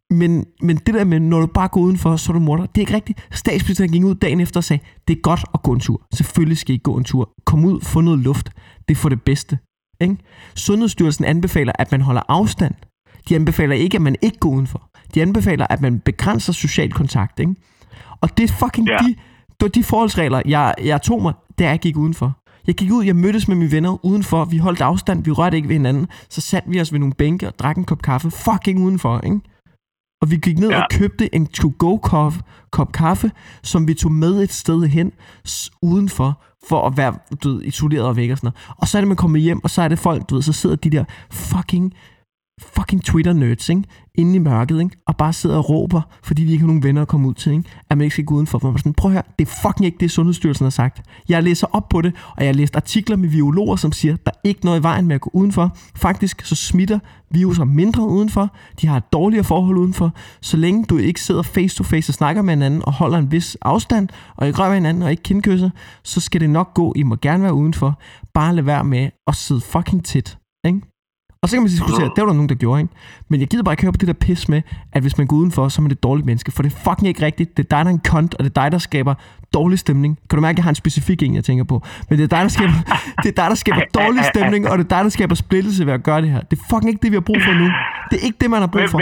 Men, 0.09 0.45
men 0.61 0.77
det 0.77 0.93
der 0.93 1.03
med, 1.03 1.19
når 1.19 1.39
du 1.39 1.45
bare 1.45 1.67
går 1.67 1.81
udenfor, 1.81 2.15
så 2.15 2.31
er 2.31 2.33
du 2.33 2.39
morder, 2.39 2.65
det 2.65 2.77
er 2.77 2.81
ikke 2.81 2.93
rigtigt. 2.93 3.27
Statsministeren 3.31 3.91
gik 3.91 4.03
ud 4.03 4.15
dagen 4.15 4.39
efter 4.39 4.59
og 4.59 4.63
sagde, 4.63 4.83
det 5.07 5.17
er 5.17 5.21
godt 5.21 5.45
at 5.53 5.63
gå 5.63 5.73
en 5.73 5.79
tur. 5.79 6.01
Selvfølgelig 6.13 6.57
skal 6.57 6.75
I 6.75 6.77
gå 6.77 6.97
en 6.97 7.03
tur. 7.03 7.29
Kom 7.45 7.65
ud, 7.65 7.81
få 7.81 8.01
noget 8.01 8.19
luft. 8.19 8.49
Det 8.87 8.95
er 8.95 8.99
for 8.99 9.09
det 9.09 9.21
bedste. 9.21 9.57
Ikke? 10.01 10.17
Sundhedsstyrelsen 10.55 11.25
anbefaler, 11.25 11.73
at 11.79 11.91
man 11.91 12.01
holder 12.01 12.21
afstand. 12.27 12.73
De 13.29 13.35
anbefaler 13.35 13.75
ikke, 13.75 13.95
at 13.95 14.01
man 14.01 14.15
ikke 14.21 14.37
går 14.37 14.49
udenfor. 14.49 14.89
De 15.13 15.21
anbefaler, 15.21 15.67
at 15.69 15.81
man 15.81 15.99
begrænser 15.99 16.53
social 16.53 16.91
kontakt. 16.91 17.39
Ikke? 17.39 17.55
Og 18.21 18.37
det 18.37 18.43
er 18.43 18.53
fucking 18.53 18.87
ja. 18.87 18.97
de, 18.97 19.15
det 19.49 19.61
var 19.61 19.67
de 19.67 19.83
forholdsregler, 19.83 20.41
jeg, 20.45 20.73
jeg 20.83 21.01
tog 21.01 21.21
mig, 21.21 21.33
da 21.59 21.69
jeg 21.69 21.79
gik 21.79 21.97
udenfor. 21.97 22.39
Jeg 22.67 22.75
gik 22.75 22.91
ud, 22.91 23.03
jeg 23.03 23.15
mødtes 23.15 23.47
med 23.47 23.55
mine 23.55 23.71
venner 23.71 24.05
udenfor, 24.05 24.45
vi 24.45 24.57
holdt 24.57 24.81
afstand, 24.81 25.23
vi 25.23 25.31
rørte 25.31 25.57
ikke 25.57 25.69
ved 25.69 25.75
hinanden, 25.75 26.07
så 26.29 26.41
satte 26.41 26.69
vi 26.69 26.81
os 26.81 26.93
ved 26.93 26.99
nogle 26.99 27.13
bænke 27.13 27.47
og 27.47 27.59
drak 27.59 27.77
en 27.77 27.83
kop 27.83 28.01
kaffe, 28.01 28.31
fucking 28.31 28.83
udenfor, 28.83 29.19
ikke? 29.19 29.39
Og 30.21 30.31
vi 30.31 30.37
gik 30.37 30.59
ned 30.59 30.69
ja. 30.69 30.81
og 30.81 30.87
købte 30.91 31.35
en 31.35 31.47
to-go 31.47 31.97
kop 32.71 32.91
kaffe, 32.93 33.31
som 33.63 33.87
vi 33.87 33.93
tog 33.93 34.11
med 34.11 34.43
et 34.43 34.53
sted 34.53 34.87
hen 34.87 35.11
udenfor, 35.81 36.41
for 36.69 36.87
at 36.87 36.97
være 36.97 37.13
du 37.43 37.49
ved, 37.49 37.63
isoleret 37.63 38.05
og 38.05 38.15
væk 38.15 38.31
og 38.31 38.37
sådan 38.37 38.47
noget. 38.47 38.75
Og 38.77 38.87
så 38.87 38.97
er 38.97 39.01
det, 39.01 39.07
man 39.07 39.17
kommer 39.17 39.39
hjem, 39.39 39.63
og 39.63 39.69
så 39.69 39.81
er 39.81 39.87
det 39.87 39.99
folk, 39.99 40.29
du 40.29 40.35
ved, 40.35 40.41
så 40.41 40.53
sidder 40.53 40.75
de 40.75 40.89
der 40.89 41.03
fucking 41.31 41.93
fucking 42.59 43.03
Twitter-nerds, 43.03 43.69
ikke? 43.69 43.83
Inde 44.15 44.35
i 44.35 44.37
mørket, 44.37 44.79
ikke? 44.79 44.95
Og 45.07 45.17
bare 45.17 45.33
sidder 45.33 45.57
og 45.57 45.69
råber, 45.69 46.01
fordi 46.23 46.45
de 46.45 46.51
ikke 46.51 46.61
har 46.61 46.67
nogen 46.67 46.83
venner 46.83 47.01
at 47.01 47.07
komme 47.07 47.27
ud 47.27 47.33
til, 47.33 47.51
ikke? 47.51 47.69
At 47.89 47.97
man 47.97 48.05
ikke 48.05 48.13
skal 48.13 48.25
gå 48.25 48.35
udenfor. 48.35 48.59
Man 48.63 48.77
sådan, 48.77 48.93
prøv 48.93 49.11
her, 49.11 49.21
det 49.39 49.47
er 49.47 49.51
fucking 49.61 49.85
ikke 49.85 49.97
det, 49.99 50.11
Sundhedsstyrelsen 50.11 50.65
har 50.65 50.69
sagt. 50.69 51.01
Jeg 51.29 51.43
læser 51.43 51.67
op 51.71 51.89
på 51.89 52.01
det, 52.01 52.13
og 52.35 52.43
jeg 52.43 52.47
har 52.47 52.53
læst 52.53 52.75
artikler 52.75 53.15
med 53.15 53.29
biologer, 53.29 53.75
som 53.75 53.91
siger, 53.91 54.15
der 54.15 54.31
er 54.31 54.39
ikke 54.43 54.65
noget 54.65 54.79
i 54.79 54.83
vejen 54.83 55.07
med 55.07 55.15
at 55.15 55.21
gå 55.21 55.29
udenfor. 55.33 55.77
Faktisk 55.95 56.45
så 56.45 56.55
smitter 56.55 56.99
viruser 57.31 57.63
mindre 57.63 58.07
udenfor. 58.07 58.55
De 58.81 58.87
har 58.87 58.97
et 58.97 59.13
dårligere 59.13 59.43
forhold 59.43 59.77
udenfor. 59.77 60.13
Så 60.41 60.57
længe 60.57 60.85
du 60.85 60.97
ikke 60.97 61.21
sidder 61.21 61.41
face 61.41 61.75
to 61.75 61.83
face 61.83 62.09
og 62.09 62.13
snakker 62.13 62.41
med 62.41 62.53
hinanden 62.53 62.81
og 62.85 62.93
holder 62.93 63.17
en 63.17 63.31
vis 63.31 63.57
afstand, 63.61 64.09
og 64.37 64.47
ikke 64.47 64.59
rører 64.59 64.73
hinanden 64.73 65.03
og 65.03 65.11
ikke 65.11 65.23
kindkysser, 65.23 65.69
så 66.03 66.21
skal 66.21 66.41
det 66.41 66.49
nok 66.49 66.73
gå. 66.73 66.93
I 66.95 67.03
må 67.03 67.15
gerne 67.21 67.43
være 67.43 67.53
udenfor. 67.53 67.99
Bare 68.33 68.55
lad 68.55 68.63
være 68.63 68.83
med 68.83 69.09
at 69.27 69.35
sidde 69.35 69.61
fucking 69.61 70.05
tæt. 70.05 70.37
Ikke? 70.65 70.81
Og 71.43 71.45
så 71.49 71.55
kan 71.55 71.61
man 71.63 71.69
diskutere, 71.75 72.07
det 72.15 72.19
var 72.23 72.29
der 72.31 72.37
nogen, 72.39 72.51
der 72.53 72.59
gjorde, 72.63 72.79
ikke? 72.83 72.93
Men 73.29 73.37
jeg 73.41 73.47
gider 73.51 73.63
bare 73.63 73.73
ikke 73.73 73.85
høre 73.85 73.95
på 73.97 74.01
det 74.03 74.09
der 74.11 74.19
pis 74.25 74.41
med, 74.53 74.61
at 74.95 75.01
hvis 75.03 75.15
man 75.19 75.27
går 75.27 75.35
udenfor, 75.41 75.63
så 75.67 75.75
er 75.79 75.83
man 75.85 75.91
et 75.97 76.03
dårligt 76.07 76.25
menneske. 76.29 76.49
For 76.55 76.61
det 76.63 76.69
er 76.73 76.77
fucking 76.87 77.07
ikke 77.11 77.21
rigtigt. 77.27 77.49
Det 77.57 77.61
er 77.65 77.69
dig, 77.75 77.81
der 77.85 77.89
er 77.91 77.95
en 77.99 78.05
kont, 78.13 78.31
og 78.37 78.41
det 78.43 78.49
er 78.55 78.57
dig, 78.61 78.69
der 78.75 78.81
skaber 78.89 79.13
dårlig 79.57 79.79
stemning. 79.85 80.11
Kan 80.27 80.35
du 80.37 80.41
mærke, 80.47 80.55
at 80.55 80.59
jeg 80.59 80.65
har 80.67 80.73
en 80.75 80.81
specifik 80.85 81.19
en, 81.25 81.33
jeg 81.39 81.45
tænker 81.49 81.65
på? 81.73 81.77
Men 82.07 82.13
det 82.17 82.23
er 82.29 82.33
dig, 82.37 82.43
der 82.47 82.53
skaber, 82.57 82.77
det 83.23 83.29
er 83.33 83.37
dig, 83.41 83.49
der 83.53 83.59
skaber 83.63 83.83
dårlig 83.99 84.23
stemning, 84.33 84.61
og 84.69 84.73
det 84.77 84.83
er 84.87 84.91
dig, 84.95 85.01
der 85.07 85.11
skaber 85.17 85.35
splittelse 85.45 85.81
ved 85.87 85.93
at 85.99 86.03
gøre 86.09 86.21
det 86.23 86.29
her. 86.35 86.41
Det 86.49 86.55
er 86.59 86.63
fucking 86.71 86.89
ikke 86.91 87.01
det, 87.03 87.11
vi 87.13 87.17
har 87.21 87.27
brug 87.29 87.41
for 87.47 87.53
nu. 87.61 87.67
Det 88.09 88.15
er 88.19 88.23
ikke 88.27 88.39
det, 88.43 88.49
man 88.55 88.61
har 88.65 88.71
brug 88.75 88.87
for. 88.93 88.99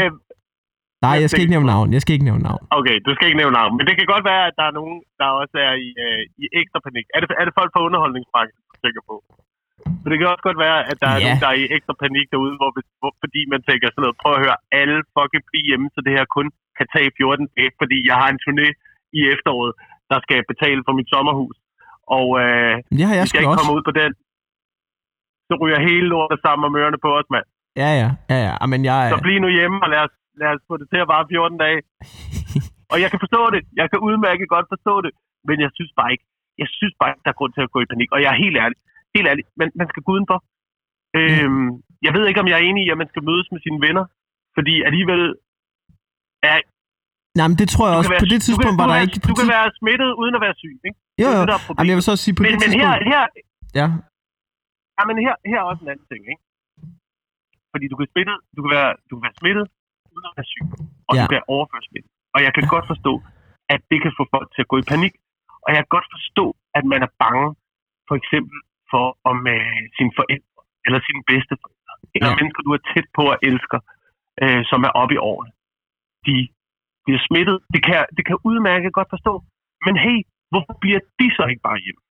Nej, 1.06 1.16
jeg 1.24 1.30
skal 1.30 1.42
ikke 1.44 1.56
nævne 1.56 1.70
navn. 1.74 1.88
Jeg 1.96 2.02
skal 2.04 2.14
ikke 2.18 2.28
nævne 2.30 2.44
navn. 2.50 2.62
Okay, 2.80 2.96
du 3.08 3.12
skal 3.16 3.26
ikke 3.30 3.40
nævne 3.42 3.56
navn. 3.60 3.72
Men 3.78 3.84
det 3.88 3.94
kan 3.98 4.06
godt 4.14 4.26
være, 4.32 4.44
at 4.50 4.56
der 4.60 4.66
er 4.70 4.74
nogen, 4.80 4.98
der 5.20 5.28
også 5.42 5.58
er 5.68 5.74
i, 5.88 5.90
øh, 6.06 6.22
i 6.44 6.46
ekstra 6.62 6.80
panik. 6.88 7.06
Er 7.16 7.20
det, 7.22 7.28
er 7.42 7.46
det 7.48 7.54
folk 7.60 7.72
fra 7.74 7.82
underholdningsbranchen, 7.88 8.62
du 8.72 8.76
tænker 8.86 9.02
på? 9.10 9.16
Men 10.02 10.08
det 10.10 10.18
kan 10.18 10.34
også 10.34 10.46
godt 10.50 10.60
være, 10.68 10.80
at 10.92 10.98
der 11.02 11.10
er 11.14 11.20
nogen, 11.24 11.42
der 11.44 11.50
er 11.54 11.60
i 11.64 11.66
ekstra 11.76 11.96
panik 12.04 12.28
derude, 12.34 12.56
hvor, 12.60 12.70
hvor, 13.00 13.12
fordi 13.24 13.42
man 13.54 13.62
tænker 13.68 13.86
sådan 13.88 14.04
noget, 14.06 14.22
prøv 14.22 14.34
at 14.36 14.44
høre, 14.46 14.58
alle 14.80 14.98
fucking 15.16 15.46
blive 15.50 15.68
hjemme, 15.70 15.88
så 15.94 16.00
det 16.06 16.14
her 16.18 16.26
kun 16.38 16.48
kan 16.78 16.88
tage 16.96 17.10
14 17.18 17.48
dage, 17.56 17.72
fordi 17.82 17.98
jeg 18.10 18.16
har 18.22 18.30
en 18.32 18.42
turné 18.46 18.68
i 19.18 19.20
efteråret, 19.34 19.74
der 20.12 20.20
skal 20.26 20.40
betale 20.52 20.82
for 20.88 20.94
mit 21.00 21.10
sommerhus. 21.14 21.56
Og 22.18 22.28
øh, 22.44 22.74
har 23.10 23.16
jeg 23.20 23.28
skal 23.28 23.40
ikke 23.42 23.54
også. 23.54 23.60
komme 23.60 23.76
ud 23.78 23.84
på 23.90 23.94
den. 24.02 24.12
Så 25.48 25.54
ryger 25.62 25.80
hele 25.90 26.08
lortet 26.14 26.40
sammen 26.46 26.64
om 26.68 26.78
ørerne 26.80 27.00
på 27.06 27.10
os, 27.20 27.28
mand. 27.34 27.48
Ja, 27.82 27.90
ja, 28.02 28.10
ja, 28.32 28.38
ja. 28.48 28.54
Men 28.72 28.82
jeg... 28.90 29.00
Så 29.14 29.18
bliv 29.26 29.38
nu 29.46 29.50
hjemme, 29.58 29.78
og 29.84 29.90
lad 29.94 30.02
os, 30.08 30.14
lad 30.42 30.50
os 30.56 30.62
få 30.70 30.74
det 30.82 30.88
til 30.94 31.00
at 31.04 31.08
vare 31.14 31.26
14 31.30 31.58
dage. 31.66 31.80
og 32.92 32.98
jeg 33.02 33.10
kan 33.12 33.20
forstå 33.26 33.42
det. 33.56 33.62
Jeg 33.80 33.88
kan 33.92 34.00
udmærket 34.08 34.48
godt 34.56 34.68
forstå 34.74 34.94
det. 35.06 35.12
Men 35.48 35.58
jeg 35.66 35.72
synes 35.78 35.92
bare 36.00 36.12
ikke, 36.14 36.26
jeg 36.62 36.70
synes 36.78 36.94
bare 37.00 37.10
ikke, 37.12 37.24
der 37.26 37.32
er 37.34 37.40
grund 37.40 37.54
til 37.54 37.66
at 37.66 37.74
gå 37.76 37.80
i 37.82 37.92
panik. 37.94 38.10
Og 38.16 38.20
jeg 38.24 38.30
er 38.34 38.44
helt 38.46 38.58
ærlig 38.64 38.78
helt 39.18 39.30
ærligt, 39.32 39.48
man, 39.60 39.68
man 39.80 39.88
skal 39.92 40.02
gå 40.06 40.12
udenfor. 40.18 40.40
Mm. 41.16 41.20
Øhm, 41.20 41.70
jeg 42.06 42.12
ved 42.16 42.24
ikke, 42.30 42.42
om 42.44 42.48
jeg 42.50 42.58
er 42.60 42.66
enig 42.70 42.82
i, 42.86 42.90
at 42.94 43.00
man 43.02 43.10
skal 43.12 43.24
mødes 43.30 43.48
med 43.54 43.60
sine 43.66 43.80
venner, 43.86 44.06
fordi 44.58 44.74
alligevel 44.88 45.22
er... 46.52 46.58
Nej, 47.40 47.48
men 47.52 47.58
det 47.62 47.68
tror 47.74 47.86
jeg 47.88 47.96
også. 48.00 48.12
Være, 48.14 48.24
på 48.26 48.30
det 48.34 48.40
tidspunkt 48.48 48.76
kan, 48.76 48.82
var 48.82 48.88
der 48.90 48.98
være, 48.98 49.06
ikke... 49.06 49.20
Du 49.32 49.36
kan 49.40 49.50
være 49.56 49.68
smittet 49.80 50.10
uden 50.22 50.34
at 50.38 50.42
være 50.46 50.56
syg, 50.62 50.76
ikke? 50.88 51.00
Jo, 51.24 51.30
jo. 51.38 51.42
Det, 51.50 51.56
Jamen, 51.78 51.90
jeg 51.92 51.98
vil 52.00 52.06
så 52.12 52.16
sige, 52.24 52.34
på 52.36 52.42
men, 52.44 52.52
det 52.54 52.60
men 52.64 52.70
tidspunkt... 52.70 53.04
her, 53.12 53.14
her, 53.14 53.24
ja. 53.80 53.88
ja, 54.98 55.02
men 55.10 55.16
her, 55.26 55.36
her 55.52 55.60
er 55.64 55.68
også 55.72 55.82
en 55.86 55.92
anden 55.94 56.08
ting, 56.12 56.22
ikke? 56.34 56.44
Fordi 57.74 57.86
du 57.92 57.96
kan, 58.00 58.08
smittet, 58.14 58.38
du 58.56 58.60
kan, 58.64 58.72
være, 58.78 58.92
du 59.10 59.14
kan 59.16 59.24
være 59.28 59.38
smittet 59.42 59.66
uden 60.14 60.26
at 60.30 60.34
være 60.38 60.48
syg, 60.54 60.66
og 61.10 61.14
ja. 61.16 61.22
du 61.22 61.28
kan 61.34 61.42
overføre 61.56 61.84
smittet. 61.90 62.12
Og 62.36 62.40
jeg 62.46 62.52
kan 62.56 62.64
godt 62.74 62.86
forstå, 62.94 63.14
at 63.74 63.82
det 63.92 64.00
kan 64.04 64.14
få 64.20 64.24
folk 64.36 64.48
til 64.54 64.62
at 64.66 64.70
gå 64.72 64.78
i 64.84 64.86
panik. 64.94 65.14
Og 65.64 65.70
jeg 65.74 65.80
kan 65.82 65.92
godt 65.96 66.08
forstå, 66.16 66.46
at 66.78 66.84
man 66.92 67.00
er 67.08 67.12
bange, 67.24 67.48
for 68.08 68.16
eksempel 68.22 68.58
for 68.92 69.06
om 69.32 69.38
øh, 69.56 69.84
sine 69.98 70.12
forældre, 70.20 70.62
eller 70.86 71.00
sine 71.08 71.22
bedsteforældre, 71.30 71.94
eller 72.16 72.32
ja. 72.32 72.38
mennesker, 72.40 72.62
du 72.68 72.72
er 72.78 72.84
tæt 72.92 73.08
på 73.18 73.24
og 73.34 73.38
elsker, 73.50 73.80
øh, 74.44 74.62
som 74.72 74.80
er 74.88 74.92
oppe 75.02 75.14
i 75.18 75.24
årene. 75.32 75.52
De 76.28 76.36
bliver 77.06 77.22
smittet. 77.28 77.58
Det 77.74 77.82
kan, 77.88 78.00
det 78.18 78.24
kan 78.30 78.38
udmærket 78.50 78.98
godt 79.00 79.10
forstå. 79.16 79.34
Men 79.86 79.96
hey, 80.06 80.18
hvorfor 80.52 80.74
bliver 80.84 81.02
de 81.20 81.28
så 81.38 81.44
ikke 81.52 81.64
bare 81.70 81.80
hjemme? 81.86 82.02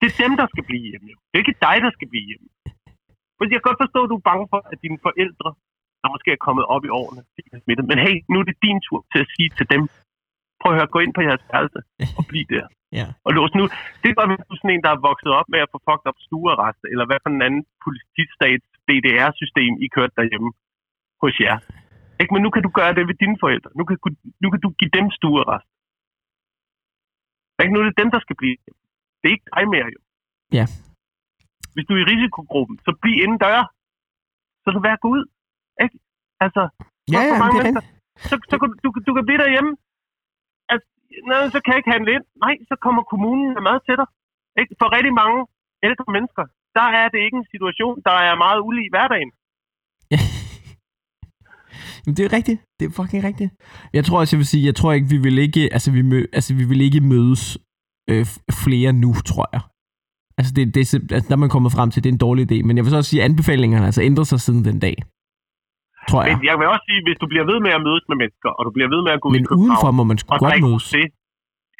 Det 0.00 0.06
er 0.10 0.16
dem, 0.24 0.32
der 0.40 0.46
skal 0.52 0.64
blive 0.70 0.84
hjemme. 0.90 1.08
Det 1.28 1.34
er 1.36 1.44
ikke 1.44 1.62
dig, 1.66 1.76
der 1.84 1.90
skal 1.96 2.08
blive 2.12 2.26
hjemme. 2.30 2.48
Men 3.38 3.46
jeg 3.50 3.58
kan 3.58 3.68
godt 3.70 3.82
forstå, 3.84 3.98
at 4.04 4.10
du 4.12 4.16
er 4.20 4.28
bange 4.30 4.46
for, 4.52 4.60
at 4.72 4.78
dine 4.84 4.98
forældre, 5.06 5.48
der 6.00 6.08
måske 6.14 6.30
er 6.36 6.40
kommet 6.46 6.64
op 6.74 6.82
i 6.88 6.90
årene, 7.00 7.22
de 7.34 7.40
er 7.56 7.60
smittet. 7.64 7.84
Men 7.90 7.98
hey, 8.06 8.16
nu 8.30 8.36
er 8.40 8.46
det 8.50 8.56
din 8.66 8.78
tur 8.86 9.00
til 9.12 9.20
at 9.24 9.28
sige 9.34 9.50
til 9.58 9.66
dem, 9.74 9.82
prøv 10.60 10.70
at 10.72 10.78
høre, 10.78 10.94
gå 10.94 10.98
ind 11.04 11.12
på 11.14 11.22
jeres 11.26 11.44
værelse 11.50 11.80
og 12.18 12.22
bliv 12.30 12.46
der. 12.54 12.66
Ja. 12.98 13.06
Og 13.26 13.30
lås 13.36 13.52
nu. 13.58 13.64
Det 14.00 14.08
er 14.08 14.16
godt, 14.18 14.30
hvis 14.30 14.46
du 14.50 14.54
sådan 14.56 14.74
en, 14.74 14.84
der 14.86 14.92
er 14.92 15.06
vokset 15.08 15.32
op 15.38 15.48
med 15.52 15.60
at 15.64 15.70
få 15.72 15.78
fucked 15.86 16.06
op 16.10 16.18
stuerrest, 16.26 16.82
eller 16.92 17.04
hvad 17.08 17.18
for 17.22 17.30
en 17.30 17.46
anden 17.46 17.64
politistats 17.84 18.66
DDR-system, 18.88 19.72
I 19.84 19.86
kørte 19.96 20.14
derhjemme 20.20 20.50
hos 21.22 21.34
jer. 21.44 21.56
Ikke? 22.20 22.32
Men 22.34 22.42
nu 22.44 22.50
kan 22.54 22.62
du 22.66 22.70
gøre 22.78 22.92
det 22.96 23.04
ved 23.08 23.16
dine 23.22 23.36
forældre. 23.42 23.70
Nu 23.78 23.82
kan, 23.88 23.96
nu 24.42 24.46
kan 24.52 24.60
du 24.64 24.68
give 24.80 24.92
dem 24.98 25.06
stuerrest. 25.18 25.68
Ikke? 27.62 27.72
Nu 27.72 27.78
er 27.80 27.86
det 27.88 28.00
dem, 28.02 28.10
der 28.14 28.20
skal 28.24 28.36
blive. 28.40 28.56
Det 29.20 29.26
er 29.28 29.34
ikke 29.36 29.50
dig 29.56 29.64
mere, 29.74 29.88
jo. 29.94 30.00
Ja. 30.58 30.64
Hvis 31.74 31.86
du 31.86 31.92
er 31.94 32.00
i 32.02 32.08
risikogruppen, 32.12 32.76
så 32.86 32.90
bliv 33.02 33.16
inden 33.24 33.38
døre. 33.46 33.64
Så 34.62 34.68
så 34.74 34.80
vær 34.86 34.96
gå 35.04 35.08
ud. 35.16 35.24
Ikke? 35.84 35.96
Altså, 36.44 36.62
ja, 37.14 37.20
ja, 37.28 37.34
det 37.54 37.60
er 37.68 37.74
så, 37.78 37.82
så, 38.28 38.34
så 38.50 38.54
du, 38.62 38.66
du, 38.84 38.88
du 39.08 39.12
kan 39.16 39.24
blive 39.28 39.42
derhjemme 39.44 39.72
nej, 41.30 41.42
så 41.54 41.58
kan 41.60 41.70
jeg 41.72 41.80
ikke 41.80 41.94
handle 41.96 42.10
ind. 42.16 42.24
Nej, 42.44 42.54
så 42.70 42.74
kommer 42.84 43.02
kommunen 43.12 43.48
med 43.56 43.62
mad 43.68 43.78
til 43.86 43.96
dig. 44.00 44.08
Ikke? 44.60 44.72
For 44.80 44.86
rigtig 44.96 45.14
mange 45.22 45.38
ældre 45.88 46.06
mennesker, 46.16 46.44
der 46.78 46.86
er 47.00 47.06
det 47.12 47.20
ikke 47.26 47.38
en 47.42 47.50
situation, 47.54 47.96
der 48.08 48.16
er 48.28 48.34
meget 48.44 48.60
ulig 48.68 48.82
i 48.86 48.92
hverdagen. 48.94 49.30
Jamen, 52.02 52.16
det 52.16 52.24
er 52.24 52.32
rigtigt. 52.38 52.60
Det 52.78 52.84
er 52.86 52.92
fucking 53.00 53.22
rigtigt. 53.24 53.50
Jeg 53.92 54.04
tror 54.04 54.18
også, 54.20 54.36
jeg 54.36 54.40
vil 54.42 54.52
sige, 54.52 54.66
jeg 54.66 54.74
tror 54.74 54.92
ikke, 54.92 55.08
vi 55.14 55.18
vil 55.26 55.38
ikke, 55.38 55.62
altså 55.72 55.90
vi, 55.92 56.02
mø, 56.02 56.18
altså, 56.32 56.54
vi 56.54 56.64
vil 56.70 56.80
ikke 56.80 57.00
mødes 57.00 57.58
øh, 58.10 58.26
flere 58.64 58.92
nu, 58.92 59.12
tror 59.30 59.46
jeg. 59.52 59.62
Altså, 60.38 60.52
det, 60.56 60.74
det, 60.74 60.80
altså, 61.12 61.28
der 61.28 61.36
er 61.36 61.44
man 61.44 61.54
kommet 61.54 61.72
frem 61.72 61.90
til, 61.90 62.04
det 62.04 62.10
er 62.10 62.14
en 62.14 62.26
dårlig 62.26 62.52
idé. 62.52 62.62
Men 62.66 62.76
jeg 62.76 62.84
vil 62.84 62.90
så 62.90 62.96
også 62.96 63.10
sige, 63.10 63.22
at 63.22 63.30
anbefalingerne 63.30 63.86
altså 63.86 64.02
ændret 64.02 64.26
sig 64.26 64.40
siden 64.40 64.64
den 64.64 64.78
dag 64.78 64.96
tror 66.10 66.20
jeg. 66.22 66.28
Men 66.30 66.44
jeg 66.50 66.54
vil 66.58 66.66
også 66.74 66.84
sige, 66.88 67.00
hvis 67.06 67.18
du 67.22 67.26
bliver 67.32 67.46
ved 67.50 67.58
med 67.66 67.72
at 67.78 67.82
mødes 67.86 68.04
med 68.10 68.16
mennesker, 68.22 68.50
og 68.56 68.62
du 68.66 68.70
bliver 68.76 68.90
ved 68.94 69.00
med 69.06 69.12
at 69.16 69.20
gå 69.24 69.28
men 69.34 69.42
i 69.42 69.46
København... 69.50 69.64
udenfor 69.64 69.90
må 69.98 70.02
man 70.10 70.16
sgu 70.20 70.28
godt 70.44 70.62
mødes. 70.66 70.84
Rosé, 70.86 71.02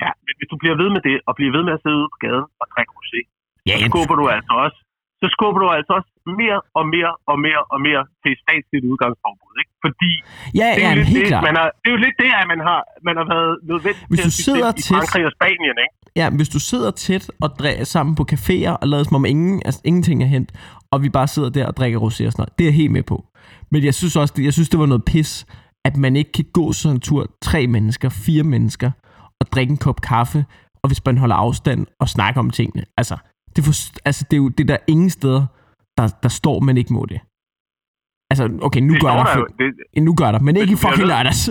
ja, 0.02 0.10
men 0.24 0.32
hvis 0.38 0.48
du 0.52 0.56
bliver 0.62 0.76
ved 0.82 0.88
med 0.94 1.02
det, 1.08 1.16
og 1.28 1.32
bliver 1.38 1.52
ved 1.56 1.62
med 1.68 1.72
at 1.76 1.80
sidde 1.84 1.96
ude 2.00 2.10
på 2.14 2.18
gaden 2.24 2.46
og 2.60 2.66
drikke 2.72 2.92
rosé, 2.98 3.20
ja, 3.68 3.74
så 3.80 3.86
skubber 3.90 4.16
du 4.20 4.24
altså 4.36 4.54
også 4.66 4.78
så 5.22 5.26
skubber 5.34 5.60
du 5.64 5.68
altså 5.78 5.92
også 5.98 6.10
mere 6.40 6.58
og 6.78 6.84
mere 6.94 7.12
og 7.30 7.36
mere 7.46 7.62
og 7.74 7.78
mere 7.86 8.02
til 8.22 8.32
statsligt 8.44 8.84
udgangsforbud, 8.90 9.54
ikke? 9.62 9.72
Fordi 9.84 10.12
ja, 10.60 10.68
det, 10.76 10.84
er 10.84 10.92
ja, 10.98 11.04
helt 11.12 11.16
det, 11.16 11.30
klart. 11.32 11.44
man 11.48 11.54
har, 11.60 11.66
det 11.80 11.86
er 11.90 11.94
jo 11.96 12.00
lidt 12.06 12.16
det, 12.22 12.30
at 12.40 12.46
man 12.52 12.60
har, 12.68 12.80
man 13.08 13.14
har 13.20 13.26
været 13.34 13.52
nødvendig 13.70 14.02
hvis 14.10 14.20
du 14.26 14.30
til 14.30 14.44
sidder 14.46 14.68
at 14.72 14.76
tæt, 14.76 14.90
i 14.90 14.94
Frankrig 14.94 15.24
og 15.28 15.32
Spanien, 15.38 15.76
ikke? 15.84 15.94
Ja, 16.20 16.26
hvis 16.38 16.50
du 16.54 16.60
sidder 16.70 16.90
tæt 17.04 17.24
og 17.44 17.48
dræ- 17.60 17.84
sammen 17.94 18.12
på 18.18 18.24
caféer 18.32 18.72
og 18.80 18.86
lader 18.92 19.04
som 19.08 19.16
om 19.20 19.24
ingen, 19.32 19.54
altså, 19.68 19.80
ingenting 19.88 20.18
er 20.26 20.30
hent, 20.34 20.50
og 20.92 20.98
vi 21.04 21.08
bare 21.18 21.28
sidder 21.34 21.50
der 21.56 21.64
og 21.70 21.74
drikker 21.78 21.98
rosé 22.04 22.22
og 22.26 22.32
sådan 22.32 22.40
noget. 22.42 22.52
Det 22.56 22.62
er 22.64 22.68
jeg 22.70 22.78
helt 22.82 22.92
med 22.98 23.04
på. 23.12 23.16
Men 23.72 23.84
jeg 23.84 23.94
synes 23.94 24.16
også, 24.16 24.34
det, 24.36 24.44
jeg 24.44 24.52
synes, 24.52 24.68
det 24.68 24.80
var 24.80 24.86
noget 24.86 25.04
pis, 25.04 25.46
at 25.84 25.96
man 25.96 26.16
ikke 26.16 26.32
kan 26.32 26.44
gå 26.52 26.72
sådan 26.72 26.96
en 26.96 27.00
tur, 27.00 27.26
tre 27.42 27.66
mennesker, 27.66 28.08
fire 28.08 28.42
mennesker, 28.42 28.90
og 29.40 29.46
drikke 29.52 29.70
en 29.70 29.76
kop 29.86 30.00
kaffe, 30.00 30.44
og 30.82 30.86
hvis 30.88 31.04
man 31.06 31.18
holder 31.18 31.36
afstand 31.36 31.86
og 32.00 32.08
snakker 32.08 32.40
om 32.40 32.50
tingene. 32.50 32.84
Altså, 32.96 33.16
det, 33.56 33.64
for, 33.64 33.74
altså, 34.04 34.26
det 34.30 34.36
er 34.36 34.42
jo 34.44 34.48
det 34.48 34.68
der 34.68 34.74
er 34.74 34.84
ingen 34.88 35.10
steder, 35.10 35.42
der, 35.98 36.06
der 36.22 36.28
står, 36.28 36.60
man 36.60 36.76
ikke 36.76 36.92
må 36.92 37.02
det. 37.12 37.20
Altså, 38.30 38.44
okay, 38.66 38.80
nu 38.80 38.94
Det 38.94 39.02
gør 39.02 39.14
der, 39.18 39.24
der 39.24 39.38
jo. 39.38 39.46
Det, 39.58 40.02
nu 40.08 40.12
gør 40.20 40.30
der, 40.34 40.40
men 40.46 40.56
ikke 40.56 40.72
i 40.72 40.80
fucking 40.84 41.08
lørdags. 41.12 41.42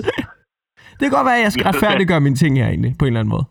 det 0.97 1.03
kan 1.05 1.15
godt 1.17 1.27
være, 1.29 1.39
at 1.41 1.45
jeg 1.47 1.53
skal 1.53 1.65
er 1.65 1.69
retfærdiggøre 1.69 2.21
mine 2.27 2.37
ting 2.41 2.51
her 2.59 2.67
egentlig, 2.73 2.91
på 2.99 3.03
en 3.05 3.11
eller 3.11 3.21
anden 3.21 3.33
måde. 3.35 3.45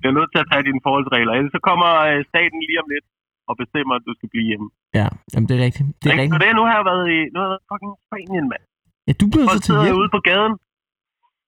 jeg 0.00 0.08
er 0.12 0.16
nødt 0.18 0.30
til 0.34 0.40
at 0.44 0.48
tage 0.52 0.64
dine 0.68 0.80
forholdsregler. 0.86 1.32
Ellers 1.38 1.52
så 1.56 1.60
kommer 1.68 1.90
øh, 2.10 2.18
staten 2.32 2.58
lige 2.68 2.80
om 2.82 2.88
lidt 2.94 3.06
og 3.48 3.54
bestemmer, 3.62 3.94
at 3.98 4.02
du 4.08 4.12
skal 4.18 4.28
blive 4.32 4.46
hjemme. 4.50 4.68
Ja, 4.98 5.06
jamen 5.32 5.46
det 5.48 5.54
er 5.58 5.62
rigtigt. 5.68 5.86
Det 6.02 6.06
er 6.12 6.16
rigtigt. 6.22 6.40
det, 6.44 6.50
nu 6.60 6.64
har 6.68 6.74
jeg 6.80 6.86
været 6.90 7.06
i 7.16 7.18
nu 7.32 7.36
har 7.40 7.46
jeg 7.46 7.52
været 7.54 7.64
fucking 7.70 7.92
Spanien, 8.06 8.46
mand. 8.52 8.62
Ja, 9.08 9.12
du 9.20 9.26
bliver 9.32 9.46
så 9.54 9.60
til 9.66 9.74
hjem. 9.84 9.96
ude 10.00 10.10
på 10.16 10.20
gaden. 10.28 10.54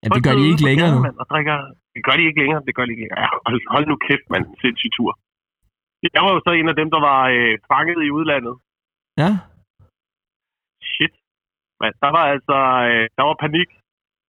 Ja, 0.03 0.07
det 0.15 0.23
gør 0.27 0.35
de 0.41 0.45
ikke 0.53 0.65
længere 0.69 0.91
nu. 0.95 1.01
mand, 1.07 1.17
Og 1.23 1.27
drikker... 1.33 1.57
Det 1.95 2.03
gør 2.07 2.15
de 2.19 2.25
ikke 2.29 2.41
længere. 2.43 2.61
Det 2.67 2.73
gør 2.77 2.85
de 2.87 2.91
ikke 2.95 3.03
længere. 3.05 3.21
Ja, 3.25 3.29
hold, 3.47 3.57
hold 3.75 3.85
nu 3.93 3.97
kæft, 4.07 4.27
mand. 4.33 4.45
Sindssyg 4.63 4.93
tur. 4.97 5.11
Jeg 6.17 6.23
var 6.25 6.33
jo 6.37 6.41
så 6.47 6.51
en 6.61 6.69
af 6.73 6.77
dem, 6.81 6.89
der 6.95 7.01
var 7.11 7.21
øh, 7.37 7.55
fanget 7.71 7.99
i 8.07 8.11
udlandet. 8.19 8.55
Ja, 9.23 9.31
Shit. 10.93 11.15
Men 11.81 11.91
der 12.03 12.11
var 12.17 12.25
altså... 12.35 12.57
Øh, 12.91 13.05
der 13.17 13.25
var 13.29 13.37
panik. 13.45 13.69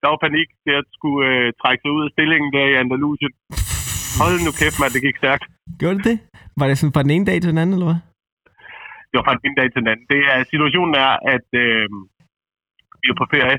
Der 0.02 0.08
var 0.12 0.20
panik 0.26 0.48
til 0.64 0.72
at 0.80 0.86
skulle 0.96 1.22
øh, 1.30 1.46
trække 1.62 1.80
sig 1.82 1.92
ud 1.96 2.02
af 2.06 2.10
stillingen 2.14 2.50
der 2.56 2.64
i 2.72 2.78
Andalusien. 2.82 3.32
Hold 4.20 4.36
nu 4.46 4.50
kæft, 4.60 4.76
mand. 4.80 4.92
Det 4.96 5.02
gik 5.06 5.16
stærkt. 5.22 5.44
gjorde 5.80 5.96
det 5.98 6.04
det? 6.10 6.16
Var 6.60 6.66
det 6.68 6.76
sådan 6.78 6.94
fra 6.96 7.04
den 7.06 7.12
ene 7.16 7.26
dag 7.30 7.38
til 7.40 7.50
den 7.52 7.60
anden, 7.62 7.74
eller 7.76 7.88
hvad? 7.90 8.00
Det 9.10 9.14
var 9.18 9.24
fra 9.26 9.36
den 9.38 9.44
ene 9.48 9.58
dag 9.60 9.68
til 9.70 9.80
den 9.82 9.90
anden. 9.92 10.06
Det 10.12 10.20
er, 10.32 10.36
situationen 10.52 10.94
er, 11.06 11.12
at 11.34 11.48
øh, 11.64 11.84
vi 13.02 13.06
er 13.12 13.18
på 13.22 13.26
ferie. 13.34 13.58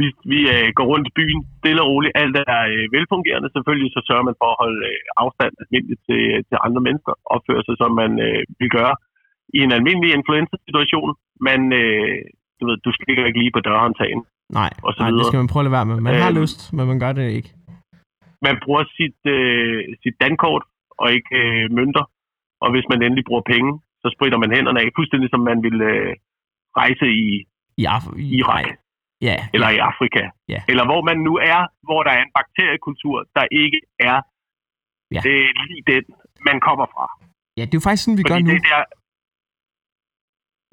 Vi, 0.00 0.06
vi 0.32 0.38
øh, 0.54 0.66
går 0.78 0.86
rundt 0.92 1.06
i 1.10 1.16
byen, 1.18 1.40
stille 1.60 1.80
og 1.84 1.88
roligt. 1.92 2.14
Alt 2.22 2.36
er 2.54 2.60
øh, 2.74 2.84
velfungerende. 2.96 3.48
Selvfølgelig 3.56 3.90
så 3.96 4.00
sørger 4.08 4.24
man 4.28 4.36
for 4.40 4.48
at 4.52 4.58
holde 4.62 4.80
øh, 4.92 5.00
afstand 5.22 5.52
almindeligt 5.62 6.02
til, 6.08 6.22
til 6.48 6.56
andre 6.66 6.80
mennesker. 6.86 7.12
Opføre 7.34 7.62
sig, 7.66 7.74
som 7.82 7.90
man 8.02 8.12
øh, 8.26 8.40
vil 8.60 8.70
gøre 8.78 8.94
i 9.56 9.58
en 9.66 9.72
almindelig 9.78 10.10
influenza-situation. 10.18 11.10
Men 11.46 11.60
øh, 11.80 12.16
du 12.58 12.62
ved, 12.68 12.76
du 12.86 12.90
stikker 12.98 13.24
ikke 13.28 13.40
lige 13.42 13.54
på 13.56 13.62
dørhåndtagen. 13.68 14.20
Nej, 14.60 14.70
Og 14.86 14.90
så 14.94 15.00
nej 15.02 15.10
det 15.18 15.26
skal 15.30 15.42
man 15.42 15.50
prøve 15.52 15.62
at 15.62 15.66
lade 15.68 15.76
være 15.78 15.88
med. 15.90 15.96
Man 16.08 16.14
har 16.24 16.30
Øhm. 16.32 16.40
lyst, 16.42 16.60
men 16.76 16.84
man 16.92 16.98
gør 17.04 17.12
det 17.18 17.26
ikke. 17.38 17.50
Man 18.46 18.56
bruger 18.64 18.84
sit, 18.98 19.18
øh, 19.36 19.78
sit 20.02 20.16
dankort 20.24 20.64
og 21.02 21.06
ikke 21.16 21.32
øh, 21.44 21.64
mønter. 21.78 22.04
Og 22.64 22.68
hvis 22.72 22.86
man 22.90 22.98
endelig 23.02 23.24
bruger 23.28 23.44
penge, 23.54 23.70
så 24.02 24.06
spritter 24.14 24.38
man 24.42 24.50
hænderne 24.56 24.80
af. 24.82 24.88
Fuldstændig 24.98 25.28
som 25.30 25.40
man 25.50 25.58
ville 25.66 25.84
øh, 25.94 26.12
rejse 26.80 27.06
i 27.24 27.26
I, 27.82 27.84
Af- 27.94 28.18
Irak. 28.40 28.66
Ja, 29.28 29.36
eller 29.54 29.68
i 29.76 29.78
Afrika, 29.90 30.22
Ja. 30.54 30.60
eller 30.70 30.84
hvor 30.90 31.02
man 31.10 31.18
nu 31.28 31.32
er, 31.52 31.60
hvor 31.88 32.00
der 32.06 32.10
er 32.18 32.22
en 32.26 32.32
bakteriekultur, 32.38 33.16
der 33.36 33.44
ikke 33.62 33.80
er 34.10 34.18
Ja. 35.16 35.20
øh, 35.30 35.48
lige 35.68 35.82
den, 35.92 36.04
man 36.48 36.56
kommer 36.66 36.86
fra. 36.94 37.06
ja, 37.56 37.62
det 37.68 37.74
er 37.74 37.78
jo 37.80 37.86
faktisk 37.88 38.04
sådan, 38.04 38.18
vi 38.18 38.22
gør 38.22 38.34
Fordi 38.34 38.42
nu. 38.42 38.50
det 38.54 38.62
der, 38.70 38.80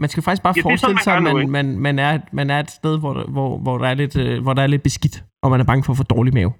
Man 0.01 0.09
skal 0.09 0.23
faktisk 0.23 0.43
bare 0.43 0.53
Ja, 0.57 0.61
det 0.61 0.63
sådan, 0.63 0.71
forestille 0.71 1.03
sig, 1.07 1.15
at 1.17 1.23
man 1.23 1.35
gør 1.35 1.47
man, 1.57 1.65
man, 1.87 1.95
er, 2.07 2.13
man 2.39 2.47
er 2.55 2.59
et 2.65 2.71
sted, 2.79 2.93
hvor, 2.99 3.13
hvor, 3.35 3.49
hvor, 3.63 3.75
der 3.81 3.87
er 3.93 3.97
lidt, 4.03 4.15
øh, 4.23 4.35
hvor 4.43 4.53
der 4.53 4.61
er 4.63 4.67
lidt 4.73 4.83
beskidt, 4.83 5.15
og 5.43 5.47
man 5.51 5.59
er 5.63 5.67
bange 5.71 5.83
for 5.85 5.91
at 5.93 5.97
få 6.01 6.07
dårlig 6.15 6.33
mave. 6.39 6.51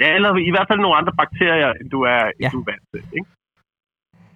Ja, 0.00 0.08
eller 0.16 0.30
i 0.50 0.52
hvert 0.54 0.68
fald 0.70 0.80
nogle 0.84 0.96
andre 1.00 1.14
bakterier, 1.22 1.70
end 1.80 1.88
du 1.94 2.00
er, 2.14 2.20
Ja. 2.24 2.30
end 2.46 2.52
du 2.54 2.60
er 2.62 2.68
vant 2.70 2.86
til. 2.92 3.02
Ikke? 3.18 3.28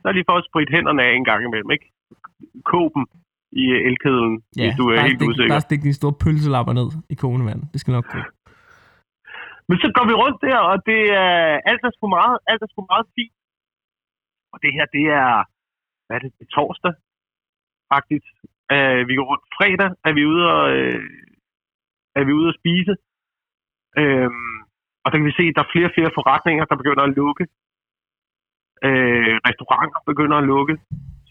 Så 0.01 0.05
er 0.09 0.12
lige 0.17 0.29
for 0.31 0.37
at 0.41 0.47
spritte 0.51 0.73
hænderne 0.77 1.03
af 1.07 1.12
en 1.19 1.25
gang 1.31 1.41
imellem. 1.49 1.71
Ikke? 1.77 1.87
Kåben 2.71 3.05
i 3.62 3.65
øh, 3.77 3.81
elkedlen, 3.88 4.35
Ja, 4.57 4.62
hvis 4.65 4.75
du 4.81 4.85
er 4.95 5.01
helt 5.09 5.19
stik, 5.21 5.29
usikker. 5.31 5.53
bare 5.55 5.67
stik 5.69 5.83
dine 5.87 5.99
store 6.01 6.15
pølselapper 6.23 6.73
ned 6.81 6.88
i 7.12 7.15
kogende 7.23 7.47
vand. 7.51 7.62
Det 7.73 7.81
skal 7.81 7.93
nok 7.99 8.07
gå. 8.15 8.19
Men 9.69 9.77
så 9.83 9.88
går 9.97 10.07
vi 10.11 10.15
rundt 10.23 10.38
der, 10.47 10.59
og 10.71 10.77
det 10.91 11.01
er, 11.25 11.37
alt, 11.71 11.83
er 11.88 11.93
sgu 11.97 12.07
meget, 12.19 12.37
alt 12.51 12.62
er 12.62 12.71
sgu 12.71 12.81
meget 12.93 13.07
fint. 13.17 13.37
Og 14.53 14.59
det 14.62 14.71
her, 14.77 14.87
det 14.97 15.05
er, 15.23 15.31
hvad 16.07 16.15
er 16.17 16.23
det, 16.25 16.33
det 16.38 16.45
er 16.47 16.53
torsdag, 16.59 16.95
faktisk. 17.95 18.31
Uh, 18.75 19.01
vi 19.09 19.12
går 19.19 19.27
rundt 19.33 19.47
fredag, 19.59 19.91
er 20.09 20.12
vi 20.19 20.23
ude 20.33 20.45
og, 20.57 20.65
uh, 20.81 21.03
er 22.19 22.25
vi 22.29 22.33
ude 22.41 22.49
at 22.53 22.59
spise. 22.61 22.95
Øhm, 24.01 24.59
og 25.03 25.09
der 25.11 25.17
kan 25.19 25.29
vi 25.31 25.38
se, 25.38 25.45
at 25.51 25.57
der 25.57 25.65
er 25.65 25.73
flere 25.75 25.88
og 25.91 25.95
flere 25.97 26.17
forretninger, 26.19 26.65
der 26.71 26.77
begynder 26.83 27.05
at 27.07 27.15
lukke. 27.21 27.45
Øh, 28.87 29.35
restauranter 29.49 30.01
begynder 30.11 30.37
at 30.38 30.49
lukke. 30.53 30.75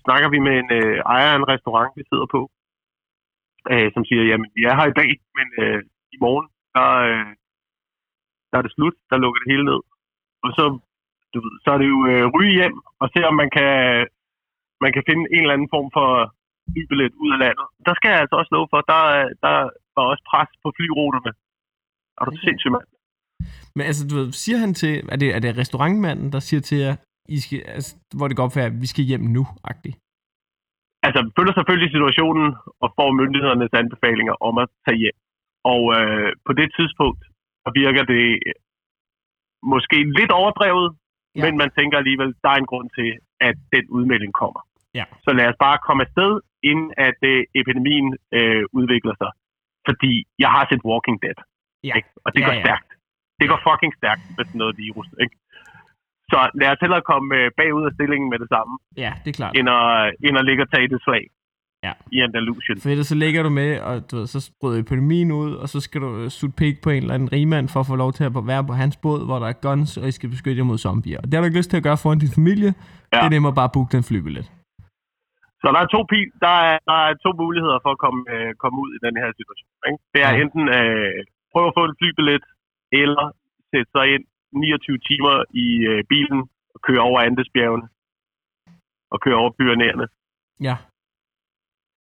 Snakker 0.05 0.29
vi 0.33 0.39
med 0.47 0.55
en 0.61 0.69
øh, 0.79 0.97
ejer 1.13 1.29
af 1.33 1.37
en 1.37 1.47
restaurant, 1.53 1.91
vi 1.99 2.03
sidder 2.11 2.27
på, 2.35 2.41
øh, 3.71 3.87
som 3.93 4.01
siger, 4.09 4.23
jamen 4.29 4.49
vi 4.55 4.61
er 4.69 4.75
her 4.79 4.87
i 4.89 4.97
dag, 5.01 5.11
men 5.37 5.47
øh, 5.63 5.79
i 6.15 6.17
morgen, 6.23 6.47
der, 6.75 6.89
øh, 7.09 7.31
der 8.49 8.57
er 8.57 8.65
det 8.65 8.75
slut, 8.75 8.95
der 9.09 9.17
lukker 9.23 9.39
det 9.41 9.51
hele 9.51 9.65
ned. 9.71 9.81
Og 10.45 10.49
så, 10.57 10.63
du 11.33 11.37
ved, 11.45 11.55
så 11.63 11.69
er 11.75 11.79
det 11.81 11.89
jo 11.95 11.99
øh, 12.11 12.25
ryge 12.35 12.53
hjem 12.59 12.77
og 13.01 13.07
se, 13.13 13.19
om 13.29 13.35
man 13.41 13.49
kan, 13.57 13.71
man 14.83 14.91
kan 14.93 15.03
finde 15.09 15.23
en 15.35 15.43
eller 15.43 15.55
anden 15.55 15.73
form 15.75 15.89
for 15.97 16.07
flybillet 16.71 17.13
ud 17.23 17.29
af 17.35 17.39
landet. 17.45 17.65
Der 17.87 17.93
skal 17.95 18.09
jeg 18.11 18.19
altså 18.23 18.35
også 18.41 18.51
love 18.55 18.67
for, 18.73 18.81
der, 18.93 19.01
der 19.45 19.55
var 19.95 20.05
også 20.11 20.23
pres 20.31 20.51
på 20.63 20.69
flyruterne. 20.77 21.31
Er 22.19 22.23
du 22.25 22.31
Okay. 22.31 22.43
sindssygt, 22.45 22.73
mand? 22.75 22.87
Men 23.75 23.83
altså, 23.89 24.01
du 24.09 24.13
ved, 24.19 24.27
siger 24.43 24.57
han 24.63 24.73
til, 24.81 24.93
er 25.13 25.17
det, 25.21 25.29
er 25.35 25.39
det 25.45 25.57
restaurantmanden, 25.57 26.27
der 26.35 26.39
siger 26.39 26.61
til 26.61 26.77
jer, 26.85 26.95
I 27.35 27.37
skal, 27.43 27.59
altså, 27.77 27.91
hvor 28.17 28.27
det 28.27 28.37
går 28.37 28.43
op 28.45 28.53
for 28.53 28.59
jer, 28.59 28.69
vi 28.83 28.87
skal 28.93 29.03
hjem 29.11 29.23
nu, 29.37 29.43
agtigt? 29.71 29.95
Altså, 31.07 31.19
følger 31.37 31.53
selvfølgelig 31.55 31.91
situationen 31.91 32.47
og 32.83 32.89
får 32.97 33.09
myndighedernes 33.21 33.73
anbefalinger 33.81 34.35
om 34.47 34.55
at 34.63 34.67
tage 34.85 34.97
hjem. 35.03 35.17
Og 35.73 35.81
øh, 35.97 36.29
på 36.47 36.51
det 36.59 36.67
tidspunkt 36.77 37.21
virker 37.81 38.03
det 38.13 38.25
måske 39.73 39.97
lidt 40.19 40.31
overdrevet, 40.39 40.87
ja. 41.35 41.41
men 41.43 41.51
man 41.61 41.69
tænker 41.77 41.97
alligevel, 41.97 42.29
der 42.43 42.49
er 42.49 42.59
en 42.63 42.69
grund 42.71 42.89
til, 42.97 43.09
at 43.47 43.55
den 43.73 43.85
udmelding 43.97 44.33
kommer. 44.41 44.61
Ja. 44.99 45.05
Så 45.25 45.31
lad 45.37 45.47
os 45.51 45.59
bare 45.65 45.77
komme 45.87 46.01
afsted, 46.07 46.31
inden 46.69 46.89
at 47.07 47.19
øh, 47.31 47.43
epidemien 47.61 48.07
øh, 48.37 48.63
udvikler 48.79 49.15
sig. 49.21 49.31
Fordi 49.87 50.13
jeg 50.43 50.49
har 50.55 50.63
set 50.69 50.83
Walking 50.89 51.17
Dead, 51.23 51.39
Ja. 51.83 51.93
ikke? 51.97 52.09
og 52.25 52.29
det 52.33 52.41
Ja, 52.41 52.45
går 52.47 52.53
ja. 52.53 52.63
stærkt. 52.65 52.80
Det 53.41 53.47
går 53.51 53.59
fucking 53.69 53.93
stærkt 53.99 54.23
med 54.37 54.43
sådan 54.45 54.59
noget 54.63 54.75
virus. 54.85 55.07
Ikke? 55.23 55.35
Så 56.31 56.39
lad 56.61 56.69
os 56.73 56.81
hellere 56.83 57.03
komme 57.11 57.27
øh, 57.39 57.47
bagud 57.59 57.83
af 57.89 57.93
stillingen 57.97 58.27
med 58.33 58.39
det 58.43 58.49
samme, 58.55 58.73
Ja, 59.03 59.11
det 59.23 59.29
er 59.33 59.37
klart. 59.41 59.53
end 59.59 59.67
at, 59.77 60.13
end 60.27 60.35
at 60.41 60.45
ligge 60.49 60.63
og 60.65 60.69
tage 60.73 60.87
det 60.95 61.01
slag 61.07 61.23
Ja. 61.87 61.93
i 62.15 62.17
Andalusien. 62.27 62.77
For 62.81 62.89
ellers 62.93 63.07
så 63.13 63.15
ligger 63.23 63.41
du 63.43 63.49
med, 63.61 63.71
og 63.89 63.93
du 64.11 64.13
ved, 64.17 64.27
så 64.27 64.39
bryder 64.61 64.79
epidemien 64.79 65.31
ud, 65.31 65.51
og 65.61 65.67
så 65.73 65.79
skal 65.85 66.01
du 66.01 66.09
øh, 66.21 66.29
sutte 66.37 66.55
pik 66.61 66.75
på 66.83 66.89
en 66.89 67.01
eller 67.03 67.15
anden 67.17 67.31
rigmand 67.35 67.65
for 67.73 67.79
at 67.79 67.87
få 67.91 67.95
lov 68.03 68.11
til 68.17 68.23
at 68.23 68.31
være 68.51 68.63
på 68.69 68.73
hans 68.81 68.95
båd, 69.03 69.19
hvor 69.27 69.37
der 69.39 69.47
er 69.53 69.57
guns, 69.67 69.91
og 70.01 70.05
I 70.07 70.11
skal 70.17 70.29
beskytte 70.35 70.59
jer 70.59 70.69
mod 70.71 70.77
zombier. 70.85 71.17
Og 71.21 71.25
det 71.25 71.33
har 71.33 71.41
du 71.41 71.45
ikke 71.49 71.59
lyst 71.61 71.69
til 71.71 71.77
at 71.81 71.87
gøre 71.89 71.97
foran 72.03 72.19
din 72.23 72.33
familie. 72.39 72.69
Ja. 73.13 73.17
Det 73.19 73.25
er 73.29 73.35
nemmere 73.35 73.55
bare 73.59 73.69
at 73.69 73.75
booke 73.75 73.91
den 73.97 74.03
flybillet. 74.09 74.45
Så 75.61 75.67
der 75.73 75.79
er 75.85 75.89
to, 75.95 76.01
pi- 76.11 76.33
der 76.45 76.55
er, 76.69 76.75
der 76.89 76.97
er 77.07 77.13
to 77.25 77.29
muligheder 77.43 77.79
for 77.85 77.91
at 77.95 77.99
komme, 78.05 78.21
øh, 78.35 78.49
komme 78.61 78.77
ud 78.83 78.89
i 78.97 78.99
den 79.05 79.15
her 79.21 79.29
situation. 79.39 79.69
Ikke? 79.89 79.99
Det 80.13 80.21
er 80.27 80.31
ja. 80.35 80.41
enten 80.43 80.63
øh, 80.77 81.17
prøve 81.53 81.67
at 81.71 81.75
få 81.79 81.83
en 81.89 81.95
flybillet, 82.01 82.43
eller 83.01 83.25
sætte 83.71 83.91
sig 83.95 84.05
ind 84.13 84.23
29 84.51 84.97
timer 85.09 85.35
i 85.65 85.67
øh, 85.91 85.99
bilen 86.11 86.41
og 86.75 86.79
køre 86.87 87.01
over 87.09 87.19
Andesbjergene 87.27 87.87
og 89.13 89.17
køre 89.23 89.37
over 89.41 89.51
Pyreneerne 89.57 90.07
Ja, 90.67 90.75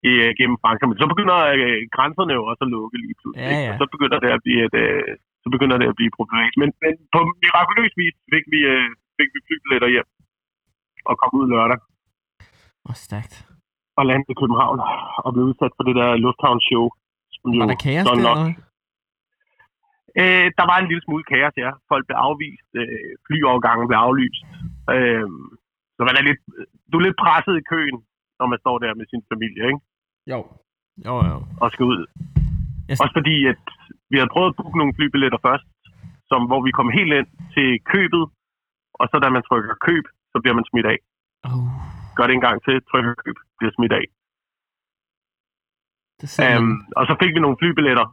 i, 0.09 0.11
øh, 0.23 0.31
gennem 0.39 0.57
Frankrig. 0.63 0.87
Men 0.89 0.97
så 1.01 1.07
begynder 1.13 1.37
øh, 1.59 1.79
grænserne 1.95 2.33
jo 2.37 2.41
også 2.51 2.63
at 2.67 2.71
lukke 2.75 2.97
lige 3.05 3.15
pludselig. 3.19 3.45
Ja, 3.45 3.49
ikke? 3.51 3.63
ja. 3.65 3.71
Og 3.71 3.75
så 3.81 3.85
begynder 3.93 4.17
det 4.23 4.29
at 4.37 4.41
blive 4.45 4.61
et, 4.67 4.75
øh, 4.83 5.09
så 5.43 5.47
begynder 5.55 5.77
det 5.81 5.87
at 5.91 5.97
blive 5.99 6.11
problematisk. 6.17 6.55
Men, 6.61 6.69
men 6.83 6.93
på 7.13 7.19
mirakuløs 7.43 7.93
vis 8.01 8.15
fik 8.33 8.45
vi, 8.53 8.59
øh, 8.73 8.87
fik 9.17 9.29
vi 9.35 9.39
flybilletter 9.47 9.89
hjem 9.95 10.07
og 11.09 11.13
kom 11.21 11.31
ud 11.39 11.47
lørdag. 11.53 11.79
og 12.89 12.95
stærkt. 13.07 13.33
og 13.99 14.03
landede 14.09 14.31
i 14.35 14.39
København 14.41 14.79
og 15.25 15.29
blev 15.33 15.43
udsat 15.49 15.73
for 15.77 15.83
det 15.87 15.95
der 16.01 16.09
lufthavnsshow. 16.25 16.85
Som 17.35 17.47
Var 17.61 17.67
der 17.73 17.79
kaos 17.87 18.05
der, 18.07 18.15
nok, 18.29 18.37
eller? 18.39 18.68
Øh, 20.21 20.47
der 20.57 20.65
var 20.71 20.77
en 20.79 20.87
lille 20.89 21.03
smule 21.05 21.23
kaos, 21.31 21.55
ja. 21.65 21.71
Folk 21.91 22.03
blev 22.07 22.17
afvist, 22.27 22.69
øh, 22.81 23.09
flyovergangen 23.25 23.85
blev 23.89 23.99
aflyst. 24.07 24.41
Øh, 24.95 25.27
så 25.95 26.01
man 26.07 26.15
er 26.19 26.23
lidt, 26.29 26.41
du 26.89 26.95
er 26.99 27.05
lidt 27.05 27.21
presset 27.23 27.55
i 27.61 27.67
køen, 27.71 27.97
når 28.39 28.47
man 28.51 28.59
står 28.63 28.75
der 28.83 28.91
med 28.99 29.05
sin 29.11 29.21
familie, 29.31 29.63
ikke? 29.71 29.81
Jo. 30.33 30.39
Jo, 31.07 31.15
jo. 31.29 31.37
Og 31.61 31.67
skal 31.73 31.85
ud. 31.93 31.99
Jeg- 32.87 32.97
Også 33.03 33.15
fordi, 33.19 33.35
at 33.53 33.61
vi 34.11 34.15
havde 34.17 34.33
prøvet 34.33 34.49
at 34.51 34.57
booke 34.59 34.77
nogle 34.81 34.95
flybilletter 34.97 35.39
først, 35.47 35.67
som, 36.29 36.41
hvor 36.49 36.61
vi 36.67 36.71
kom 36.77 36.89
helt 36.99 37.13
ind 37.19 37.29
til 37.55 37.67
købet, 37.93 38.23
og 38.99 39.05
så 39.11 39.15
da 39.23 39.27
man 39.35 39.43
trykker 39.49 39.75
køb, 39.87 40.05
så 40.31 40.37
bliver 40.41 40.55
man 40.59 40.65
smidt 40.71 40.87
af. 40.93 40.97
Oh, 41.49 41.67
Gør 42.15 42.25
det 42.27 42.33
en 42.35 42.45
gang 42.47 42.57
til, 42.67 42.75
trykker 42.91 43.13
køb, 43.23 43.37
bliver 43.59 43.73
smidt 43.77 43.93
af. 43.99 44.05
det 46.21 46.27
er 46.39 46.57
Um, 46.59 46.71
og 46.97 47.03
så 47.09 47.13
fik 47.21 47.31
vi 47.35 47.39
nogle 47.45 47.57
flybilletter, 47.61 48.07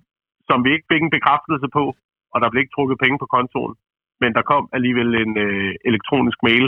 som 0.49 0.59
vi 0.65 0.71
ikke 0.75 0.89
fik 0.93 1.03
en 1.03 1.15
bekræftelse 1.17 1.69
på, 1.77 1.85
og 2.33 2.37
der 2.41 2.49
blev 2.51 2.61
ikke 2.63 2.75
trukket 2.77 2.99
penge 3.05 3.17
på 3.23 3.27
kontoen. 3.37 3.75
Men 4.23 4.31
der 4.37 4.43
kom 4.53 4.65
alligevel 4.77 5.09
en 5.25 5.33
øh, 5.47 5.73
elektronisk 5.91 6.39
mail 6.49 6.65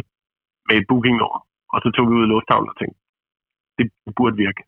med 0.68 0.74
et 0.80 0.86
bookingnummer, 0.90 1.40
og 1.72 1.78
så 1.82 1.88
tog 1.94 2.04
vi 2.08 2.14
ud 2.18 2.24
i 2.26 2.32
lufthavnen 2.34 2.70
og 2.72 2.76
tænkte, 2.80 2.98
det 3.78 3.86
burde 4.18 4.36
virke. 4.46 4.62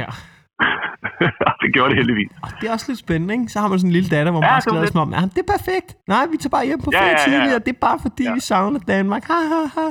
Ja. 0.00 0.08
Det 1.62 1.68
gjorde 1.74 1.90
det 1.90 1.96
heldigvis. 2.00 2.30
Det 2.60 2.64
er 2.68 2.72
også 2.76 2.86
lidt 2.90 3.00
spændende, 3.06 3.32
ikke? 3.36 3.48
Så 3.52 3.56
har 3.60 3.68
man 3.68 3.78
sådan 3.78 3.90
en 3.92 3.96
lille 3.98 4.10
datter, 4.16 4.30
hvor 4.32 4.40
man 4.40 4.48
Ja, 4.50 4.54
bare 4.54 4.64
skal 4.64 4.74
lade 4.78 4.92
som 4.94 5.04
om, 5.06 5.10
ja, 5.18 5.22
det 5.34 5.40
er 5.46 5.50
perfekt. 5.56 5.88
Nej, 6.14 6.24
vi 6.32 6.36
tager 6.36 6.54
bare 6.56 6.66
hjem 6.70 6.80
på 6.86 6.90
Ja, 6.92 6.98
ferie 7.00 7.14
ja, 7.14 7.18
ja, 7.18 7.24
ja. 7.24 7.28
tidligere. 7.30 7.60
Det 7.66 7.72
er 7.76 7.80
bare 7.88 7.98
fordi, 8.06 8.24
Ja. 8.28 8.34
vi 8.36 8.40
savner 8.50 8.80
Danmark. 8.94 9.22
Ha, 9.30 9.38
ha, 9.52 9.60
ha. 9.76 9.86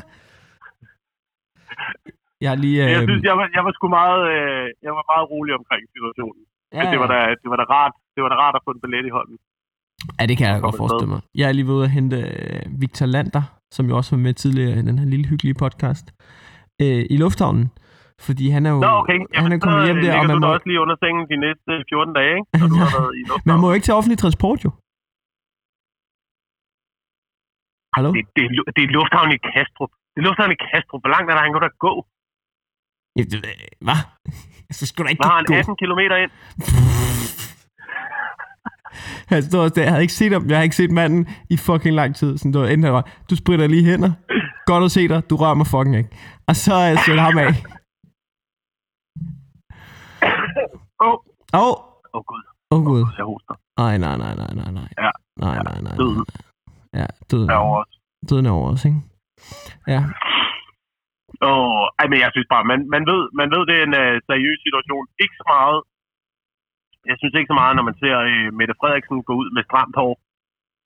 Jeg 2.46 2.52
lige... 2.64 2.80
Men 2.86 2.92
Jeg 2.96 3.02
Øh, 3.02 3.08
synes, 3.10 3.24
jeg 3.30 3.36
var, 3.40 3.48
jeg 3.58 3.64
var 3.68 3.74
sgu 3.78 3.86
meget, 4.00 4.22
øh, 4.36 4.66
jeg 4.86 4.94
var 4.98 5.06
meget 5.14 5.26
rolig 5.34 5.54
omkring 5.60 5.84
situationen. 5.96 6.42
Ja, 6.74 6.84
det, 6.92 7.00
var 7.02 7.10
da, 7.14 7.20
det 7.42 7.48
var 7.52 7.58
da 7.62 7.66
rart. 7.76 7.96
Det 8.16 8.22
var 8.24 8.30
da 8.34 8.38
rart 8.44 8.56
at 8.60 8.64
få 8.66 8.72
en 8.76 8.82
billet 8.84 9.06
i 9.12 9.14
hånden. 9.18 9.38
Ja, 10.20 10.24
det 10.30 10.36
kan 10.38 10.46
jeg 10.48 10.54
da 10.56 10.62
godt 10.68 10.78
forestille 10.82 11.12
mig. 11.16 11.22
Jeg 11.40 11.46
er 11.50 11.54
lige 11.58 11.68
ved 11.72 11.84
at 11.88 11.92
hente 11.98 12.18
øh, 12.18 12.82
Victor 12.82 13.06
Lander, 13.16 13.44
som 13.76 13.84
jo 13.90 13.94
også 14.00 14.10
var 14.16 14.22
med 14.28 14.34
tidligere 14.34 14.80
i 14.82 14.84
den 14.90 15.00
her 15.00 15.08
lille 15.14 15.26
hyggelige 15.32 15.58
podcast, 15.64 16.06
øh, 16.84 17.04
i 17.14 17.18
lufthavnen. 17.24 17.68
Fordi 18.28 18.46
han 18.56 18.62
er 18.68 18.72
jo 18.76 18.80
Nå, 18.88 18.94
okay. 19.02 19.20
han 19.44 19.52
er 19.56 19.60
kommet 19.66 19.82
hjem 19.88 19.98
øh, 19.98 20.04
der, 20.06 20.14
og 20.20 20.26
man 20.32 20.40
må, 20.44 20.48
også 20.56 20.68
lige 20.72 20.82
under 20.86 20.96
sengen 21.04 21.24
de 21.34 21.38
næste 21.46 21.72
14 21.90 22.14
dage, 22.20 22.34
ikke? 22.40 22.50
Når 22.62 22.68
du 22.74 22.78
har 22.84 22.90
været 22.98 23.14
i 23.20 23.22
man 23.24 23.30
lufthavnen. 23.32 23.62
må 23.62 23.66
jo 23.70 23.76
ikke 23.78 23.88
tage 23.88 24.00
offentlig 24.00 24.20
transport, 24.24 24.60
jo. 24.66 24.70
Hallo? 27.96 28.10
Det, 28.16 28.24
det, 28.38 28.44
det 28.76 28.82
er 28.88 28.92
lufthavnen 28.98 29.34
i 29.38 29.42
Kastrup. 29.52 29.92
Det 30.12 30.20
er 30.22 30.26
lufthavnen 30.28 30.56
i 30.58 30.62
Kastrup. 30.70 31.02
Hvor 31.04 31.12
langt 31.16 31.28
er 31.30 31.36
der, 31.36 31.44
han 31.46 31.54
kan 31.54 31.62
da 31.68 31.72
gå? 31.88 31.94
Ja, 33.18 33.22
det- 33.24 33.46
Hvad? 33.82 34.00
Så 34.78 34.86
skulle 34.86 35.06
der 35.06 35.10
ikke 35.10 35.24
har 35.24 35.36
han 35.36 35.46
gå. 35.46 35.54
18 35.54 35.76
km 35.82 36.00
ind. 36.00 36.32
Han 39.28 39.44
stod 39.44 39.60
også 39.60 39.74
der. 39.76 39.82
Jeg 39.82 39.92
havde 39.92 40.02
ikke 40.02 40.14
set 40.14 40.32
ham. 40.32 40.50
Jeg 40.50 40.58
har 40.58 40.64
ikke 40.64 40.76
set 40.76 40.92
manden 40.92 41.28
i 41.50 41.58
fucking 41.58 41.96
lang 41.96 42.16
tid. 42.16 42.38
Sådan, 42.38 42.52
du, 42.52 42.64
enten 42.64 42.94
var, 42.94 43.10
du 43.30 43.36
spritter 43.36 43.68
lige 43.68 43.86
hænder. 43.86 44.12
Godt 44.66 44.84
at 44.84 44.92
se 44.92 45.08
dig. 45.08 45.30
Du 45.30 45.36
rører 45.36 45.54
mig 45.54 45.68
fucking 45.68 45.96
ikke. 45.98 46.10
Og 46.48 46.56
så 46.56 46.74
er 46.74 46.88
jeg 46.88 47.00
sætter 47.06 47.24
ham 47.24 47.38
af. 47.38 47.54
Åh, 51.02 51.08
oh. 51.08 51.18
Åh, 51.54 51.68
oh, 51.68 51.76
oh, 52.14 52.24
gud. 52.26 52.44
oh, 52.72 52.84
gud. 52.86 53.06
Jeg 53.18 53.26
hoster. 53.26 53.56
Nej, 53.78 53.98
nej, 53.98 54.18
nej, 54.18 54.36
nej, 54.36 54.54
nej, 54.56 54.72
nej. 54.72 54.88
Ja. 54.98 55.10
Nej, 55.40 55.64
nej, 55.64 55.82
nej. 55.82 55.96
Døden. 55.96 56.26
Ja, 56.94 57.06
døden. 57.32 57.50
er 57.50 57.56
over 57.56 57.80
os. 57.82 58.00
Døden 58.30 58.46
er 58.46 58.52
over 58.52 58.72
os, 58.72 58.86
ikke? 58.86 59.02
Ja. 59.88 60.04
Åh, 61.50 61.84
ej, 62.00 62.06
men 62.12 62.20
jeg 62.24 62.30
synes 62.36 62.50
bare, 62.54 62.66
man, 62.72 62.80
man, 62.96 63.04
ved, 63.12 63.22
man 63.40 63.48
ved, 63.54 63.62
det 63.70 63.76
er 63.80 63.86
en 63.90 63.96
uh, 64.04 64.14
seriøs 64.30 64.60
situation. 64.66 65.04
Ikke 65.24 65.36
så 65.42 65.46
meget. 65.56 65.78
Jeg 67.10 67.16
synes 67.20 67.34
ikke 67.38 67.52
så 67.52 67.58
meget, 67.62 67.74
når 67.78 67.86
man 67.90 67.98
ser 68.04 68.16
uh, 68.32 68.48
Mette 68.60 68.76
Frederiksen 68.80 69.18
gå 69.30 69.34
ud 69.42 69.48
med 69.56 69.64
stramt 69.70 69.96
hår 70.02 70.14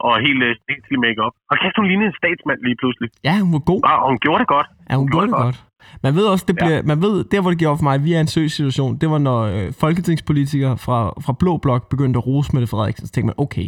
og 0.07 0.13
helt 0.27 0.41
uh, 0.47 0.51
statslig 0.63 0.97
make-up. 1.05 1.33
Og 1.51 1.55
kæft, 1.61 1.75
hun 1.79 1.87
lignede 1.91 2.09
en 2.13 2.17
statsmand 2.21 2.59
lige 2.67 2.77
pludselig. 2.81 3.09
Ja, 3.27 3.33
hun 3.45 3.51
var 3.57 3.63
god. 3.71 3.81
Ah, 3.89 3.97
og 4.03 4.07
hun 4.13 4.19
gjorde 4.25 4.39
det 4.43 4.49
godt. 4.55 4.67
Ja, 4.89 4.93
hun 5.01 5.07
gjorde 5.13 5.27
det 5.31 5.37
godt. 5.45 5.57
Man 6.05 6.13
ved 6.17 6.25
også, 6.33 6.45
det 6.49 6.55
Ja. 6.57 6.61
bliver, 6.65 6.79
man 6.91 6.97
ved, 7.05 7.15
der 7.31 7.39
hvor 7.41 7.51
det 7.53 7.59
gjorde 7.63 7.77
for 7.79 7.87
mig, 7.89 7.95
at 7.99 8.03
vi 8.07 8.11
er 8.17 8.21
en 8.25 8.31
søg 8.35 8.47
situation, 8.57 8.91
det 9.01 9.07
var 9.13 9.19
når 9.29 9.39
øh, 9.55 9.67
folketingspolitikere 9.83 10.75
fra, 10.85 10.97
fra 11.25 11.33
Blå 11.41 11.53
Blok 11.65 11.83
begyndte 11.93 12.17
at 12.19 12.25
rose 12.29 12.49
Mette 12.53 12.67
Frederiksen, 12.73 13.05
så 13.07 13.11
tænkte 13.13 13.27
man, 13.31 13.39
okay, 13.45 13.67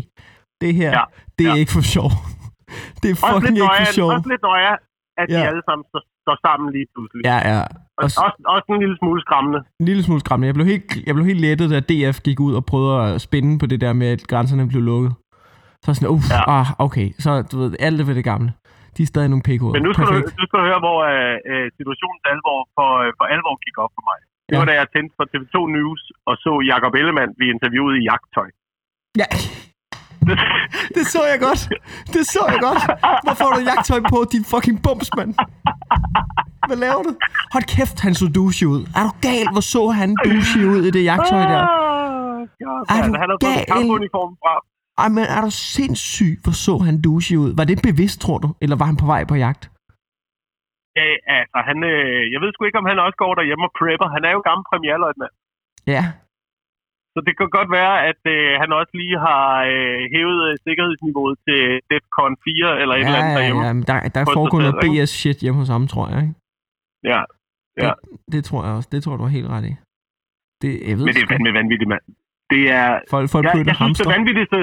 det 0.61 0.71
her, 0.79 0.89
Ja. 0.99 1.03
det 1.37 1.43
er 1.45 1.55
Ja. 1.55 1.61
ikke 1.61 1.73
for 1.77 1.85
sjov. 1.95 2.09
det 3.01 3.07
er 3.11 3.15
Også 3.15 3.25
fucking 3.31 3.55
lidt, 3.57 3.65
ikke 3.65 3.85
for 3.85 3.93
sjov. 3.99 4.09
også 4.17 4.29
lidt 4.33 4.43
nøje, 4.49 4.73
at 5.21 5.25
de 5.33 5.39
Ja. 5.41 5.47
alle 5.49 5.63
sammen 5.67 5.83
står, 5.91 6.01
står 6.25 6.37
sammen 6.45 6.67
lige 6.75 6.87
pludselig. 6.93 7.21
Ja, 7.31 7.37
ja. 7.51 7.59
Og, 7.97 8.03
Også, 8.05 8.17
også, 8.25 8.37
også 8.55 8.67
en 8.75 8.81
lille 8.85 8.97
smule 9.01 9.19
skræmmende. 9.25 9.59
en 9.81 9.85
lille 9.91 10.03
smule 10.07 10.21
skræmmende. 10.23 10.47
Jeg 10.49 10.55
blev, 10.57 10.67
helt, 10.73 10.85
jeg 11.07 11.13
blev 11.15 11.25
helt 11.31 11.41
lettet, 11.47 11.67
da 11.73 11.79
DF 11.89 12.17
gik 12.27 12.39
ud 12.47 12.53
og 12.59 12.63
prøvede 12.71 12.95
at 13.05 13.21
spænde 13.27 13.53
på 13.61 13.65
det 13.71 13.79
der 13.85 13.93
med, 14.01 14.07
at 14.15 14.21
grænserne 14.31 14.65
blev 14.71 14.81
lukket. 14.91 15.11
Så 15.83 15.89
sådan, 15.93 16.11
uff, 16.15 16.25
ja. 16.35 16.41
Ah, 16.57 16.67
okay. 16.85 17.07
Så 17.23 17.29
du 17.51 17.55
ved, 17.61 17.69
alt 17.87 17.97
er 18.01 18.05
ved 18.09 18.15
det 18.19 18.27
gamle. 18.31 18.49
De 18.95 19.01
er 19.03 19.09
stadig 19.13 19.29
nogle 19.33 19.45
pk 19.47 19.61
Men 19.75 19.83
nu 19.87 19.91
skal, 19.93 20.05
du, 20.11 20.15
nu 20.39 20.43
skal 20.47 20.57
du 20.61 20.65
høre, 20.69 20.81
hvor 20.85 20.97
øh, 21.13 21.35
øh, 21.51 21.65
situationens 21.79 22.23
alvor 22.33 22.59
for, 22.77 22.89
øh, 23.03 23.09
for 23.17 23.25
alvor 23.35 23.55
gik 23.65 23.75
op 23.85 23.91
for 23.97 24.03
mig. 24.09 24.19
Det 24.47 24.53
Ja. 24.55 24.59
var 24.59 24.67
da 24.69 24.73
jeg 24.81 24.87
tændte 24.93 25.13
for 25.17 25.25
TV2 25.31 25.55
News 25.77 26.01
og 26.29 26.33
så 26.43 26.51
Jakob 26.71 26.91
Ellemann 26.99 27.31
blive 27.37 27.51
interviewet 27.55 27.93
i 28.01 28.03
jagttøj. 28.11 28.49
Ja, 29.21 29.27
det 30.95 31.03
så 31.13 31.21
jeg 31.31 31.39
godt. 31.47 31.61
Det 32.13 32.23
så 32.33 32.41
jeg 32.53 32.59
godt. 32.67 32.81
Hvorfor 33.25 33.43
har 33.47 33.53
du 33.59 33.63
jagttøj 33.71 34.01
på, 34.13 34.17
din 34.33 34.45
fucking 34.51 34.77
bumsmand? 34.85 35.31
Hvad 36.67 36.77
laver 36.85 37.01
du? 37.07 37.11
Hold 37.53 37.65
kæft, 37.75 37.97
han 38.05 38.13
så 38.21 38.25
douche 38.37 38.65
ud. 38.73 38.81
Er 38.97 39.03
du 39.07 39.11
gal, 39.27 39.47
hvor 39.55 39.65
så 39.73 39.83
han 39.99 40.09
douche 40.27 40.59
ud 40.73 40.81
i 40.89 40.91
det 40.95 41.03
jagttøj 41.11 41.43
der? 41.53 41.63
Ah, 41.63 42.39
God, 42.65 42.79
Er 42.93 42.99
du 43.07 43.11
Han 43.21 43.29
har 43.31 43.37
fået 43.43 43.55
gal? 43.57 43.65
kampuniform 43.75 44.31
fra. 44.41 44.53
Ej, 45.03 45.09
men 45.17 45.23
er 45.35 45.41
du 45.47 45.51
sindssyg, 45.73 46.33
hvor 46.43 46.55
så 46.65 46.73
han 46.87 46.95
douche 47.07 47.35
ud? 47.43 47.51
Var 47.59 47.63
det 47.69 47.77
bevidst, 47.89 48.17
tror 48.25 48.37
du? 48.43 48.49
Eller 48.63 48.75
var 48.81 48.87
han 48.91 48.97
på 49.03 49.07
vej 49.13 49.21
på 49.31 49.35
jagt? 49.45 49.63
Ja, 50.99 51.05
altså, 51.37 51.57
han, 51.69 51.77
øh, 51.91 52.21
jeg 52.33 52.39
ved 52.41 52.49
sgu 52.53 52.61
ikke, 52.65 52.81
om 52.83 52.87
han 52.91 52.99
også 53.05 53.17
går 53.23 53.33
derhjemme 53.39 53.63
og 53.69 53.73
prepper. 53.79 54.07
Han 54.15 54.23
er 54.27 54.31
jo 54.37 54.41
gammel 54.49 54.63
premierløjtnant. 54.71 55.35
Ja. 55.95 56.03
Så 57.13 57.19
det 57.27 57.33
kan 57.39 57.49
godt 57.57 57.69
være, 57.79 57.93
at 58.11 58.21
øh, 58.35 58.49
han 58.61 58.69
også 58.79 58.93
lige 59.01 59.17
har 59.27 59.43
øh, 59.73 59.99
hævet 60.13 60.39
øh, 60.49 60.53
sikkerhedsniveauet 60.65 61.35
til 61.47 61.61
DEFCON 61.91 62.33
4 62.45 62.81
eller 62.81 62.95
et 62.95 62.99
Ja, 62.99 63.05
eller 63.05 63.19
andet 63.19 63.33
ja, 63.33 63.37
derhjemme. 63.39 63.63
ja, 63.67 63.73
men 63.77 63.83
der, 63.91 63.97
der 64.17 64.23
foregår 64.37 64.59
noget? 64.65 64.75
BS-shit 64.83 65.37
hjemme 65.43 65.59
hos 65.61 65.69
ham, 65.75 65.83
tror 65.93 66.05
jeg, 66.13 66.19
ikke? 66.25 66.35
Ja. 67.11 67.19
Ja. 67.83 67.91
Det, 68.01 68.33
det 68.33 68.41
tror 68.47 68.61
jeg 68.65 68.73
også. 68.77 68.89
Det 68.93 68.99
tror 69.01 69.11
jeg, 69.13 69.19
du 69.21 69.25
har 69.27 69.35
helt 69.39 69.49
ret 69.55 69.65
i. 69.71 69.73
Det, 70.61 70.71
jeg 70.89 70.95
ved 70.97 71.05
Men 71.07 71.13
det 71.17 71.23
er 71.25 71.31
fandme 71.33 71.51
vanvittigt, 71.61 71.89
mand. 71.93 72.03
Det 72.53 72.61
er... 72.79 72.87
Folk, 73.15 73.27
folk 73.35 73.45
Jeg, 73.45 73.53
jeg 73.69 73.75
at 73.75 73.81
synes, 73.83 73.97
det 74.03 74.09
vanvittigste... 74.17 74.59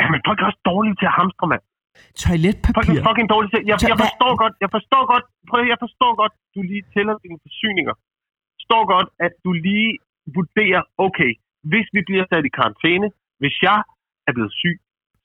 Jamen, 0.00 0.20
folk 0.28 0.38
er 0.42 0.46
også 0.50 0.62
dårlige 0.72 0.96
til 1.00 1.06
at 1.10 1.14
hamstre, 1.20 1.46
mand. 1.52 1.62
Folk 1.66 2.20
Toiletpapir. 2.24 2.94
er 3.00 3.04
fucking 3.08 3.28
dårlige 3.34 3.50
til... 3.52 3.60
Jeg, 3.70 3.76
jeg 3.90 3.96
hvad- 3.98 4.04
forstår 4.06 4.32
godt, 4.42 4.54
jeg 4.64 4.70
forstår 4.76 5.02
godt, 5.12 5.24
prøv, 5.50 5.60
jeg 5.72 5.78
forstår 5.84 6.12
godt, 6.22 6.32
du 6.54 6.60
lige 6.70 6.84
tæller 6.94 7.14
dine 7.24 7.38
forsyninger. 7.46 7.94
Jeg 7.98 8.54
forstår 8.58 8.82
godt, 8.94 9.08
at 9.26 9.32
du 9.44 9.50
lige 9.68 9.90
vurderer, 10.36 10.82
okay, 11.06 11.30
hvis 11.70 11.86
vi 11.96 12.00
bliver 12.08 12.24
sat 12.32 12.44
i 12.48 12.56
karantæne, 12.58 13.08
hvis 13.40 13.56
jeg 13.68 13.78
er 14.28 14.32
blevet 14.36 14.52
syg, 14.60 14.76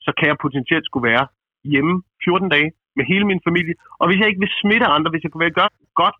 så 0.05 0.11
kan 0.17 0.27
jeg 0.31 0.37
potentielt 0.45 0.85
skulle 0.85 1.07
være 1.11 1.25
hjemme 1.73 1.93
14 2.25 2.49
dage 2.55 2.69
med 2.97 3.03
hele 3.11 3.25
min 3.31 3.41
familie. 3.47 3.75
Og 3.99 4.05
hvis 4.07 4.19
jeg 4.19 4.27
ikke 4.29 4.43
vil 4.45 4.57
smitte 4.61 4.85
andre, 4.95 5.09
hvis 5.11 5.23
jeg 5.25 5.31
kan 5.31 5.43
være 5.45 5.57
godt, 5.61 5.73
godt 6.01 6.17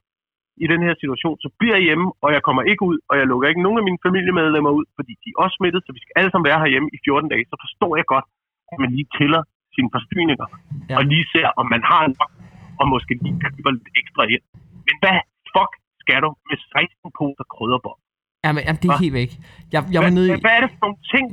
i 0.63 0.65
den 0.74 0.82
her 0.88 0.93
situation, 1.02 1.36
så 1.43 1.50
bliver 1.60 1.76
jeg 1.78 1.86
hjemme, 1.89 2.08
og 2.24 2.30
jeg 2.36 2.41
kommer 2.48 2.63
ikke 2.72 2.84
ud, 2.91 2.98
og 3.10 3.15
jeg 3.19 3.26
lukker 3.32 3.48
ikke 3.52 3.65
nogen 3.65 3.80
af 3.82 3.86
mine 3.89 4.02
familiemedlemmer 4.08 4.72
ud, 4.80 4.86
fordi 4.98 5.13
de 5.24 5.28
er 5.34 5.38
også 5.43 5.56
smittet, 5.60 5.82
så 5.86 5.89
vi 5.96 6.02
skal 6.04 6.15
alle 6.19 6.32
sammen 6.32 6.48
være 6.50 6.60
herhjemme 6.63 6.89
i 6.96 6.98
14 7.06 7.30
dage. 7.34 7.46
Så 7.52 7.56
forstår 7.63 7.91
jeg 8.00 8.06
godt, 8.13 8.26
at 8.72 8.78
man 8.84 8.89
lige 8.96 9.08
tæller 9.17 9.41
sine 9.76 9.89
forsyninger, 9.96 10.48
Ja. 10.89 10.96
og 10.98 11.04
lige 11.12 11.26
ser, 11.34 11.48
om 11.62 11.65
man 11.74 11.84
har 11.91 12.04
nok, 12.19 12.32
og 12.80 12.86
måske 12.93 13.13
lige 13.24 13.38
køber 13.43 13.72
lidt 13.78 13.89
ekstra 14.02 14.24
ind. 14.34 14.43
Men 14.88 14.96
hvad 15.04 15.17
fuck 15.54 15.72
skal 16.04 16.19
du 16.26 16.30
med 16.50 16.58
16 16.74 17.12
poser 17.19 17.46
krydderbom? 17.54 18.00
Jamen, 18.45 18.62
jamen, 18.67 18.79
det 18.82 18.88
er 18.89 18.93
Hva? 18.97 19.03
helt 19.06 19.17
væk. 19.21 19.32
Jeg, 19.73 19.82
jeg 19.95 20.01
var 20.06 20.12
nede 20.17 20.27
i... 20.27 20.32
hvad, 20.45 20.53
er 20.58 20.62
det 20.65 20.71
for 20.79 20.82
nogle 20.86 21.01
ting? 21.13 21.25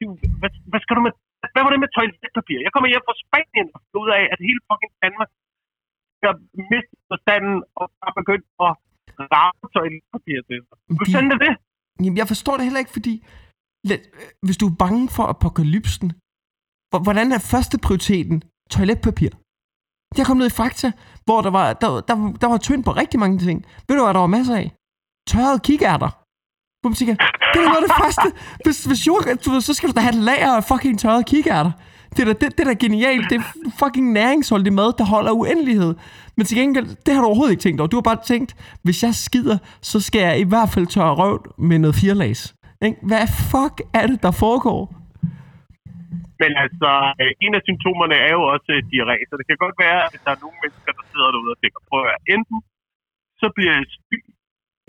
Du, 0.00 0.06
hvad, 0.40 0.50
hvad 0.70 0.80
skal 0.84 0.94
du 0.98 1.02
med... 1.06 1.12
Hvad 1.54 1.62
var 1.64 1.70
det 1.74 1.80
med 1.84 1.90
toiletpapir? 1.96 2.58
Jeg 2.66 2.70
kommer 2.74 2.88
hjem 2.92 3.04
fra 3.08 3.16
Spanien 3.24 3.66
og 3.74 3.78
finder 3.84 4.00
ud 4.04 4.10
af, 4.18 4.22
at 4.32 4.38
hele 4.48 4.60
fucking 4.68 4.92
Danmark 5.04 5.30
skal 6.18 6.32
miste 6.72 6.94
forstanden 7.12 7.56
og 7.80 7.84
har 8.06 8.12
begyndt 8.20 8.46
at 8.66 8.72
rave 9.34 9.64
toiletpapir 9.76 10.38
til 10.48 10.58
sig. 10.66 10.76
Hvad 10.98 11.06
De- 11.30 11.34
er 11.36 11.40
det? 11.46 11.52
Jamen, 12.04 12.18
jeg 12.22 12.28
forstår 12.32 12.54
det 12.56 12.64
heller 12.68 12.82
ikke, 12.84 12.96
fordi... 12.98 13.14
Hvis 14.46 14.60
du 14.60 14.66
er 14.70 14.76
bange 14.84 15.02
for 15.16 15.24
apokalypsen, 15.34 16.08
hvor- 16.90 17.02
hvordan 17.06 17.28
er 17.36 17.40
første 17.52 17.76
prioriteten 17.86 18.36
toiletpapir? 18.74 19.32
Jeg 20.18 20.24
kom 20.26 20.36
ned 20.40 20.48
i 20.52 20.58
Fakta, 20.62 20.88
hvor 21.26 21.38
der 21.46 21.52
var, 21.58 21.66
der, 21.82 21.88
der, 22.08 22.14
der 22.42 22.48
var 22.52 22.58
tynd 22.66 22.82
på 22.84 22.90
rigtig 23.02 23.18
mange 23.24 23.38
ting. 23.46 23.58
Ved 23.86 23.94
du, 23.96 24.02
hvad 24.04 24.14
der 24.16 24.24
var 24.26 24.36
masser 24.38 24.56
af? 24.62 24.66
Tørrede 25.30 25.60
kikærter. 25.68 26.10
Hvor 26.80 26.88
man 26.90 26.96
det 27.52 27.58
er 27.58 27.64
da 27.64 27.68
noget 27.74 27.82
af 27.82 27.88
det 27.88 27.96
første. 28.04 28.28
Hvis, 28.64 28.78
hvis 28.88 29.00
jord, 29.06 29.22
du 29.44 29.50
ved, 29.54 29.60
så 29.68 29.72
skal 29.74 29.86
du 29.88 29.94
da 29.98 30.02
have 30.06 30.14
et 30.18 30.24
lager 30.30 30.52
af 30.60 30.64
fucking 30.70 30.96
tørrede 31.02 31.24
kikærter. 31.32 31.72
Det 32.14 32.20
er 32.24 32.28
da, 32.30 32.34
det, 32.40 32.48
det 32.56 32.62
er 32.64 32.70
da 32.72 32.76
genialt. 32.86 33.24
Det 33.30 33.36
er 33.40 33.46
fucking 33.82 34.06
næringsholdig 34.20 34.72
mad, 34.80 34.88
der 34.98 35.06
holder 35.14 35.32
uendelighed. 35.42 35.92
Men 36.36 36.42
til 36.46 36.56
gengæld, 36.60 36.88
det 37.04 37.10
har 37.14 37.20
du 37.22 37.26
overhovedet 37.30 37.54
ikke 37.54 37.66
tænkt 37.66 37.80
over. 37.80 37.90
Du 37.92 37.98
har 38.00 38.06
bare 38.10 38.22
tænkt, 38.32 38.50
hvis 38.84 38.98
jeg 39.06 39.12
skider, 39.26 39.58
så 39.90 39.96
skal 40.06 40.20
jeg 40.28 40.34
i 40.44 40.48
hvert 40.52 40.70
fald 40.74 40.86
tørre 40.94 41.14
røv 41.20 41.36
med 41.68 41.78
noget 41.82 41.96
firelags. 42.00 42.40
Ikke? 42.86 42.98
Hvad 43.08 43.26
fuck 43.52 43.74
er 44.00 44.06
det, 44.10 44.18
der 44.26 44.32
foregår? 44.44 44.80
Men 46.42 46.52
altså, 46.64 46.90
øh, 47.20 47.32
en 47.44 47.52
af 47.58 47.62
symptomerne 47.68 48.16
er 48.26 48.32
jo 48.38 48.42
også 48.54 48.70
øh, 48.76 48.80
diarré, 48.90 49.16
så 49.28 49.34
det 49.38 49.46
kan 49.48 49.58
godt 49.64 49.76
være, 49.86 50.00
at 50.14 50.20
der 50.24 50.30
er 50.34 50.40
nogle 50.44 50.58
mennesker, 50.62 50.90
der 50.98 51.04
sidder 51.10 51.30
derude 51.34 51.54
og 51.56 51.60
tænker, 51.62 51.80
prøv 51.88 51.98
at 52.00 52.06
høre, 52.08 52.20
enten 52.34 52.58
så 53.40 53.46
bliver 53.56 53.72
jeg 53.78 53.84
syg, 53.94 54.22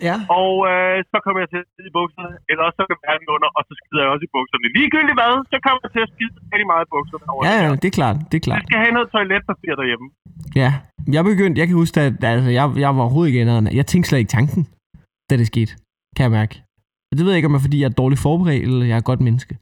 Ja. 0.08 0.16
og 0.40 0.52
øh, 0.70 0.96
så 1.12 1.16
kommer 1.24 1.38
jeg 1.44 1.50
til 1.52 1.60
at 1.62 1.68
skide 1.70 1.88
i 1.92 1.94
bukserne, 1.98 2.32
eller 2.50 2.62
også 2.66 2.76
så 2.80 2.84
kan 2.90 2.98
verden 3.08 3.28
under, 3.36 3.48
og 3.56 3.62
så 3.68 3.72
skider 3.80 4.00
jeg 4.04 4.10
også 4.14 4.24
i 4.28 4.32
bukserne. 4.36 4.66
Ligegyldigt 4.76 5.16
hvad, 5.20 5.32
så 5.52 5.56
kommer 5.64 5.80
jeg 5.84 5.90
til 5.96 6.02
at 6.06 6.10
skide 6.14 6.32
rigtig 6.52 6.68
meget 6.72 6.84
i 6.86 6.90
bukserne 6.94 7.24
over 7.32 7.40
Ja, 7.48 7.54
ja, 7.64 7.68
det 7.82 7.88
er 7.92 7.96
klart. 8.00 8.16
Det 8.30 8.36
er 8.40 8.44
klart. 8.48 8.60
skal 8.68 8.78
have 8.84 8.94
noget 8.96 9.08
toiletpapir 9.14 9.72
derhjemme. 9.80 10.06
Ja. 10.62 10.70
Jeg 11.16 11.22
begyndte, 11.30 11.56
jeg 11.60 11.66
kan 11.70 11.76
huske, 11.82 11.96
at 12.08 12.14
altså, 12.34 12.50
jeg, 12.58 12.64
jeg 12.84 12.88
var 12.96 13.02
overhovedet 13.06 13.28
ikke 13.30 13.40
ændret. 13.44 13.74
Jeg 13.80 13.86
tænkte 13.90 14.06
slet 14.08 14.20
ikke 14.22 14.34
tanken, 14.38 14.60
da 15.28 15.32
det 15.40 15.46
skete. 15.52 15.72
Kan 16.16 16.22
jeg 16.26 16.34
mærke. 16.40 16.54
Og 17.10 17.14
det 17.16 17.22
ved 17.24 17.32
jeg 17.32 17.38
ikke, 17.40 17.50
om 17.50 17.54
det 17.54 17.60
er, 17.62 17.66
fordi 17.68 17.78
jeg 17.82 17.88
er 17.92 17.98
dårligt 18.02 18.22
forberedt, 18.28 18.62
eller 18.66 18.86
jeg 18.90 18.96
er 18.98 19.02
et 19.04 19.10
godt 19.12 19.22
menneske. 19.28 19.54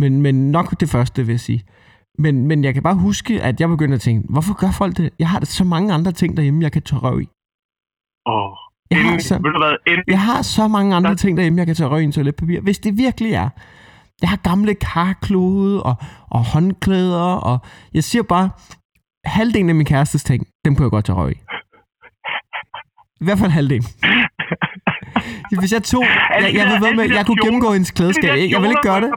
Men, 0.00 0.12
men 0.24 0.34
nok 0.56 0.68
det 0.82 0.88
første, 0.96 1.18
vil 1.26 1.32
jeg 1.38 1.44
sige. 1.50 1.62
Men, 2.24 2.34
men 2.48 2.58
jeg 2.66 2.72
kan 2.74 2.82
bare 2.82 2.98
huske, 3.08 3.32
at 3.48 3.60
jeg 3.60 3.68
begyndte 3.68 3.94
at 3.94 4.00
tænke, 4.00 4.20
hvorfor 4.34 4.54
gør 4.62 4.72
folk 4.82 4.96
det? 4.96 5.10
Jeg 5.18 5.28
har 5.28 5.40
så 5.44 5.64
mange 5.74 5.88
andre 5.96 6.12
ting 6.12 6.36
derhjemme, 6.36 6.62
jeg 6.62 6.72
kan 6.72 6.82
tørre 6.82 7.22
i. 7.22 7.26
Åh, 8.34 8.54
Jeg 8.90 9.02
har, 9.02 9.18
så, 9.18 9.34
ved 9.34 9.52
du 9.52 9.58
hvad, 9.58 9.74
endelig, 9.86 10.04
jeg 10.08 10.20
har 10.20 10.42
så 10.42 10.68
mange 10.68 10.96
andre 10.96 11.10
Der- 11.10 11.16
ting 11.16 11.36
derhjemme, 11.36 11.58
jeg 11.58 11.66
kan 11.66 11.74
tage 11.74 11.88
røg 11.88 12.00
i 12.02 12.04
en 12.04 12.12
toiletpapir. 12.12 12.60
Hvis 12.60 12.78
det 12.78 12.98
virkelig 12.98 13.32
er. 13.32 13.48
Jeg 14.22 14.28
har 14.30 14.36
gamle 14.36 14.74
karklode 14.74 15.82
og, 15.82 15.94
og 16.30 16.44
håndklæder, 16.44 17.22
og 17.22 17.58
jeg 17.94 18.04
siger 18.04 18.22
bare, 18.22 18.50
halvdelen 19.24 19.68
af 19.68 19.74
min 19.74 19.86
kærestes 19.86 20.24
ting, 20.24 20.46
dem 20.64 20.76
kunne 20.76 20.84
jeg 20.84 20.90
godt 20.90 21.04
tage 21.04 21.16
røg 21.16 21.32
i. 21.32 21.40
I 23.20 23.24
hvert 23.24 23.38
fald 23.38 23.50
halvdelen. 23.50 23.84
Hvis 25.60 25.72
jeg 25.72 25.82
tog... 25.82 26.04
Jeg, 26.40 26.54
jeg, 26.54 26.80
ved, 26.80 26.94
med, 26.96 27.10
jeg 27.16 27.26
kunne 27.26 27.42
gennemgå 27.44 27.72
hendes 27.72 27.90
klædeskab. 27.90 28.28
Jeg, 28.38 28.50
jeg 28.50 28.60
vil 28.62 28.68
ikke 28.70 28.82
gøre 28.82 29.00
det. 29.00 29.10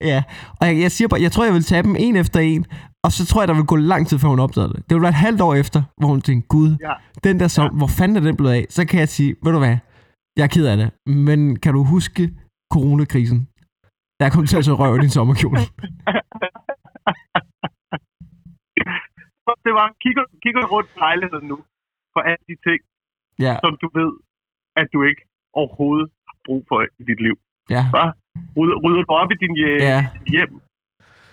Ja, 0.00 0.22
og 0.60 0.66
jeg, 0.66 0.80
jeg 0.80 0.92
siger 0.92 1.08
bare, 1.08 1.22
jeg 1.22 1.32
tror, 1.32 1.44
jeg 1.44 1.54
vil 1.54 1.62
tage 1.64 1.82
dem 1.82 1.96
en 1.98 2.16
efter 2.16 2.40
en, 2.40 2.64
og 3.04 3.10
så 3.16 3.22
tror 3.26 3.40
jeg, 3.42 3.48
der 3.48 3.54
vil 3.54 3.64
gå 3.72 3.76
lang 3.76 4.02
tid, 4.08 4.18
før 4.18 4.28
hun 4.28 4.40
opdagede 4.46 4.72
det. 4.74 4.80
Det 4.86 4.92
vil 4.94 5.02
være 5.02 5.14
et 5.18 5.24
halvt 5.26 5.40
år 5.40 5.54
efter, 5.54 5.80
hvor 5.98 6.08
hun 6.14 6.20
tænkte, 6.20 6.48
gud, 6.48 6.70
Ja. 6.80 6.94
den 7.24 7.40
der 7.40 7.48
som, 7.48 7.64
hvor 7.80 7.90
fanden 7.98 8.16
er 8.16 8.20
den 8.28 8.36
blevet 8.36 8.52
af? 8.52 8.64
Så 8.76 8.86
kan 8.86 9.00
jeg 9.00 9.08
sige, 9.08 9.36
ved 9.44 9.52
du 9.52 9.58
hvad, 9.58 9.76
jeg 10.36 10.44
er 10.48 10.52
ked 10.56 10.66
af 10.72 10.76
det, 10.76 10.88
men 11.26 11.40
kan 11.62 11.72
du 11.74 11.82
huske 11.84 12.22
coronakrisen? 12.74 13.38
Der 14.20 14.30
kom 14.34 14.46
til 14.46 14.56
at 14.58 14.64
tage 14.64 14.76
røv 14.82 14.96
i 14.96 15.00
din 15.04 15.10
sommerkjole. 15.18 15.58
det 19.66 19.72
var, 19.78 19.86
kigger, 20.04 20.24
kigger 20.42 20.62
rundt 20.74 20.90
lejligheden 21.04 21.46
nu 21.52 21.56
for 22.14 22.20
alle 22.30 22.44
de 22.50 22.56
ting, 22.66 22.80
Ja, 23.46 23.54
som 23.64 23.72
du 23.82 23.86
ved, 23.98 24.12
at 24.80 24.86
du 24.94 24.98
ikke 25.10 25.22
overhovedet 25.60 26.08
har 26.28 26.36
brug 26.46 26.60
for 26.70 26.78
i 27.00 27.02
dit 27.10 27.20
liv. 27.26 27.36
ja, 27.76 27.82
Hva? 27.94 28.04
Rydder, 28.56 28.76
rydder 28.84 29.02
du 29.08 29.12
op 29.22 29.30
i 29.34 29.36
din 29.44 29.54
øh, 29.68 29.78
ja, 29.90 29.98
hjem 30.34 30.52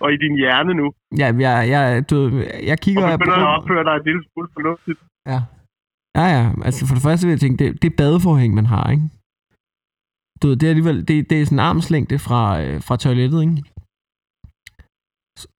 og 0.04 0.08
i 0.16 0.18
din 0.24 0.36
hjerne 0.42 0.74
nu, 0.82 0.86
ja, 1.22 1.28
jeg, 1.46 1.56
jeg, 1.74 1.84
du, 2.10 2.16
jeg 2.72 2.78
kigger... 2.84 3.04
og 3.14 3.20
begynder 3.20 3.48
at 3.52 3.56
opføre 3.60 3.84
dig 3.88 3.94
en 4.00 4.06
lille 4.10 4.24
smule 4.30 4.50
fornuftigt. 4.58 5.00
Ja. 5.32 5.40
Ja, 6.20 6.26
ja. 6.38 6.46
Altså 6.68 6.82
for 6.88 6.96
det 6.96 7.04
første 7.08 7.24
vil 7.26 7.36
jeg 7.36 7.44
tænke, 7.44 7.58
det, 7.62 7.70
det 7.82 7.88
er 7.92 7.98
badeforhæng, 8.02 8.52
man 8.60 8.68
har, 8.74 8.86
ikke? 8.96 9.06
Du 10.40 10.44
ved, 10.48 10.56
det 10.60 10.66
er 10.66 10.74
alligevel, 10.76 11.00
det, 11.08 11.16
det 11.30 11.36
er 11.38 11.46
sådan 11.46 11.60
en 11.60 11.68
armslængde 11.70 12.18
fra, 12.28 12.42
øh, 12.64 12.78
fra 12.88 12.96
toilettet, 13.04 13.40
ikke? 13.46 13.58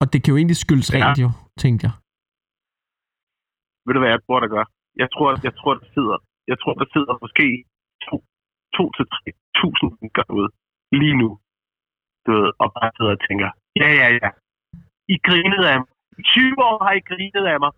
Og 0.01 0.05
det 0.11 0.19
kan 0.21 0.31
jo 0.31 0.37
egentlig 0.37 0.59
skyldes 0.65 0.89
Ja. 0.89 0.97
rent, 0.97 1.19
jo, 1.25 1.29
tænkte 1.63 1.81
jeg. 1.87 1.93
Ved 3.85 3.93
du 3.93 3.99
hvad 4.01 4.11
jeg 4.15 4.21
tror, 4.25 4.39
der 4.43 4.49
gør? 4.55 4.65
Jeg 5.03 5.09
tror, 5.13 5.27
jeg 5.47 5.53
tror, 5.59 5.73
der 5.81 5.87
sidder, 5.95 6.17
jeg 6.51 6.57
tror, 6.61 6.73
der 6.81 6.87
sidder 6.95 7.13
måske 7.23 7.47
to, 8.07 8.15
to 8.77 8.83
til 8.97 9.05
tre 9.15 9.27
tusind 9.59 9.89
mennesker 9.99 10.23
derude 10.29 10.49
lige 11.01 11.17
nu. 11.21 11.29
Du 12.25 12.29
ved, 12.37 12.47
og 12.61 12.67
bare 12.77 12.91
sidder 12.97 13.13
og 13.17 13.21
tænker, 13.27 13.49
ja, 13.81 13.89
ja, 14.01 14.07
ja. 14.21 14.29
I 15.13 15.15
grinede 15.27 15.65
af 15.73 15.77
mig. 15.81 15.89
I 16.19 16.23
20 16.23 16.63
år 16.69 16.77
har 16.85 16.93
I 16.99 17.03
grinet 17.09 17.45
af 17.53 17.59
mig 17.63 17.71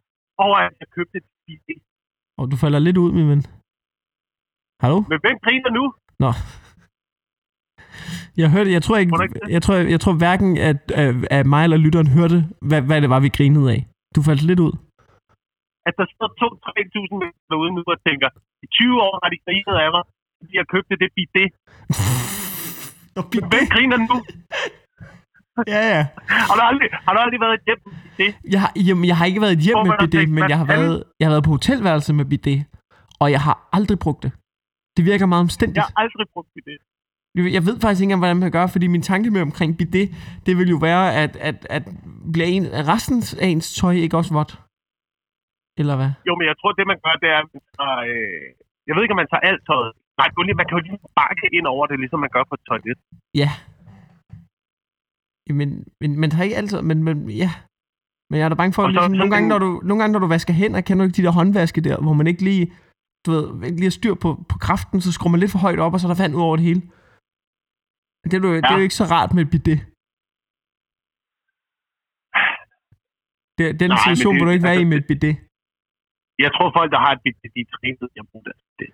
over, 0.45 0.57
at 0.65 0.71
jeg 0.81 0.87
købte 0.95 1.15
et 1.17 1.27
CD. 1.43 1.67
Og 2.39 2.45
du 2.51 2.55
falder 2.63 2.79
lidt 2.79 2.97
ud, 3.03 3.11
min 3.17 3.29
ven. 3.31 3.41
Hallo? 4.83 4.97
Men 5.11 5.19
hvem 5.23 5.37
griner 5.45 5.71
nu? 5.79 5.83
Nå. 6.23 6.31
Jeg 8.41 8.47
hørte, 8.55 8.69
jeg 8.77 8.83
tror 8.83 8.97
ikke, 8.97 9.13
jeg 9.55 9.61
tror, 9.65 9.75
jeg 9.93 9.99
tror 10.03 10.15
hverken, 10.23 10.51
at, 10.69 10.79
at, 11.37 11.45
mig 11.53 11.63
eller 11.63 11.77
lytteren 11.85 12.09
hørte, 12.17 12.37
hvad, 12.69 12.81
hvad 12.87 13.01
det 13.03 13.09
var, 13.13 13.19
vi 13.25 13.29
grinede 13.37 13.67
af. 13.75 13.81
Du 14.15 14.19
faldt 14.27 14.43
lidt 14.49 14.61
ud. 14.67 14.73
At 15.87 15.93
der 15.99 16.05
sidder 16.11 16.29
2-3.000 16.41 17.15
mennesker 17.21 17.47
derude 17.51 17.71
nu 17.75 17.81
og 17.95 17.99
tænker, 18.07 18.29
i 18.65 18.67
20 18.67 19.01
år 19.07 19.13
har 19.23 19.29
de 19.33 19.39
grinet 19.45 19.75
af 19.85 19.89
mig, 19.95 20.03
fordi 20.39 20.51
jeg 20.59 20.65
købte 20.73 20.93
det. 21.01 21.09
Men 23.35 23.43
hvem 23.51 23.65
griner 23.73 23.97
nu? 24.09 24.15
Ja, 25.67 25.81
ja. 25.95 26.07
Har 26.49 26.55
du 26.59 26.61
aldrig, 26.71 26.87
har 27.05 27.13
du 27.13 27.19
aldrig 27.19 27.39
været 27.45 27.55
i 27.59 27.63
hjem 27.67 27.79
med 27.85 27.93
bidet? 28.17 28.35
Jeg, 28.53 28.61
har- 28.61 28.73
jamen, 28.87 29.05
jeg 29.11 29.17
har 29.17 29.25
ikke 29.25 29.41
været 29.41 29.55
i 29.59 29.61
hjem 29.67 29.77
med 29.87 29.93
bidet, 29.99 30.11
tænkt, 30.13 30.31
men 30.37 30.43
jeg 30.51 30.57
har, 30.57 30.65
været, 30.65 31.03
jeg 31.19 31.25
har 31.27 31.33
været 31.35 31.43
på 31.43 31.51
hotelværelse 31.57 32.13
med 32.19 32.25
bidet, 32.25 32.59
og 33.21 33.27
jeg 33.35 33.41
har 33.47 33.55
aldrig 33.77 33.99
brugt 33.99 34.23
det. 34.23 34.31
Det 34.97 35.05
virker 35.11 35.25
meget 35.25 35.41
omstændigt. 35.47 35.75
Jeg 35.77 35.83
har 35.89 35.93
aldrig 36.03 36.27
brugt 36.33 36.49
bidet. 36.55 36.79
Jeg 37.57 37.63
ved 37.67 37.75
faktisk 37.83 38.01
ikke 38.01 38.05
engang, 38.07 38.21
hvordan 38.21 38.37
man 38.43 38.51
gøre, 38.57 38.69
fordi 38.75 38.87
min 38.95 39.01
tanke 39.11 39.27
med 39.35 39.41
omkring 39.49 39.71
bidet, 39.79 40.07
det 40.45 40.53
vil 40.57 40.69
jo 40.75 40.77
være, 40.89 41.05
at, 41.23 41.33
at, 41.49 41.57
at 41.75 41.83
bliver 42.33 42.47
en, 42.55 42.63
resten 42.93 43.17
af 43.43 43.47
ens 43.53 43.67
tøj 43.79 43.93
ikke 44.05 44.17
også 44.19 44.33
vådt? 44.39 44.51
Eller 45.81 45.95
hvad? 45.99 46.11
Jo, 46.27 46.33
men 46.39 46.45
jeg 46.51 46.55
tror, 46.59 46.71
det 46.79 46.85
man 46.91 46.99
gør, 47.05 47.15
det 47.23 47.29
er, 47.35 47.39
at 47.43 47.47
man 47.53 47.61
tager, 47.77 47.97
øh, 48.11 48.45
jeg 48.87 48.93
ved 48.95 49.01
ikke, 49.03 49.15
om 49.15 49.21
man 49.23 49.31
tager 49.31 49.45
alt 49.49 49.61
tøjet. 49.69 49.91
Nej, 50.19 50.27
man 50.59 50.65
kan 50.67 50.75
jo 50.77 50.83
lige 50.89 50.99
bakke 51.19 51.45
ind 51.57 51.65
over 51.75 51.83
det, 51.89 51.97
ligesom 52.03 52.19
man 52.25 52.33
gør 52.35 52.43
på 52.49 52.55
et 52.59 52.63
toilet. 52.69 52.97
Ja. 53.41 53.49
Men, 55.53 55.87
men 56.01 56.19
man 56.19 56.29
tager 56.29 56.43
ikke 56.43 56.57
altid, 56.57 56.81
men, 56.81 57.03
men 57.03 57.29
ja. 57.29 57.51
Men 58.29 58.39
jeg 58.39 58.45
er 58.45 58.49
da 58.49 58.55
bange 58.55 58.73
for, 58.73 58.83
at 58.83 58.91
ligesom, 58.91 59.11
nogle, 59.11 59.33
gange, 59.33 59.49
når 59.49 59.59
du, 59.59 59.69
nogle 59.83 60.01
gange, 60.01 60.13
når 60.13 60.19
du 60.19 60.27
vasker 60.27 60.53
hænder, 60.53 60.81
kan 60.81 60.97
du 60.97 61.03
ikke 61.03 61.17
de 61.17 61.25
der 61.25 61.31
håndvaske 61.39 61.81
der, 61.81 61.97
hvor 62.05 62.13
man 62.13 62.27
ikke 62.27 62.43
lige, 62.49 62.65
du 63.25 63.29
ved, 63.31 63.45
ikke 63.67 63.79
lige 63.81 63.91
har 63.91 63.99
styr 63.99 64.15
på, 64.23 64.29
på 64.49 64.55
kraften, 64.65 65.01
så 65.01 65.11
skruer 65.11 65.31
man 65.31 65.39
lidt 65.39 65.51
for 65.51 65.59
højt 65.59 65.79
op, 65.79 65.93
og 65.93 65.99
så 65.99 66.07
er 66.07 66.11
der 66.13 66.23
vand 66.23 66.35
ud 66.35 66.41
over 66.47 66.55
det 66.55 66.65
hele. 66.69 66.81
Det 68.29 68.33
er, 68.33 68.41
jo, 68.47 68.53
ja. 68.53 68.61
det 68.61 68.71
er 68.73 68.79
jo 68.81 68.87
ikke 68.87 69.01
så 69.01 69.07
rart 69.15 69.31
med 69.35 69.41
et 69.45 69.51
bidet. 69.53 69.79
Det, 73.57 73.65
den 73.81 73.89
Nej, 73.89 73.95
men 73.95 74.01
situation 74.03 74.33
vil 74.35 74.45
du 74.47 74.53
ikke 74.55 74.67
være 74.69 74.79
i 74.81 74.85
altså, 74.85 74.91
med 74.91 74.97
et 75.01 75.07
bidet. 75.11 75.35
Jeg 76.43 76.49
tror, 76.55 76.67
folk, 76.77 76.89
der 76.95 76.99
har 77.05 77.11
et 77.15 77.21
bidet, 77.25 77.51
de 77.55 77.59
er 77.65 77.69
trænet, 77.75 78.09
jeg 78.17 78.25
bruger 78.31 78.45
det. 78.49 78.55
det. 78.79 78.89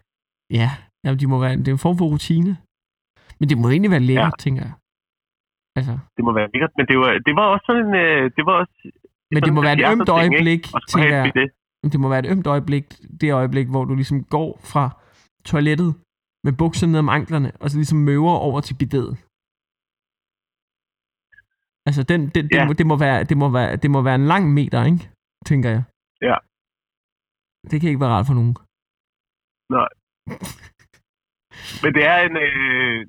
Ja, 0.59 0.69
jamen, 1.03 1.19
de 1.21 1.27
må 1.31 1.37
være, 1.45 1.53
det 1.63 1.67
er 1.67 1.77
en 1.79 1.85
form 1.87 1.97
for 2.01 2.07
rutine. 2.13 2.51
Men 3.39 3.45
det 3.49 3.55
må 3.57 3.65
egentlig 3.69 3.93
være 3.95 4.07
lækkert, 4.09 4.35
ja. 4.37 4.43
tænker 4.45 4.61
jeg. 4.67 4.73
Altså, 5.77 5.93
Det 6.17 6.23
må 6.27 6.31
være 6.39 6.49
lækkert, 6.53 6.73
men 6.77 6.85
det 6.89 6.95
var, 7.01 7.09
det 7.27 7.33
var 7.39 7.45
også 7.53 7.65
sådan 7.69 7.93
øh, 8.03 8.23
det 8.37 8.43
var 8.47 8.55
også... 8.61 8.75
men 9.33 9.41
det 9.45 9.53
må 9.53 9.61
være 9.67 9.75
et 9.79 9.85
ømt 9.91 10.09
øjeblik, 10.21 10.63
tænker 10.91 11.15
jeg. 11.17 11.27
et 11.27 11.33
bidet. 11.33 11.51
Men 11.83 11.91
det 11.91 11.99
må 11.99 12.07
være 12.09 12.19
et 12.25 12.31
ømt 12.33 12.47
øjeblik, 12.47 12.85
det 13.21 13.33
øjeblik, 13.41 13.67
hvor 13.73 13.83
du 13.89 13.93
ligesom 13.95 14.23
går 14.35 14.49
fra 14.71 14.83
toilettet 15.51 15.91
med 16.45 16.53
bukserne 16.61 16.91
ned 16.91 16.99
om 17.05 17.09
anklerne, 17.17 17.49
og 17.61 17.65
så 17.69 17.75
ligesom 17.77 17.97
møver 18.09 18.33
over 18.47 18.59
til 18.67 18.75
bidet. 18.81 19.11
Altså, 21.87 22.01
den, 22.11 22.19
den, 22.35 22.43
det, 22.49 22.55
Ja. 22.55 22.65
må, 22.67 22.73
det, 22.73 22.85
må 22.91 22.95
være, 23.05 23.23
det, 23.29 23.37
må 23.37 23.47
være, 23.57 23.75
det 23.83 23.89
må 23.91 23.99
være 24.07 24.15
en 24.15 24.27
lang 24.33 24.43
meter, 24.57 24.79
ikke? 24.91 25.03
Tænker 25.49 25.69
jeg. 25.75 25.83
Ja. 26.29 26.37
Det 27.69 27.75
kan 27.81 27.89
ikke 27.89 28.03
være 28.03 28.13
rart 28.15 28.27
for 28.29 28.37
nogen. 28.39 28.53
Men 31.83 31.91
det 31.97 32.03
er 32.13 32.17
en... 32.27 32.35
Øh, 32.47 32.99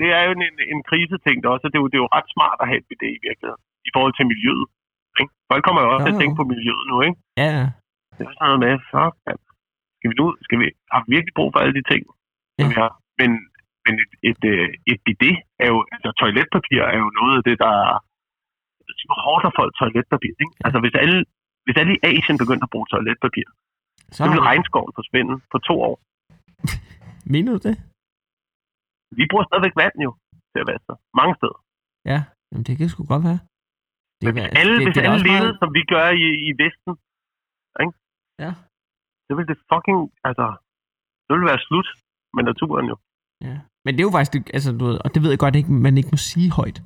det 0.00 0.08
er 0.18 0.22
jo 0.26 0.30
en, 0.36 0.42
en, 0.74 0.80
kriseting 0.90 1.36
der 1.42 1.48
også, 1.54 1.64
og 1.66 1.70
det 1.72 1.78
er, 1.78 1.82
jo, 1.84 1.88
det 1.92 1.98
er 1.98 2.04
jo 2.06 2.14
ret 2.18 2.28
smart 2.34 2.58
at 2.62 2.68
have 2.70 2.80
et 2.82 2.88
bidet 2.90 3.12
i 3.18 3.20
virkeligheden, 3.28 3.62
i 3.88 3.90
forhold 3.94 4.14
til 4.16 4.26
miljøet. 4.32 4.66
Ikke? 5.20 5.32
Folk 5.50 5.62
kommer 5.66 5.80
jo 5.84 5.88
også 5.94 6.04
Jo, 6.04 6.06
til 6.08 6.14
at 6.16 6.20
tænke 6.22 6.36
på 6.40 6.46
miljøet 6.52 6.84
nu, 6.90 6.96
ikke? 7.06 7.16
Ja, 7.42 7.48
ja. 7.58 7.66
Det 8.16 8.22
er 8.26 8.32
sådan 8.34 8.46
noget 8.46 8.60
med, 8.64 8.72
fuck, 8.92 9.14
man. 9.26 9.38
Skal 9.96 10.08
vi 10.10 10.14
nu, 10.20 10.26
skal 10.46 10.56
vi, 10.60 10.66
har 10.92 11.00
vi 11.02 11.08
virkelig 11.16 11.34
brug 11.38 11.48
for 11.52 11.60
alle 11.62 11.74
de 11.78 11.84
ting, 11.92 12.02
som 12.56 12.64
Ja. 12.64 12.70
vi 12.72 12.76
har? 12.82 12.92
Men, 13.20 13.30
men 13.84 13.94
et, 14.02 14.12
et, 14.30 14.42
øh, 14.52 14.68
et 14.92 15.00
bidet 15.06 15.36
er 15.64 15.68
jo, 15.72 15.78
altså 15.94 16.08
toiletpapir 16.20 16.80
er 16.92 16.98
jo 17.02 17.08
noget 17.20 17.34
af 17.38 17.42
det, 17.48 17.56
der 17.66 17.74
hvor 19.08 19.18
hårdt 19.26 19.42
har 19.46 19.54
folk 19.60 19.72
toiletpapir, 19.80 20.32
ikke? 20.44 20.54
Altså 20.66 20.78
hvis 20.82 20.94
alle, 21.02 21.18
hvis 21.64 21.76
alle 21.80 21.92
i 21.96 22.00
Asien 22.10 22.38
begyndte 22.42 22.66
at 22.66 22.72
bruge 22.74 22.86
toiletpapir, 22.92 23.46
Så, 24.14 24.18
så 24.24 24.28
ville 24.30 24.44
regnskoven 24.50 24.92
forsvinde 25.00 25.34
på 25.52 25.58
to 25.68 25.74
år. 25.88 25.96
Mener 27.34 27.50
du 27.56 27.60
det? 27.68 27.76
Vi 29.18 29.24
bruger 29.30 29.44
stadigvæk 29.48 29.74
vand 29.82 29.96
jo 30.06 30.10
til 30.52 30.58
at 30.62 30.68
vaske. 30.72 30.92
Mange 31.20 31.34
steder. 31.38 31.58
Ja, 32.12 32.18
Jamen, 32.48 32.64
det 32.68 32.74
kan 32.78 32.88
sgu 32.92 33.00
godt 33.14 33.24
være. 33.28 33.40
Det, 34.20 34.24
Men 34.26 34.32
hvis 34.34 34.46
alle, 34.60 34.74
det, 34.76 34.84
hvis 34.86 34.94
det 34.96 35.02
alle 35.08 35.22
levede, 35.28 35.48
meget- 35.50 35.58
som 35.62 35.70
vi 35.78 35.82
gør 35.94 36.06
i, 36.24 36.26
i 36.48 36.50
Vesten, 36.62 36.92
ikke? 37.82 37.94
Ja. 38.44 38.50
så 39.26 39.30
ville 39.36 39.48
det 39.52 39.58
fucking, 39.72 39.98
altså, 40.28 40.46
det 41.26 41.30
ville 41.34 41.48
være 41.52 41.62
slut 41.68 41.88
med 42.36 42.42
naturen 42.50 42.86
jo. 42.92 42.96
Ja. 43.48 43.56
Men 43.84 43.90
det 43.94 44.00
er 44.00 44.08
jo 44.10 44.16
faktisk, 44.18 44.44
altså, 44.56 44.70
du 44.80 44.84
ved, 44.90 44.98
og 45.04 45.08
det 45.14 45.20
ved 45.22 45.30
jeg 45.34 45.38
godt 45.44 45.56
ikke, 45.60 45.72
man 45.86 45.94
ikke 45.98 46.12
må 46.14 46.18
sige 46.30 46.50
højt. 46.60 46.78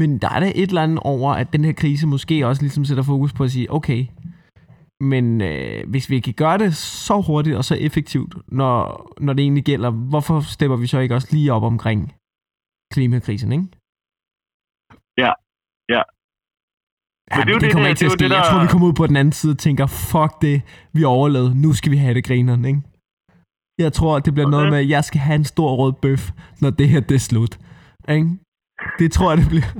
Men 0.00 0.08
der 0.22 0.30
er 0.36 0.40
der 0.40 0.50
et 0.62 0.68
eller 0.70 0.82
andet 0.86 1.00
over, 1.14 1.30
at 1.42 1.52
den 1.54 1.62
her 1.68 1.74
krise 1.82 2.04
måske 2.14 2.46
også 2.48 2.62
ligesom 2.62 2.84
sætter 2.84 3.04
fokus 3.12 3.32
på 3.38 3.42
at 3.46 3.50
sige, 3.56 3.72
okay, 3.78 4.00
men 5.00 5.40
øh, 5.40 5.88
hvis 5.90 6.10
vi 6.10 6.20
kan 6.20 6.34
gøre 6.34 6.58
det 6.58 6.76
så 6.76 7.20
hurtigt 7.20 7.56
og 7.56 7.64
så 7.64 7.74
effektivt, 7.74 8.34
når, 8.48 8.76
når 9.20 9.32
det 9.32 9.42
egentlig 9.42 9.64
gælder, 9.64 9.90
hvorfor 9.90 10.40
stepper 10.40 10.76
vi 10.76 10.86
så 10.86 10.98
ikke 10.98 11.14
også 11.14 11.28
lige 11.30 11.52
op 11.52 11.62
omkring 11.62 12.14
klimakrisen, 12.92 13.52
ikke? 13.52 13.66
Ja, 15.18 15.32
ja. 15.88 16.02
Ja, 17.30 17.36
Men 17.36 17.38
men 17.38 17.46
det 17.46 17.52
jo 17.52 17.58
det, 17.58 17.62
det, 17.62 17.72
kommer 17.72 17.88
det- 17.88 17.90
ikke 17.90 17.98
til 17.98 18.06
at 18.06 18.12
ske. 18.12 18.24
det, 18.24 18.30
Jeg 18.30 18.44
tror, 18.50 18.58
der- 18.58 18.64
vi 18.64 18.68
kommer 18.72 18.88
ud 18.88 18.92
på 18.92 19.06
den 19.06 19.16
anden 19.16 19.32
side 19.32 19.52
og 19.52 19.58
tænker, 19.58 19.86
fuck 19.86 20.42
det, 20.42 20.62
vi 20.92 21.04
overlevede, 21.04 21.60
nu 21.62 21.72
skal 21.72 21.92
vi 21.92 21.96
have 21.96 22.14
det 22.14 22.24
grineren, 22.24 22.64
ikke? 22.64 22.82
Jeg 23.78 23.92
tror, 23.92 24.18
det 24.18 24.34
bliver 24.34 24.50
noget 24.50 24.66
Okay. 24.66 24.70
med, 24.70 24.78
at 24.78 24.88
jeg 24.88 25.04
skal 25.04 25.20
have 25.20 25.34
en 25.36 25.44
stor 25.44 25.76
rød 25.76 25.92
bøf, 25.92 26.30
når 26.60 26.70
det 26.70 26.88
her 26.88 27.00
det 27.00 27.14
er 27.14 27.18
slut. 27.18 27.58
Ikke? 28.08 28.28
Det 28.98 29.12
tror 29.12 29.30
jeg, 29.30 29.38
det 29.38 29.48
bliver. 29.48 29.70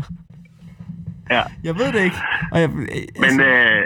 Ja. 1.30 1.42
Jeg 1.64 1.74
ved 1.74 1.92
det 1.92 2.04
ikke. 2.04 2.16
Og 2.52 2.60
jeg, 2.60 2.70
Men 2.70 2.88
altså, 3.24 3.42
øh, 3.44 3.84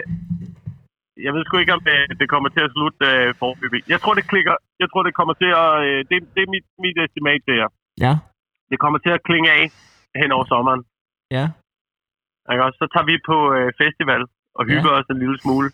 jeg 1.26 1.32
ved 1.34 1.42
sgu 1.44 1.54
ikke, 1.58 1.74
om 1.78 1.82
øh, 1.94 2.06
det 2.20 2.26
kommer 2.34 2.48
til 2.56 2.62
at 2.66 2.70
slutte 2.76 2.98
øh, 3.12 3.28
forløbig. 3.40 3.80
Jeg 3.92 3.98
tror, 4.02 4.14
det 4.18 4.24
klikker. 4.32 4.54
Jeg 4.82 4.88
tror, 4.90 5.02
det 5.08 5.14
kommer 5.18 5.34
til 5.42 5.50
at... 5.64 5.70
Øh, 5.86 5.98
det, 6.10 6.16
det 6.34 6.40
er 6.46 6.50
mit, 6.54 6.66
mit 6.84 6.96
estimat, 7.04 7.40
det 7.48 7.54
her. 7.60 7.68
ja, 8.04 8.12
Det 8.70 8.78
kommer 8.82 8.98
til 9.04 9.12
at 9.16 9.22
klinge 9.28 9.48
af 9.58 9.64
hen 10.20 10.30
over 10.36 10.46
sommeren. 10.52 10.82
ja, 11.36 11.44
Ikke? 12.52 12.64
også? 12.66 12.78
Så 12.82 12.86
tager 12.94 13.06
vi 13.10 13.16
på 13.30 13.36
øh, 13.56 13.68
festival 13.82 14.22
og 14.58 14.62
hygger 14.70 14.90
os 14.98 15.08
en 15.14 15.18
lille 15.24 15.38
smule. 15.44 15.68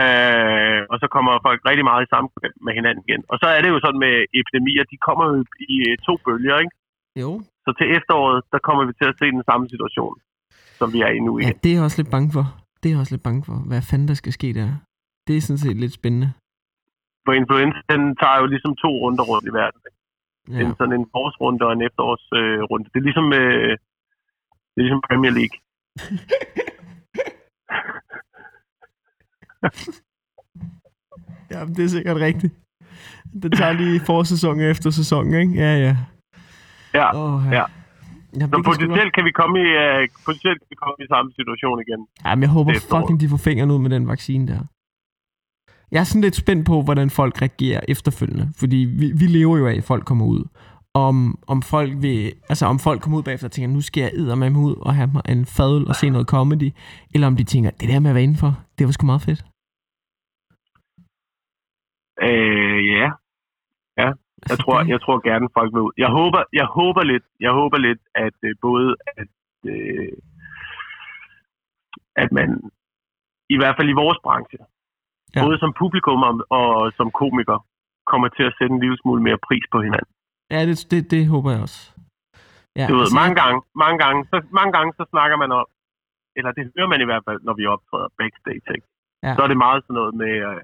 Øh, 0.00 0.80
og 0.92 0.96
så 1.02 1.06
kommer 1.14 1.32
folk 1.46 1.60
rigtig 1.70 1.84
meget 1.90 2.02
i 2.06 2.12
samkvem 2.14 2.52
med 2.66 2.72
hinanden 2.78 3.02
igen. 3.06 3.22
Og 3.32 3.36
så 3.42 3.46
er 3.56 3.60
det 3.62 3.70
jo 3.74 3.78
sådan 3.84 4.00
med 4.06 4.14
epidemier, 4.40 4.84
de 4.92 4.96
kommer 5.06 5.24
jo 5.30 5.34
i 5.74 5.76
øh, 5.88 5.94
to 6.06 6.12
bølger, 6.24 6.56
ikke? 6.64 6.74
Jo. 7.22 7.30
Så 7.64 7.70
til 7.78 7.86
efteråret, 7.98 8.38
der 8.52 8.60
kommer 8.66 8.82
vi 8.88 8.92
til 9.00 9.06
at 9.12 9.16
se 9.20 9.26
den 9.36 9.44
samme 9.50 9.64
situation, 9.74 10.14
som 10.78 10.88
vi 10.94 10.98
er 11.06 11.12
i 11.18 11.20
nu 11.26 11.32
Ja, 11.38 11.42
igen. 11.44 11.58
det 11.62 11.68
er 11.70 11.76
jeg 11.78 11.84
også 11.88 11.98
lidt 12.02 12.10
bange 12.16 12.30
for. 12.36 12.44
Det 12.84 12.90
er 12.90 12.94
jeg 12.94 13.00
også 13.00 13.14
lidt 13.14 13.22
bange 13.22 13.44
for. 13.44 13.56
Hvad 13.68 13.82
fanden 13.82 14.08
der 14.08 14.14
skal 14.14 14.32
ske 14.32 14.48
der? 14.54 14.68
Det 15.26 15.36
er 15.36 15.40
sådan 15.40 15.58
set 15.58 15.76
lidt 15.76 15.92
spændende. 15.92 16.32
For 17.26 17.32
influenza, 17.32 17.80
den 17.92 18.02
tager 18.16 18.38
jo 18.40 18.46
ligesom 18.46 18.76
to 18.76 18.88
runder 19.02 19.24
rundt 19.30 19.46
i 19.50 19.52
verden. 19.60 19.80
Ja. 20.48 20.60
En 20.60 20.74
sådan 20.78 20.94
en 21.00 21.06
forårsrunde 21.12 21.66
og 21.66 21.72
en 21.72 21.82
efterårsrunde. 21.88 22.86
Øh, 22.86 22.90
det 22.92 22.98
er 23.00 23.04
ligesom, 23.08 23.32
øh, 23.32 23.70
det 24.72 24.78
er 24.78 24.84
ligesom 24.86 25.02
Premier 25.08 25.32
League. 25.38 25.56
ja, 31.52 31.58
det 31.76 31.84
er 31.84 31.88
sikkert 31.96 32.16
rigtigt. 32.16 32.54
Det 33.42 33.52
tager 33.58 33.72
lige 33.72 34.00
forsæson 34.00 34.60
efter 34.60 34.90
sæson, 34.90 35.34
ikke? 35.34 35.54
Ja, 35.54 35.72
ja. 35.86 35.96
Ja, 36.94 37.06
Oh, 37.20 37.42
ja. 37.52 37.56
ja. 37.58 37.64
Jamen, 38.40 38.52
så 38.54 38.62
potentielt 38.70 39.12
kan 39.16 39.24
vi 39.28 39.32
komme 39.40 39.54
i, 39.64 39.68
uh, 39.84 40.00
potentielt 40.28 40.58
kan 40.60 40.68
vi 40.72 40.78
komme 40.84 40.98
i 41.04 41.08
samme 41.14 41.28
situation 41.38 41.76
igen. 41.86 42.00
Ja, 42.24 42.30
men 42.34 42.42
jeg 42.46 42.52
håber 42.56 42.70
er 42.72 42.86
fucking, 42.94 43.20
de 43.20 43.28
får 43.28 43.40
fingeren 43.48 43.70
ud 43.74 43.80
med 43.84 43.90
den 43.96 44.04
vaccine 44.12 44.44
der. 44.52 44.60
Jeg 45.92 46.00
er 46.00 46.04
sådan 46.04 46.26
lidt 46.26 46.36
spændt 46.42 46.66
på, 46.66 46.82
hvordan 46.82 47.10
folk 47.10 47.42
reagerer 47.42 47.80
efterfølgende. 47.88 48.46
Fordi 48.60 48.76
vi, 49.00 49.06
vi 49.20 49.26
lever 49.38 49.56
jo 49.58 49.66
af, 49.66 49.76
at 49.76 49.84
folk 49.84 50.04
kommer 50.04 50.26
ud. 50.26 50.42
Om, 50.94 51.38
om 51.46 51.62
folk 51.62 51.92
vil, 52.04 52.32
altså 52.48 52.66
om 52.66 52.78
folk 52.78 53.00
kommer 53.00 53.18
ud 53.18 53.22
bagefter 53.22 53.48
og 53.48 53.52
tænker, 53.52 53.74
nu 53.74 53.80
skal 53.80 54.00
jeg 54.00 54.10
æde 54.14 54.36
med 54.36 54.50
ud 54.56 54.76
og 54.86 54.94
have 54.94 55.10
mig 55.14 55.22
en 55.28 55.46
fadøl 55.46 55.88
og 55.88 55.94
se 55.94 56.10
noget 56.10 56.28
comedy. 56.28 56.70
Eller 57.14 57.26
om 57.26 57.36
de 57.36 57.44
tænker, 57.44 57.70
det 57.70 57.88
der 57.88 58.00
med 58.00 58.10
at 58.10 58.14
være 58.14 58.22
indenfor, 58.22 58.52
det 58.78 58.86
var 58.86 58.92
sgu 58.92 59.06
meget 59.06 59.22
fedt. 59.22 59.44
Øh, 62.26 62.80
ja, 64.00 64.08
jeg 64.50 64.58
tror, 64.62 64.76
jeg 64.92 65.00
tror 65.04 65.18
gerne, 65.28 65.46
folk 65.58 65.70
vil 65.74 65.86
ud. 65.88 65.94
Jeg 66.04 66.10
håber, 66.18 66.40
jeg 66.60 66.66
håber 66.78 67.02
lidt, 67.12 67.26
jeg 67.40 67.52
håber 67.60 67.78
lidt, 67.86 68.02
at 68.26 68.36
øh, 68.48 68.54
både 68.66 68.88
at, 69.20 69.30
øh, 69.72 70.12
at 72.22 72.28
man, 72.38 72.48
i 73.54 73.56
hvert 73.60 73.76
fald 73.76 73.88
i 73.90 74.00
vores 74.02 74.18
branche, 74.26 74.58
ja. 75.34 75.40
både 75.44 75.56
som 75.62 75.72
publikum 75.82 76.20
og, 76.28 76.34
og 76.58 76.92
som 76.98 77.08
komiker, 77.20 77.58
kommer 78.10 78.28
til 78.36 78.44
at 78.48 78.54
sætte 78.58 78.72
en 78.74 78.80
lille 78.84 78.98
smule 79.02 79.22
mere 79.22 79.38
pris 79.48 79.64
på 79.72 79.78
hinanden. 79.86 80.12
Ja, 80.50 80.60
det, 80.68 80.76
det, 80.90 81.10
det 81.10 81.22
håber 81.34 81.50
jeg 81.50 81.60
også. 81.66 81.80
Ja, 82.78 82.86
Du 82.88 82.94
ved, 82.94 83.06
altså, 83.06 83.20
mange 83.22 83.34
gange, 83.42 83.58
mange 83.84 83.98
gange, 84.04 84.20
så, 84.30 84.36
mange 84.58 84.72
gange, 84.76 84.90
så 84.98 85.04
snakker 85.12 85.36
man 85.42 85.50
om, 85.60 85.66
eller 86.36 86.52
det 86.52 86.72
hører 86.76 86.90
man 86.92 87.00
i 87.00 87.08
hvert 87.10 87.24
fald, 87.28 87.40
når 87.42 87.54
vi 87.60 87.64
optræder 87.74 88.08
backstage, 88.18 88.68
ikke? 88.76 88.86
Ja. 89.22 89.34
Så 89.36 89.40
er 89.42 89.48
det 89.48 89.64
meget 89.66 89.80
sådan 89.84 89.94
noget 90.00 90.14
med, 90.22 90.32
øh, 90.48 90.60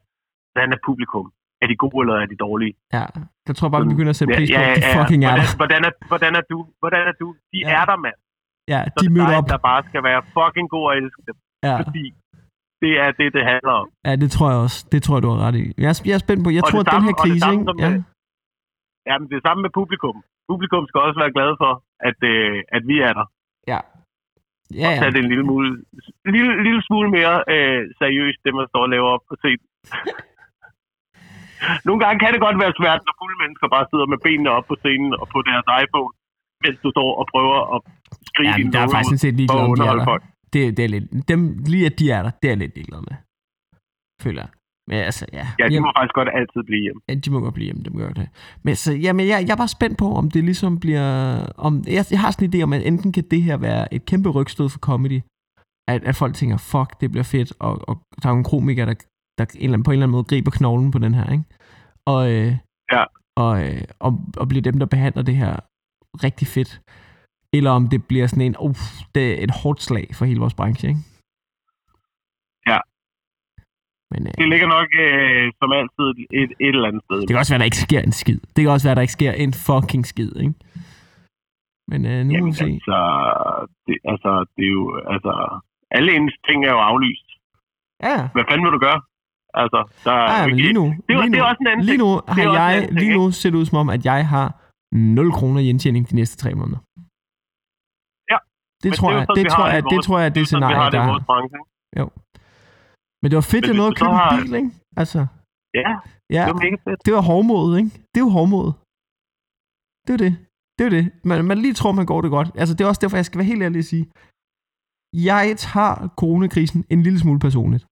hvordan 0.53 0.73
er 0.73 0.81
publikum? 0.89 1.27
Er 1.63 1.67
de 1.73 1.77
gode, 1.85 1.99
eller 2.03 2.17
er 2.25 2.29
de 2.33 2.39
dårlige? 2.47 2.73
Ja, 2.97 3.05
jeg 3.49 3.55
tror 3.57 3.69
bare, 3.73 3.83
vi 3.85 3.89
begynder 3.95 4.15
at 4.15 4.19
sætte 4.21 4.33
pris 4.39 4.51
på, 4.57 4.61
at 4.63 4.77
de 4.77 4.83
ja, 4.87 4.93
fucking 4.99 5.21
er 5.25 5.29
hvordan, 5.31 5.47
der. 5.51 5.57
hvordan, 5.61 5.81
er, 5.89 5.93
hvordan 6.11 6.33
er 6.41 6.45
du? 6.53 6.59
Hvordan 6.83 7.03
er 7.11 7.15
du? 7.23 7.27
De 7.53 7.59
Ja. 7.59 7.69
ja. 7.71 7.81
er 7.81 7.85
der, 7.91 7.97
mand. 8.07 8.19
Ja, 8.73 8.81
Så 8.85 8.91
de 9.01 9.05
er 9.05 9.09
det 9.09 9.13
mødte 9.17 9.31
dig, 9.33 9.39
op. 9.41 9.49
der 9.53 9.59
bare 9.71 9.81
skal 9.89 10.03
være 10.11 10.21
fucking 10.37 10.67
god 10.75 10.85
og 10.91 10.95
elske 11.01 11.21
dem. 11.29 11.37
Ja, 11.69 11.75
Fordi 11.83 12.05
det 12.83 12.93
er 13.05 13.11
det, 13.21 13.29
det 13.37 13.43
handler 13.53 13.75
om. 13.83 13.87
ja, 14.07 14.13
det 14.23 14.29
tror 14.35 14.47
jeg 14.53 14.59
også. 14.67 14.79
Det 14.93 15.01
tror 15.05 15.15
jeg, 15.17 15.23
du 15.27 15.31
har 15.35 15.41
ret 15.47 15.57
i. 15.63 15.65
Jeg 15.83 15.89
er, 15.93 15.97
jeg 16.09 16.15
er 16.19 16.23
spændt 16.27 16.43
på. 16.45 16.51
Jeg 16.57 16.63
Og 16.65 16.69
tror, 16.71 16.81
at 16.85 16.89
den 16.97 17.03
her 17.09 17.15
og 17.17 17.21
krise, 17.25 17.41
samme 17.47 17.61
ikke? 17.61 17.83
Ja. 17.85 17.89
med- 17.91 18.03
Jamen, 19.09 19.27
det 19.31 19.37
er 19.41 19.45
samme 19.49 19.61
med 19.67 19.73
publikum. 19.81 20.17
Publikum 20.53 20.83
skal 20.89 21.01
også 21.07 21.19
være 21.23 21.33
glade 21.37 21.55
for, 21.63 21.73
at, 22.09 22.19
øh, 22.33 22.57
at 22.77 22.83
vi 22.91 22.97
er 23.09 23.13
der. 23.19 23.27
Ja. 23.73 23.81
Ja, 24.83 24.91
Så 24.97 25.03
ja. 25.03 25.07
er 25.07 25.11
det 25.15 25.21
en 25.25 25.29
lille, 25.33 25.45
smule, 25.49 25.69
lille, 26.37 26.53
lille 26.67 26.83
smule 26.89 27.09
mere 27.19 27.35
øh, 27.55 27.81
seriøst, 28.01 28.39
det 28.45 28.53
man 28.59 28.67
står 28.71 28.83
og 28.87 28.91
laver 28.95 29.09
op 29.17 29.25
på 29.31 29.35
scenen. 29.43 29.67
Nogle 31.89 32.01
gange 32.03 32.17
kan 32.23 32.31
det 32.35 32.41
godt 32.47 32.59
være 32.65 32.73
svært, 32.81 33.01
når 33.07 33.15
fulde 33.21 33.39
mennesker 33.43 33.67
bare 33.77 33.87
sidder 33.91 34.07
med 34.13 34.19
benene 34.27 34.51
op 34.57 34.67
på 34.71 34.75
scenen 34.83 35.13
og 35.21 35.27
på 35.35 35.39
deres 35.49 35.67
iPhone, 35.83 36.13
mens 36.65 36.79
du 36.85 36.89
står 36.97 37.11
og 37.21 37.25
prøver 37.33 37.59
at 37.75 37.79
skrige 38.31 38.51
ja 38.51 38.57
men 38.59 38.73
der 38.73 38.81
er 38.85 38.89
faktisk 38.95 39.11
sådan 39.13 39.25
set 39.27 39.37
ligeglad, 39.41 39.63
at 39.65 39.71
om 39.71 39.77
de 39.79 39.87
er 39.91 39.97
der. 39.99 40.19
Det, 40.53 40.61
det 40.77 40.83
er 40.87 40.91
lidt, 40.95 41.07
dem, 41.33 41.41
lige 41.73 41.87
at 41.91 41.97
de 42.01 42.07
er 42.17 42.23
der, 42.27 42.33
det 42.41 42.47
er 42.49 42.53
jeg 42.55 42.61
lidt 42.65 42.75
ligeglad 42.79 43.01
med. 43.09 43.17
Føler 44.25 44.43
jeg. 44.45 44.51
Men 44.89 44.99
altså, 44.99 45.25
ja. 45.33 45.47
Ja, 45.59 45.65
de 45.69 45.73
Jamen, 45.75 45.83
må 45.87 45.93
faktisk 45.99 46.15
godt 46.15 46.29
altid 46.41 46.63
blive 46.69 46.83
hjemme. 46.87 47.01
ja, 47.09 47.15
de 47.15 47.31
må 47.31 47.41
godt 47.41 47.55
blive 47.55 47.65
hjemme, 47.65 47.83
dem 47.83 47.97
gør 47.97 48.11
det. 48.21 48.29
Men 48.63 48.75
så, 48.77 48.93
jamen, 48.93 49.29
jeg, 49.29 49.39
jeg 49.47 49.53
er 49.53 49.63
bare 49.65 49.77
spændt 49.79 49.99
på, 49.99 50.09
om 50.21 50.31
det 50.31 50.45
ligesom 50.45 50.81
bliver... 50.81 51.09
Om, 51.67 51.73
jeg, 51.97 52.05
jeg 52.11 52.21
har 52.21 52.31
sådan 52.31 52.45
en 52.47 52.53
idé 52.55 52.63
om, 52.63 52.73
at 52.73 52.87
enten 52.87 53.13
kan 53.13 53.25
det 53.31 53.43
her 53.43 53.57
være 53.57 53.95
et 53.95 54.05
kæmpe 54.11 54.29
rygstød 54.29 54.69
for 54.69 54.79
comedy, 54.79 55.21
at, 55.93 56.01
at 56.11 56.17
folk 56.17 56.35
tænker, 56.35 56.57
fuck, 56.73 57.01
det 57.01 57.11
bliver 57.11 57.29
fedt, 57.35 57.53
og, 57.67 57.89
og 57.89 57.95
der 58.23 58.29
er 58.29 58.33
nogle 58.33 58.51
komikere, 58.53 58.87
der, 58.87 58.95
der 59.41 59.47
en 59.55 59.63
eller 59.65 59.75
anden, 59.75 59.85
på 59.85 59.91
en 59.91 59.95
eller 59.95 60.07
anden 60.07 60.17
måde 60.17 60.25
griber 60.31 60.51
knoglen 60.59 60.91
på 60.95 60.99
den 61.05 61.15
her, 61.19 61.27
ikke? 61.37 61.45
Og, 62.13 62.21
øh, 62.35 62.53
Ja. 62.97 63.05
og, 63.45 63.53
øh, 63.67 63.83
og, 64.07 64.11
og 64.41 64.49
bliver 64.49 64.63
dem, 64.69 64.79
der 64.79 64.87
behandler 64.95 65.23
det 65.23 65.37
her 65.43 65.53
rigtig 66.27 66.47
fedt. 66.57 66.81
Eller 67.57 67.71
om 67.71 67.89
det 67.93 68.01
bliver 68.11 68.27
sådan 68.27 68.45
en, 68.49 68.57
uff, 68.69 68.81
det 69.15 69.25
er 69.41 69.45
et 69.45 69.51
hårdt 69.63 69.81
slag 69.83 70.07
for 70.17 70.25
hele 70.25 70.41
vores 70.41 70.55
branche, 70.55 70.89
ikke? 70.89 71.01
Ja. 72.71 72.79
Men 74.13 74.21
øh, 74.27 74.33
Det 74.41 74.49
ligger 74.53 74.69
nok 74.77 74.89
øh, 75.05 75.45
som 75.61 75.69
altid 75.81 76.07
et, 76.41 76.51
et 76.67 76.75
eller 76.77 76.89
andet 76.89 77.03
sted. 77.07 77.21
det 77.21 77.29
kan 77.29 77.39
også 77.43 77.53
være, 77.55 77.59
der 77.63 77.71
ikke 77.71 77.85
sker 77.89 78.01
en 78.09 78.13
skid. 78.23 78.39
Det 78.55 78.61
kan 78.63 78.71
også 78.77 78.87
være, 78.89 78.95
der 78.95 79.01
ikke 79.07 79.19
sker 79.21 79.33
en 79.33 79.53
fucking 79.69 80.05
skid, 80.13 80.33
ikke? 80.45 80.55
Men 81.91 82.01
øh, 82.11 82.19
nu 82.27 82.31
må 82.31 82.31
vi 82.31 82.35
Jamen, 82.37 82.55
se. 82.55 82.65
altså, 82.65 82.99
det, 83.87 83.97
altså, 84.13 84.31
det 84.57 84.65
er 84.71 84.75
jo, 84.81 84.85
altså, 85.15 85.33
alle 85.97 86.11
ens 86.17 86.35
ting 86.47 86.59
er 86.69 86.73
jo 86.77 86.81
aflyst. 86.91 87.29
Ja, 88.09 88.17
Hvad 88.35 88.45
fanden 88.49 88.65
vil 88.67 88.73
du 88.79 88.83
gøre? 88.89 89.01
Altså, 89.63 89.81
der 90.05 90.13
er 90.13 90.43
jo 90.43 90.49
men 90.49 90.57
lige 90.57 90.73
nu, 90.73 90.85
det, 91.09 91.17
var, 91.17 91.23
lige 91.23 91.23
det 91.23 91.39
nu, 91.39 91.45
er 91.45 91.49
også 91.51 91.61
en 91.61 91.67
anden 91.73 91.87
lige 91.91 91.99
nu 92.05 92.11
Det 92.17 92.23
har 92.35 92.43
en 92.51 92.55
jeg, 92.61 92.71
anden 92.77 92.95
lige 93.03 93.15
nu 93.19 93.23
ser 93.31 93.51
det 93.51 93.59
ud 93.59 93.67
som 93.71 93.79
om, 93.83 93.89
at 93.97 94.03
jeg 94.11 94.29
har 94.35 94.47
0 94.93 95.33
kroner 95.39 95.61
i 95.65 95.69
indtjening 95.73 96.03
de 96.11 96.15
næste 96.21 96.37
tre 96.43 96.51
måneder. 96.61 96.81
Ja, 98.33 98.39
Det 98.85 98.91
tror 98.99 99.09
jo 99.13 99.19
jeg, 99.19 99.27
det 99.39 99.45
tror 99.55 99.67
jeg, 99.75 99.83
det 99.93 99.99
tror 100.07 100.19
jeg, 100.23 100.29
det 100.35 100.41
jo 100.45 100.49
scenarie, 100.51 100.85
det 100.87 100.93
der 100.93 101.01
er. 101.01 101.43
ikke? 101.45 101.59
Men 103.23 103.27
det 103.31 103.37
var 103.41 103.47
fedt, 103.55 103.65
Men 103.65 103.71
jeg 103.71 103.77
nåede 103.81 103.93
at 103.95 103.99
købe 104.01 104.11
en 104.11 104.17
har- 104.17 104.37
bil, 104.43 104.53
ikke? 104.61 104.71
Altså, 105.03 105.21
Ja, 105.81 105.91
ja, 106.37 106.43
det 106.47 106.55
var 106.55 106.61
mega 106.67 106.77
fedt. 106.87 107.01
det 107.07 107.13
var 107.17 107.23
hårdmod, 107.31 107.69
ikke? 107.81 107.91
Det 108.13 108.17
er 108.21 108.25
jo 108.29 108.33
hårdmod. 108.37 108.69
Det 110.05 110.11
er 110.13 110.17
jo 110.19 110.23
det. 110.27 110.33
Det 110.77 110.81
er 110.85 110.89
jo 110.91 110.95
det. 110.99 111.05
Man, 111.29 111.39
man 111.51 111.59
lige 111.65 111.75
tror, 111.81 111.93
man 112.01 112.07
går 112.13 112.21
det 112.25 112.31
godt. 112.37 112.49
Altså, 112.61 112.73
det 112.75 112.83
er 112.85 112.89
også 112.93 113.01
derfor, 113.05 113.17
jeg 113.21 113.27
skal 113.29 113.39
være 113.41 113.51
helt 113.53 113.63
ærlig 113.67 113.79
at 113.85 113.85
sige, 113.93 114.05
jeg 115.31 115.45
tager 115.69 115.95
coronakrisen 116.21 116.81
en 116.95 117.01
lille 117.07 117.19
smule 117.25 117.41
personligt. 117.49 117.85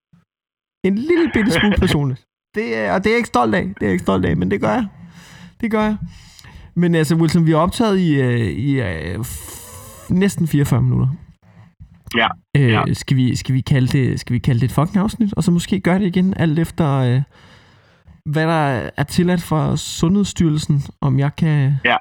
En 0.89 0.95
lille 0.99 1.31
bitte 1.35 1.51
smule 1.53 1.77
personligt. 1.79 2.25
Det 2.55 2.77
er, 2.77 2.93
og 2.93 2.99
det 3.05 3.07
er 3.07 3.11
jeg 3.15 3.17
ikke 3.19 3.27
stolt 3.27 3.55
af. 3.55 3.63
Det 3.63 3.75
er 3.81 3.87
jeg 3.87 3.93
ikke 3.93 4.03
stolt 4.03 4.25
af, 4.27 4.37
men 4.37 4.51
det 4.51 4.61
gør 4.61 4.69
jeg. 4.71 4.87
Det 5.61 5.71
gør 5.71 5.83
jeg. 5.83 5.97
Men 6.77 6.95
altså, 6.95 7.15
Wilson, 7.17 7.47
vi 7.47 7.51
har 7.51 7.59
optaget 7.59 7.99
i, 7.99 8.15
øh, 8.21 8.39
i 8.41 8.81
øh, 8.81 9.15
f- 9.21 10.07
næsten 10.15 10.47
44 10.49 10.83
minutter. 10.83 11.09
Ja, 12.17 12.29
Øh, 12.57 12.69
ja. 12.71 12.83
skal, 12.95 13.17
vi, 13.17 13.37
skal, 13.37 13.55
vi 13.55 13.61
kalde 13.61 13.87
det, 13.99 14.21
skal 14.21 14.35
vi 14.35 14.39
kalde 14.39 14.61
det 14.61 14.67
et 14.67 14.73
fucking 14.73 14.97
afsnit, 14.97 15.35
og 15.35 15.45
så 15.45 15.51
måske 15.51 15.81
gøre 15.81 15.99
det 15.99 16.07
igen, 16.07 16.35
alt 16.37 16.59
efter, 16.59 16.93
øh, 16.95 17.23
hvad 18.27 18.47
der 18.47 18.91
er 18.97 19.03
tilladt 19.03 19.43
fra 19.43 19.77
Sundhedsstyrelsen, 19.77 20.83
om 21.01 21.19
jeg 21.19 21.37
kan... 21.37 21.73
Ja. 21.85 21.97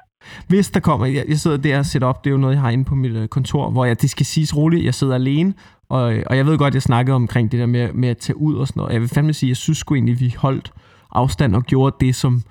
Hvis 0.48 0.70
der 0.70 0.80
kommer... 0.80 1.06
Jeg, 1.06 1.24
jeg 1.28 1.38
sidder 1.38 1.56
der 1.56 1.78
og 1.78 1.86
sætter 1.86 2.08
op, 2.08 2.24
det 2.24 2.30
er 2.30 2.32
jo 2.32 2.38
noget, 2.38 2.54
jeg 2.54 2.62
har 2.62 2.70
inde 2.70 2.84
på 2.84 2.94
mit 2.94 3.12
øh, 3.12 3.28
kontor, 3.28 3.70
hvor 3.70 3.84
jeg, 3.84 4.02
det 4.02 4.10
skal 4.10 4.26
siges 4.26 4.56
roligt, 4.56 4.84
jeg 4.84 4.94
sidder 4.94 5.14
alene, 5.14 5.54
og, 5.90 6.14
øh, 6.14 6.24
og 6.26 6.36
jeg 6.36 6.46
ved 6.46 6.58
godt, 6.58 6.74
jeg 6.74 6.82
snakkede 6.82 7.14
omkring 7.14 7.52
det 7.52 7.60
der 7.60 7.66
med, 7.66 7.92
med 7.92 8.08
at 8.08 8.18
tage 8.18 8.36
ud 8.36 8.54
og 8.54 8.68
sådan 8.68 8.80
noget. 8.80 8.92
Jeg 8.92 9.00
vil 9.00 9.08
fandme 9.08 9.32
sige, 9.32 9.48
jeg 9.48 9.56
synes 9.56 9.78
sgu 9.78 9.94
egentlig, 9.94 10.20
vi 10.20 10.34
holdt 10.38 10.72
afstand 11.10 11.56
og 11.56 11.64
gjorde 11.64 11.96
det, 12.00 12.14
som, 12.14 12.42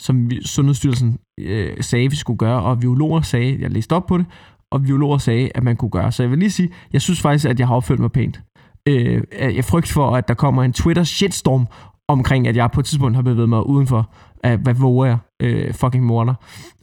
som 0.00 0.30
vi, 0.30 0.46
Sundhedsstyrelsen 0.46 1.18
øh, 1.40 1.76
sagde, 1.80 2.10
vi 2.10 2.16
skulle 2.16 2.38
gøre, 2.38 2.62
og 2.62 2.80
biologer 2.80 3.20
sagde, 3.20 3.58
jeg 3.60 3.70
læste 3.70 3.92
op 3.92 4.06
på 4.06 4.18
det, 4.18 4.26
og 4.72 4.82
biologer 4.82 5.18
sagde, 5.18 5.50
at 5.54 5.62
man 5.62 5.76
kunne 5.76 5.90
gøre. 5.90 6.12
Så 6.12 6.22
jeg 6.22 6.30
vil 6.30 6.38
lige 6.38 6.50
sige, 6.50 6.70
jeg 6.92 7.02
synes 7.02 7.20
faktisk, 7.20 7.46
at 7.46 7.60
jeg 7.60 7.68
har 7.68 7.74
opført 7.74 7.98
mig 7.98 8.12
pænt. 8.12 8.40
Øh, 8.88 9.22
jeg 9.32 9.64
frygt 9.64 9.88
for, 9.88 10.16
at 10.16 10.28
der 10.28 10.34
kommer 10.34 10.62
en 10.62 10.72
Twitter 10.72 11.04
shitstorm 11.04 11.66
omkring, 12.08 12.48
at 12.48 12.56
jeg 12.56 12.70
på 12.70 12.80
et 12.80 12.86
tidspunkt 12.86 13.16
har 13.16 13.22
bevæget 13.22 13.48
mig 13.48 13.66
udenfor 13.66 14.10
af, 14.42 14.58
hvad 14.58 14.74
våger 14.74 15.06
jeg, 15.06 15.18
øh, 15.42 15.74
fucking 15.74 16.04
morder. 16.04 16.34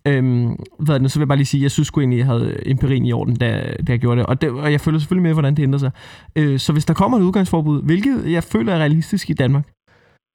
Øhm, 0.07 0.55
hvad 0.79 0.99
det, 0.99 1.11
så 1.11 1.19
vil 1.19 1.23
jeg 1.23 1.27
bare 1.27 1.37
lige 1.37 1.45
sige, 1.45 1.63
jeg 1.63 1.71
synes 1.71 1.87
sgu 1.87 1.99
egentlig, 1.99 2.17
jeg 2.17 2.25
havde 2.25 2.69
empirien 2.69 3.05
i 3.05 3.13
orden, 3.13 3.35
da, 3.35 3.75
da 3.87 3.91
jeg 3.91 3.99
gjorde 3.99 4.19
det. 4.19 4.25
Og, 4.25 4.41
det, 4.41 4.49
og 4.49 4.71
jeg 4.71 4.81
føler 4.81 4.99
selvfølgelig 4.99 5.23
med, 5.23 5.33
hvordan 5.33 5.55
det 5.55 5.63
ændrer 5.63 5.79
sig. 5.79 5.91
Øh, 6.35 6.59
så 6.59 6.73
hvis 6.73 6.85
der 6.85 6.93
kommer 6.93 7.17
et 7.17 7.21
udgangsforbud, 7.21 7.83
hvilket 7.83 8.31
jeg 8.31 8.43
føler 8.43 8.73
er 8.73 8.79
realistisk 8.79 9.29
i 9.29 9.33
Danmark, 9.33 9.65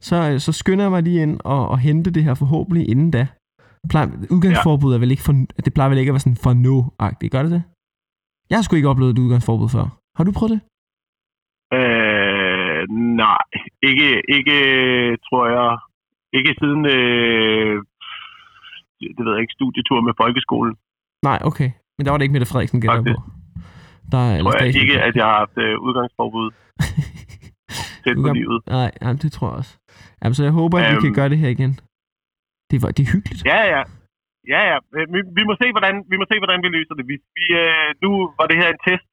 så, 0.03 0.31
øh, 0.33 0.41
så 0.41 0.53
skynder 0.53 0.85
jeg 0.85 0.91
mig 0.91 1.03
lige 1.03 1.23
ind 1.23 1.41
og, 1.45 1.69
og 1.69 1.79
hente 1.79 2.11
det 2.11 2.25
her 2.25 2.35
forhåbentlig 2.35 2.89
inden 2.89 3.11
da. 3.11 3.27
Plejer, 3.89 4.09
udgangsforbud 4.31 4.95
er 4.95 4.99
vel 4.99 5.11
ikke 5.11 5.23
for, 5.23 5.33
det 5.65 5.75
plejer 5.75 5.89
vel 5.89 5.99
ikke 5.99 6.11
at 6.11 6.15
være 6.15 6.21
sådan 6.21 6.37
for 6.37 6.53
no-agtigt, 6.65 7.31
gør 7.31 7.43
det 7.43 7.53
det? 7.53 7.63
Jeg 8.51 8.59
har 8.59 8.63
sgu 8.63 8.77
ikke 8.77 8.89
oplevet 8.89 9.13
et 9.13 9.19
udgangsforbud 9.19 9.69
før. 9.69 9.87
Har 10.17 10.25
du 10.25 10.33
prøvet 10.33 10.53
det? 10.55 10.61
Øh, 11.77 12.08
nej, 13.23 13.45
ikke, 13.91 14.09
ikke 14.37 14.57
tror 15.27 15.45
jeg. 15.57 15.71
Ikke 16.39 16.53
siden, 16.61 16.83
øh, 16.97 17.75
det 19.17 19.23
ved 19.25 19.33
jeg 19.35 19.43
ikke, 19.45 19.57
studietur 19.59 19.99
med 20.09 20.15
folkeskolen. 20.23 20.75
Nej, 21.29 21.39
okay. 21.51 21.71
Men 21.97 22.03
der 22.05 22.11
var 22.11 22.19
det 22.19 22.25
ikke 22.25 22.37
Mette 22.37 22.51
Frederiksen, 22.53 22.83
jeg 22.85 23.05
på. 23.15 23.17
Der 24.13 24.23
er, 24.31 24.35
Tror 24.43 24.63
jeg 24.65 24.75
ikke, 24.83 24.97
at 25.09 25.15
jeg 25.21 25.25
har 25.31 25.39
haft 25.43 25.57
øh, 25.65 25.75
udgangsforbud 25.87 26.49
tæt 28.05 28.17
på 28.27 28.31
livet. 28.41 28.59
Nej, 28.79 28.91
jamen, 29.03 29.19
det 29.25 29.31
tror 29.33 29.49
jeg 29.51 29.57
også. 29.61 29.75
Jamen, 30.21 30.35
så 30.39 30.43
jeg 30.49 30.55
håber, 30.61 30.77
at 30.79 30.85
vi 30.91 30.95
Øhm. 30.97 31.05
kan 31.05 31.15
gøre 31.19 31.29
det 31.33 31.39
her 31.43 31.51
igen. 31.57 31.73
Det, 32.71 32.77
var, 32.83 32.91
det 32.97 33.03
er 33.07 33.11
hyggeligt. 33.15 33.43
Ja, 33.53 33.61
ja. 33.75 33.83
Ja, 34.55 34.61
ja. 34.71 34.77
Øh, 34.97 35.07
Vi, 35.15 35.19
vi, 35.39 35.43
må 35.49 35.53
se, 35.63 35.67
hvordan, 35.75 35.95
vi 36.11 36.17
må 36.21 36.25
se, 36.31 36.37
hvordan 36.43 36.59
vi 36.65 36.69
løser 36.77 36.95
det. 36.99 37.05
Vi, 37.13 37.17
vi, 37.39 37.45
øh, 37.63 37.89
nu 38.05 38.11
var 38.39 38.47
det 38.51 38.57
her 38.63 38.69
en 38.75 38.81
test, 38.89 39.07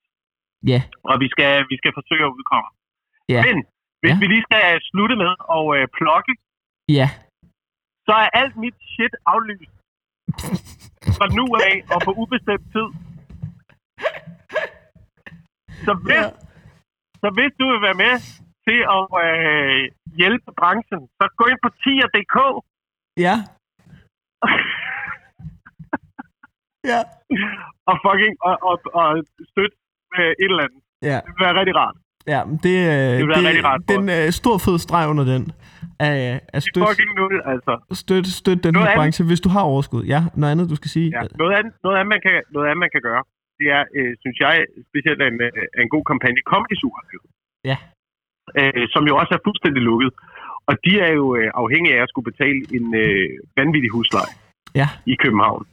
Ja, 0.71 0.79
og 1.09 1.15
vi 1.23 1.27
skal, 1.33 1.51
vi 1.71 1.75
skal 1.81 1.91
forsøge 1.99 2.25
at 2.27 2.33
udkomme. 2.37 2.69
Ja. 3.33 3.41
Men 3.47 3.57
hvis 4.01 4.13
Ja. 4.15 4.19
vi 4.21 4.25
lige 4.33 4.45
skal 4.49 4.65
slutte 4.89 5.15
med 5.23 5.31
at 5.57 5.63
øh, 5.77 5.83
plukke, 5.97 6.33
ja. 6.99 7.07
så 8.07 8.13
er 8.23 8.29
alt 8.41 8.55
mit 8.63 8.77
shit 8.93 9.13
aflyst 9.33 9.73
fra 11.17 11.25
nu 11.37 11.45
af 11.69 11.75
og 11.93 11.99
på 12.05 12.11
ubestemt 12.21 12.65
tid. 12.75 12.87
Så 15.85 15.91
hvis, 16.05 16.23
Ja. 16.25 16.29
så 17.21 17.27
hvis 17.37 17.51
du 17.59 17.63
vil 17.71 17.81
være 17.87 17.99
med 18.05 18.13
til 18.65 18.79
at 18.97 19.03
øh, 19.25 19.81
hjælpe 20.19 20.49
branchen, 20.59 21.01
så 21.19 21.23
gå 21.39 21.43
ind 21.51 21.59
på 21.65 21.69
tier.dk 21.81 22.35
Ja. 23.25 23.35
ja. 26.91 26.99
og 27.89 27.95
fucking 28.05 28.35
og, 28.47 28.55
og, 28.69 28.75
og 29.01 29.07
støtte 29.51 29.77
øh, 30.17 30.31
et 30.41 30.49
eller 30.51 30.63
andet. 30.67 30.81
Ja, 31.09 31.17
Det 31.25 31.31
vil 31.35 31.43
være 31.45 31.57
rigtig 31.59 31.75
rart. 31.81 31.97
Ja 32.33 32.39
det, 32.65 32.75
øh, 32.93 33.11
Det 33.19 33.25
bliver 33.29 33.47
rigtig 33.49 33.65
rart 33.69 33.81
Den 33.93 34.03
øh, 34.17 34.25
stor 34.41 34.55
fed 34.65 34.77
streg 34.85 35.05
under 35.13 35.25
den. 35.33 35.43
Af, 35.99 36.15
af 36.55 36.61
Det 36.61 36.67
er 36.67 36.71
støt, 36.71 36.83
fucking 36.89 37.11
nul, 37.19 37.33
altså. 37.53 37.73
støt, 38.03 38.25
støt 38.41 38.59
den 38.65 38.73
Noget 38.73 38.87
her 38.87 38.91
andet. 38.91 38.99
branche, 39.01 39.21
hvis 39.29 39.41
du 39.45 39.49
har 39.55 39.63
overskud. 39.71 40.03
Ja, 40.13 40.21
noget 40.39 40.51
andet, 40.53 40.65
du 40.73 40.75
skal 40.81 40.91
sige. 40.97 41.09
Ja. 41.17 41.21
Noget, 41.41 41.53
andet, 41.59 41.73
noget, 41.85 41.97
andet, 41.99 42.11
man 42.15 42.21
kan, 42.25 42.35
noget 42.55 42.65
andet, 42.69 42.81
man 42.85 42.91
kan 42.95 43.01
gøre, 43.09 43.23
det 43.59 43.67
er, 43.77 43.83
øh, 43.97 44.11
synes 44.23 44.37
jeg, 44.45 44.53
specielt 44.91 45.21
en, 45.29 45.37
øh, 45.47 45.81
en 45.83 45.89
god 45.95 46.03
kampagne, 46.11 46.41
Comedy 46.51 46.75
lavet. 46.83 47.29
Ja. 47.71 47.77
Øh, 48.59 48.85
som 48.93 49.03
jo 49.09 49.13
også 49.21 49.33
er 49.37 49.41
fuldstændig 49.47 49.81
lukket. 49.89 50.11
Og 50.69 50.75
de 50.85 50.93
er 51.07 51.11
jo 51.19 51.25
øh, 51.39 51.49
afhængige 51.63 51.93
af 51.97 52.01
at 52.03 52.09
skulle 52.11 52.27
betale 52.31 52.59
en 52.77 52.85
øh, 53.03 53.29
vanvittig 53.59 53.91
husleje 53.95 54.33
Ja. 54.81 54.87
i 55.13 55.15
København. 55.23 55.63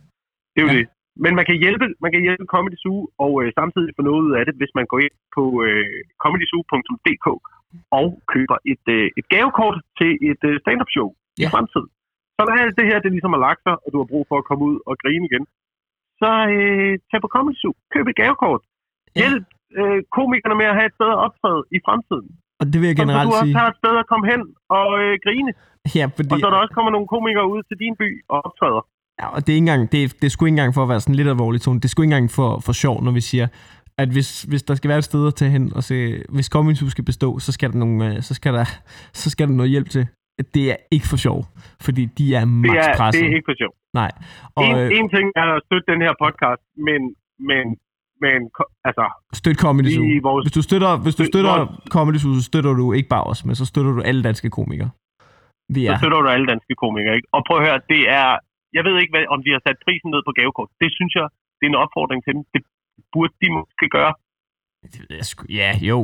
Det 0.53 0.59
er 0.61 0.66
jo 0.66 0.72
ja. 0.72 0.78
det. 0.78 0.86
Men 1.25 1.33
man 1.39 1.45
kan 1.49 1.57
hjælpe, 1.65 1.87
man 2.05 2.11
kan 2.15 2.23
hjælpe 2.27 2.45
Comedy 2.55 2.77
Zoo 2.85 2.99
og 3.25 3.33
øh, 3.43 3.49
samtidig 3.59 3.91
få 3.97 4.03
noget 4.09 4.23
ud 4.27 4.33
af 4.39 4.43
det, 4.47 4.55
hvis 4.61 4.73
man 4.79 4.87
går 4.91 4.99
ind 5.07 5.17
på 5.37 5.45
øh, 5.67 5.99
comedyzoo.dk 6.25 7.27
og 8.01 8.07
køber 8.35 8.57
et, 8.73 8.85
øh, 8.97 9.07
et 9.19 9.27
gavekort 9.35 9.77
til 9.99 10.11
et 10.31 10.43
øh, 10.51 10.55
stand-up 10.63 10.91
show 10.97 11.09
Ja. 11.43 11.49
i 11.49 11.53
fremtiden. 11.55 11.89
Så 12.37 12.41
når 12.47 12.55
alt 12.65 12.77
det 12.79 12.87
her 12.91 12.99
det 13.05 13.11
ligesom 13.17 13.33
har 13.37 13.43
lagt 13.49 13.61
sig, 13.67 13.75
og 13.85 13.89
du 13.93 13.99
har 14.03 14.09
brug 14.13 14.25
for 14.31 14.37
at 14.41 14.47
komme 14.49 14.63
ud 14.71 14.77
og 14.89 14.95
grine 15.03 15.25
igen, 15.31 15.45
så 16.23 16.31
øh, 16.57 16.93
tag 17.11 17.21
på 17.25 17.31
Comedy 17.37 17.57
Zoo, 17.63 17.73
køb 17.95 18.07
et 18.13 18.17
gavekort. 18.23 18.63
Ja. 18.67 19.19
Hjælp 19.21 19.47
øh, 19.81 19.99
komikerne 20.17 20.57
med 20.61 20.67
at 20.73 20.77
have 20.79 20.89
et 20.93 20.97
at 21.15 21.19
optræde 21.27 21.63
i 21.77 21.79
fremtiden. 21.87 22.29
Og 22.61 22.65
det 22.71 22.77
vil 22.81 22.89
jeg 22.91 22.97
Så 22.99 23.03
generelt 23.03 23.27
du 23.29 23.33
også 23.35 23.47
sige. 23.49 23.57
har 23.61 23.67
et 23.73 23.77
sted 23.83 23.95
at 24.03 24.07
komme 24.13 24.27
hen 24.33 24.41
og 24.79 24.89
øh, 25.03 25.13
grine. 25.27 25.51
Ja, 25.99 26.05
fordi, 26.17 26.31
Og 26.33 26.39
så 26.43 26.47
der 26.53 26.59
også 26.65 26.75
kommer 26.77 26.91
nogle 26.97 27.09
komikere 27.15 27.47
ud 27.55 27.61
til 27.69 27.77
din 27.85 27.95
by 28.03 28.09
og 28.33 28.39
optræder. 28.47 28.83
Ja, 29.21 29.27
og 29.35 29.39
det 29.47 29.53
er 29.53 29.57
ikke 29.57 29.69
engang, 29.71 29.93
det 29.93 30.05
er, 30.05 30.09
det 30.09 30.25
er 30.25 30.29
sgu 30.31 30.45
ikke 30.47 30.53
engang 30.53 30.75
for 30.75 30.83
at 30.83 30.89
være 30.89 31.01
sådan 31.01 31.15
lidt 31.15 31.29
alvorlig 31.29 31.61
tone. 31.61 31.79
Det 31.81 31.85
er 31.85 31.89
sgu 31.89 32.03
ikke 32.03 32.15
engang 32.15 32.31
for, 32.31 32.51
for 32.67 32.73
sjov, 32.73 33.03
når 33.05 33.13
vi 33.13 33.21
siger, 33.21 33.47
at 33.99 34.09
hvis, 34.09 34.43
hvis 34.43 34.63
der 34.63 34.75
skal 34.75 34.89
være 34.89 34.99
et 34.99 35.05
sted 35.05 35.27
at 35.27 35.35
tage 35.35 35.51
hen 35.51 35.73
og 35.77 35.83
se, 35.85 36.23
hvis 36.29 36.47
Zoo 36.79 36.89
skal 36.91 37.05
bestå, 37.05 37.39
så 37.39 37.53
skal 37.53 37.73
der, 37.73 37.79
nogle, 37.79 38.17
øh, 38.17 38.23
så 38.23 38.35
skal 38.35 38.53
der, 38.55 38.65
så 39.13 39.31
skal 39.31 39.49
der 39.49 39.55
noget 39.55 39.71
hjælp 39.71 39.89
til. 39.89 40.07
Det 40.55 40.71
er 40.71 40.77
ikke 40.91 41.09
for 41.09 41.17
sjov, 41.17 41.39
fordi 41.81 42.05
de 42.19 42.35
er 42.35 42.41
Det 42.41 42.49
max 42.49 42.71
er, 42.77 42.83
det 42.83 42.97
presset. 42.97 43.23
er 43.23 43.35
ikke 43.39 43.49
for 43.51 43.57
sjov. 43.63 43.73
Nej. 43.95 44.11
Og 44.57 44.65
En, 44.65 44.77
øh, 44.77 44.99
en 44.99 45.09
ting 45.15 45.27
er 45.43 45.47
at 45.57 45.63
støtte 45.67 45.87
den 45.93 46.01
her 46.07 46.13
podcast, 46.25 46.63
men, 46.87 47.01
men, 47.51 47.65
men 48.25 48.39
altså, 48.89 49.05
støt 49.41 49.57
Comedy 49.67 49.91
Zoo. 49.97 50.05
vores- 50.29 50.45
Hvis 50.45 50.53
du 50.59 50.63
støtter, 50.63 50.91
hvis 51.05 51.15
du 51.15 51.23
Støt 51.25 51.33
støtter 51.33 51.55
vores- 51.59 51.71
Comedy 51.97 52.19
Zoo, 52.23 52.35
så 52.35 52.43
støtter 52.51 52.73
du 52.81 52.93
ikke 52.99 53.09
bare 53.09 53.25
os, 53.33 53.45
men 53.47 53.55
så 53.61 53.65
støtter 53.73 53.93
du 53.97 54.01
alle 54.11 54.23
danske 54.29 54.51
komikere. 54.59 54.91
Vi 55.77 55.81
så 55.87 55.93
er. 55.93 55.97
støtter 56.01 56.21
du 56.25 56.29
alle 56.35 56.47
danske 56.53 56.75
komikere. 56.85 57.15
Ikke? 57.19 57.29
Og 57.37 57.41
prøv 57.49 57.57
at 57.61 57.65
høre, 57.69 57.81
det 57.93 58.03
er, 58.21 58.31
jeg 58.77 58.83
ved 58.87 58.95
ikke, 59.03 59.12
hvad, 59.14 59.25
om 59.35 59.41
de 59.45 59.51
har 59.55 59.62
sat 59.66 59.79
prisen 59.87 60.09
ned 60.14 60.23
på 60.29 60.33
gavekort. 60.39 60.70
Det 60.83 60.91
synes 60.99 61.12
jeg, 61.18 61.27
det 61.59 61.64
er 61.66 61.73
en 61.73 61.83
opfordring 61.85 62.20
til 62.25 62.33
dem. 62.37 62.43
Det 62.55 62.62
burde 63.12 63.35
de 63.43 63.49
måske 63.59 63.87
gøre. 63.99 64.14
Det 64.95 65.01
ved 65.09 65.16
jeg 65.20 65.29
sgu- 65.33 65.51
Ja, 65.61 65.70
jo. 65.91 65.99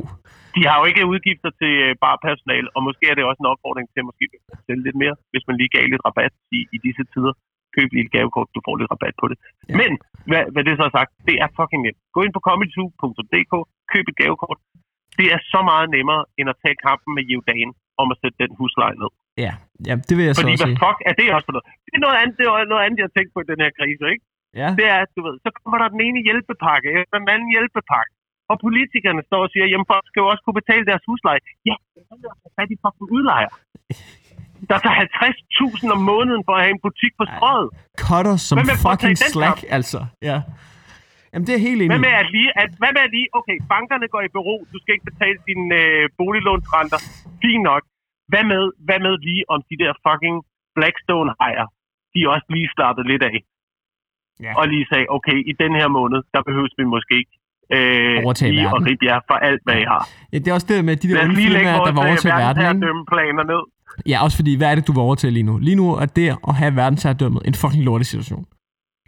De 0.56 0.62
har 0.68 0.76
jo 0.80 0.84
ikke 0.90 1.10
udgifter 1.12 1.50
til 1.60 1.72
øh, 1.86 1.92
bare 2.04 2.18
personal, 2.28 2.64
og 2.76 2.80
måske 2.88 3.04
er 3.10 3.14
det 3.16 3.24
også 3.30 3.40
en 3.44 3.52
opfordring 3.52 3.86
til 3.92 4.00
at 4.02 4.08
måske 4.10 4.24
sælge 4.66 4.84
lidt 4.86 4.98
mere, 5.02 5.14
hvis 5.32 5.44
man 5.48 5.56
lige 5.60 5.72
gav 5.76 5.84
lidt 5.92 6.04
rabat 6.08 6.32
i, 6.56 6.60
i 6.76 6.78
disse 6.86 7.04
tider. 7.12 7.34
Køb 7.76 7.88
lige 7.92 8.06
et 8.08 8.14
gavekort, 8.16 8.48
du 8.56 8.60
får 8.66 8.74
lidt 8.80 8.90
rabat 8.94 9.14
på 9.22 9.26
det. 9.30 9.36
Ja. 9.68 9.74
Men, 9.80 9.90
hvad, 10.30 10.42
hvad 10.52 10.62
det 10.64 10.74
så 10.78 10.84
er 10.90 10.94
sagt, 10.98 11.10
det 11.28 11.36
er 11.44 11.48
fucking 11.58 11.82
nemt. 11.86 12.00
Gå 12.14 12.20
ind 12.24 12.32
på 12.36 12.42
comedyzoo.dk, 12.48 13.52
køb 13.92 14.04
et 14.12 14.16
gavekort. 14.22 14.58
Det 15.18 15.26
er 15.34 15.40
så 15.52 15.60
meget 15.70 15.88
nemmere, 15.96 16.22
end 16.38 16.48
at 16.52 16.60
tage 16.62 16.76
kampen 16.86 17.10
med 17.16 17.24
Jevdan 17.30 17.68
om 18.02 18.06
at 18.12 18.18
sætte 18.22 18.36
den 18.42 18.52
husleje 18.58 18.96
ned. 19.02 19.10
Ja, 19.44 19.52
ja 19.88 19.94
det 20.08 20.14
vil 20.16 20.24
jeg 20.28 20.34
så 20.34 20.40
Fordi 20.42 20.54
også 20.54 20.64
hvad 20.64 20.72
sige. 20.74 20.82
fuck 20.84 20.98
er 21.10 21.14
det 21.20 21.26
også 21.36 21.46
for 21.48 21.54
noget? 21.56 21.66
Det 21.86 21.92
er 21.98 22.02
noget 22.06 22.18
andet, 22.20 22.34
det 22.38 22.44
er 22.46 22.70
noget 22.72 22.84
andet, 22.86 22.98
jeg 23.04 23.10
tænkt 23.16 23.30
på 23.34 23.38
i 23.44 23.46
den 23.52 23.58
her 23.64 23.70
krise, 23.78 24.04
ikke? 24.14 24.24
Ja. 24.60 24.68
Det 24.78 24.86
er, 24.94 25.00
du 25.16 25.20
ved, 25.26 25.34
så 25.44 25.48
kommer 25.58 25.76
der 25.82 25.88
den 25.94 26.02
ene 26.08 26.20
hjælpepakke 26.26 26.88
efter 27.00 27.16
den 27.22 27.28
anden 27.34 27.50
hjælpepakke. 27.54 28.12
Og 28.50 28.56
politikerne 28.66 29.22
står 29.28 29.40
og 29.46 29.50
siger, 29.54 29.66
jamen 29.72 29.88
folk 29.92 30.04
skal 30.10 30.20
jo 30.22 30.28
også 30.32 30.42
kunne 30.44 30.58
betale 30.62 30.84
deres 30.90 31.02
husleje. 31.08 31.40
Ja, 31.68 31.76
det 31.94 32.00
er 32.02 32.16
jo 32.24 32.28
at 32.46 32.52
fat 32.58 32.70
i 32.74 32.76
fucking 32.84 33.08
udlejer. 33.16 33.52
Der 34.70 34.76
tager 34.84 34.96
50.000 35.84 35.96
om 35.96 36.02
måneden 36.12 36.42
for 36.46 36.54
at 36.56 36.62
have 36.64 36.72
en 36.76 36.82
butik 36.86 37.12
på 37.20 37.24
strøget. 37.32 37.68
Cutter 38.04 38.36
som 38.48 38.56
fucking 38.86 39.16
slack, 39.32 39.58
altså. 39.78 40.00
Ja. 40.28 40.38
Jamen, 41.32 41.46
det 41.48 41.54
er 41.58 41.62
helt 41.68 41.80
enig. 41.82 41.92
Hvad 41.94 42.04
med 42.08 42.14
at 42.22 42.28
lige, 42.36 42.50
at, 42.62 42.70
hvad 42.80 42.92
med 42.96 43.02
at 43.06 43.10
lige, 43.16 43.28
okay, 43.38 43.56
bankerne 43.74 44.06
går 44.14 44.22
i 44.28 44.30
bero, 44.36 44.56
du 44.72 44.76
skal 44.82 44.92
ikke 44.96 45.08
betale 45.12 45.38
dine 45.48 45.66
øh, 45.82 46.02
boliglånsrenter. 46.18 47.00
Fint 47.42 47.64
nok. 47.70 47.82
Hvad 48.32 48.44
med, 48.52 48.62
hvad 48.86 48.98
med 49.06 49.14
lige 49.28 49.44
om 49.54 49.60
de 49.70 49.76
der 49.82 49.92
fucking 50.06 50.36
Blackstone-hejer, 50.76 51.66
de 52.14 52.18
også 52.34 52.46
lige 52.56 52.68
slappede 52.74 53.06
lidt 53.12 53.22
af. 53.30 53.36
Ja. 54.44 54.52
Og 54.60 54.64
lige 54.72 54.86
sagde, 54.90 55.06
okay, 55.16 55.38
i 55.50 55.52
den 55.62 55.72
her 55.80 55.88
måned, 55.98 56.20
der 56.34 56.40
behøves 56.48 56.72
vi 56.78 56.84
måske 56.94 57.12
ikke 57.22 57.34
øh, 57.76 58.24
Overtage 58.24 58.52
verden. 58.56 58.86
ribbe 58.88 59.04
jer 59.10 59.20
for 59.30 59.36
alt, 59.48 59.60
hvad 59.66 59.76
I 59.84 59.86
har. 59.92 60.02
Ja, 60.32 60.38
det 60.38 60.48
er 60.48 60.54
også 60.58 60.66
det 60.70 60.84
med 60.88 60.96
de 60.96 61.08
der 61.08 61.14
Lad 61.14 61.22
os 61.22 61.28
lægge 61.36 61.42
firmaer, 61.48 61.76
der 61.76 61.84
vil 61.92 61.94
vores 61.94 62.08
overtage 62.08 62.34
øh, 62.34 62.38
verden, 62.44 62.60
ikke? 62.60 62.66
verdensherredømmeplaner 62.66 63.44
ned. 63.52 63.62
Ja, 64.12 64.16
også 64.24 64.36
fordi, 64.40 64.52
hvad 64.56 64.68
er 64.70 64.74
det, 64.78 64.86
du 64.88 64.92
vil 64.96 65.00
overtage 65.08 65.30
lige 65.36 65.46
nu? 65.50 65.54
Lige 65.68 65.76
nu 65.82 65.86
er 66.02 66.06
det 66.18 66.28
at 66.48 66.54
have 66.60 66.76
verdensherredømmet 66.82 67.42
en 67.48 67.54
fucking 67.62 67.84
lortesituation. 67.88 68.44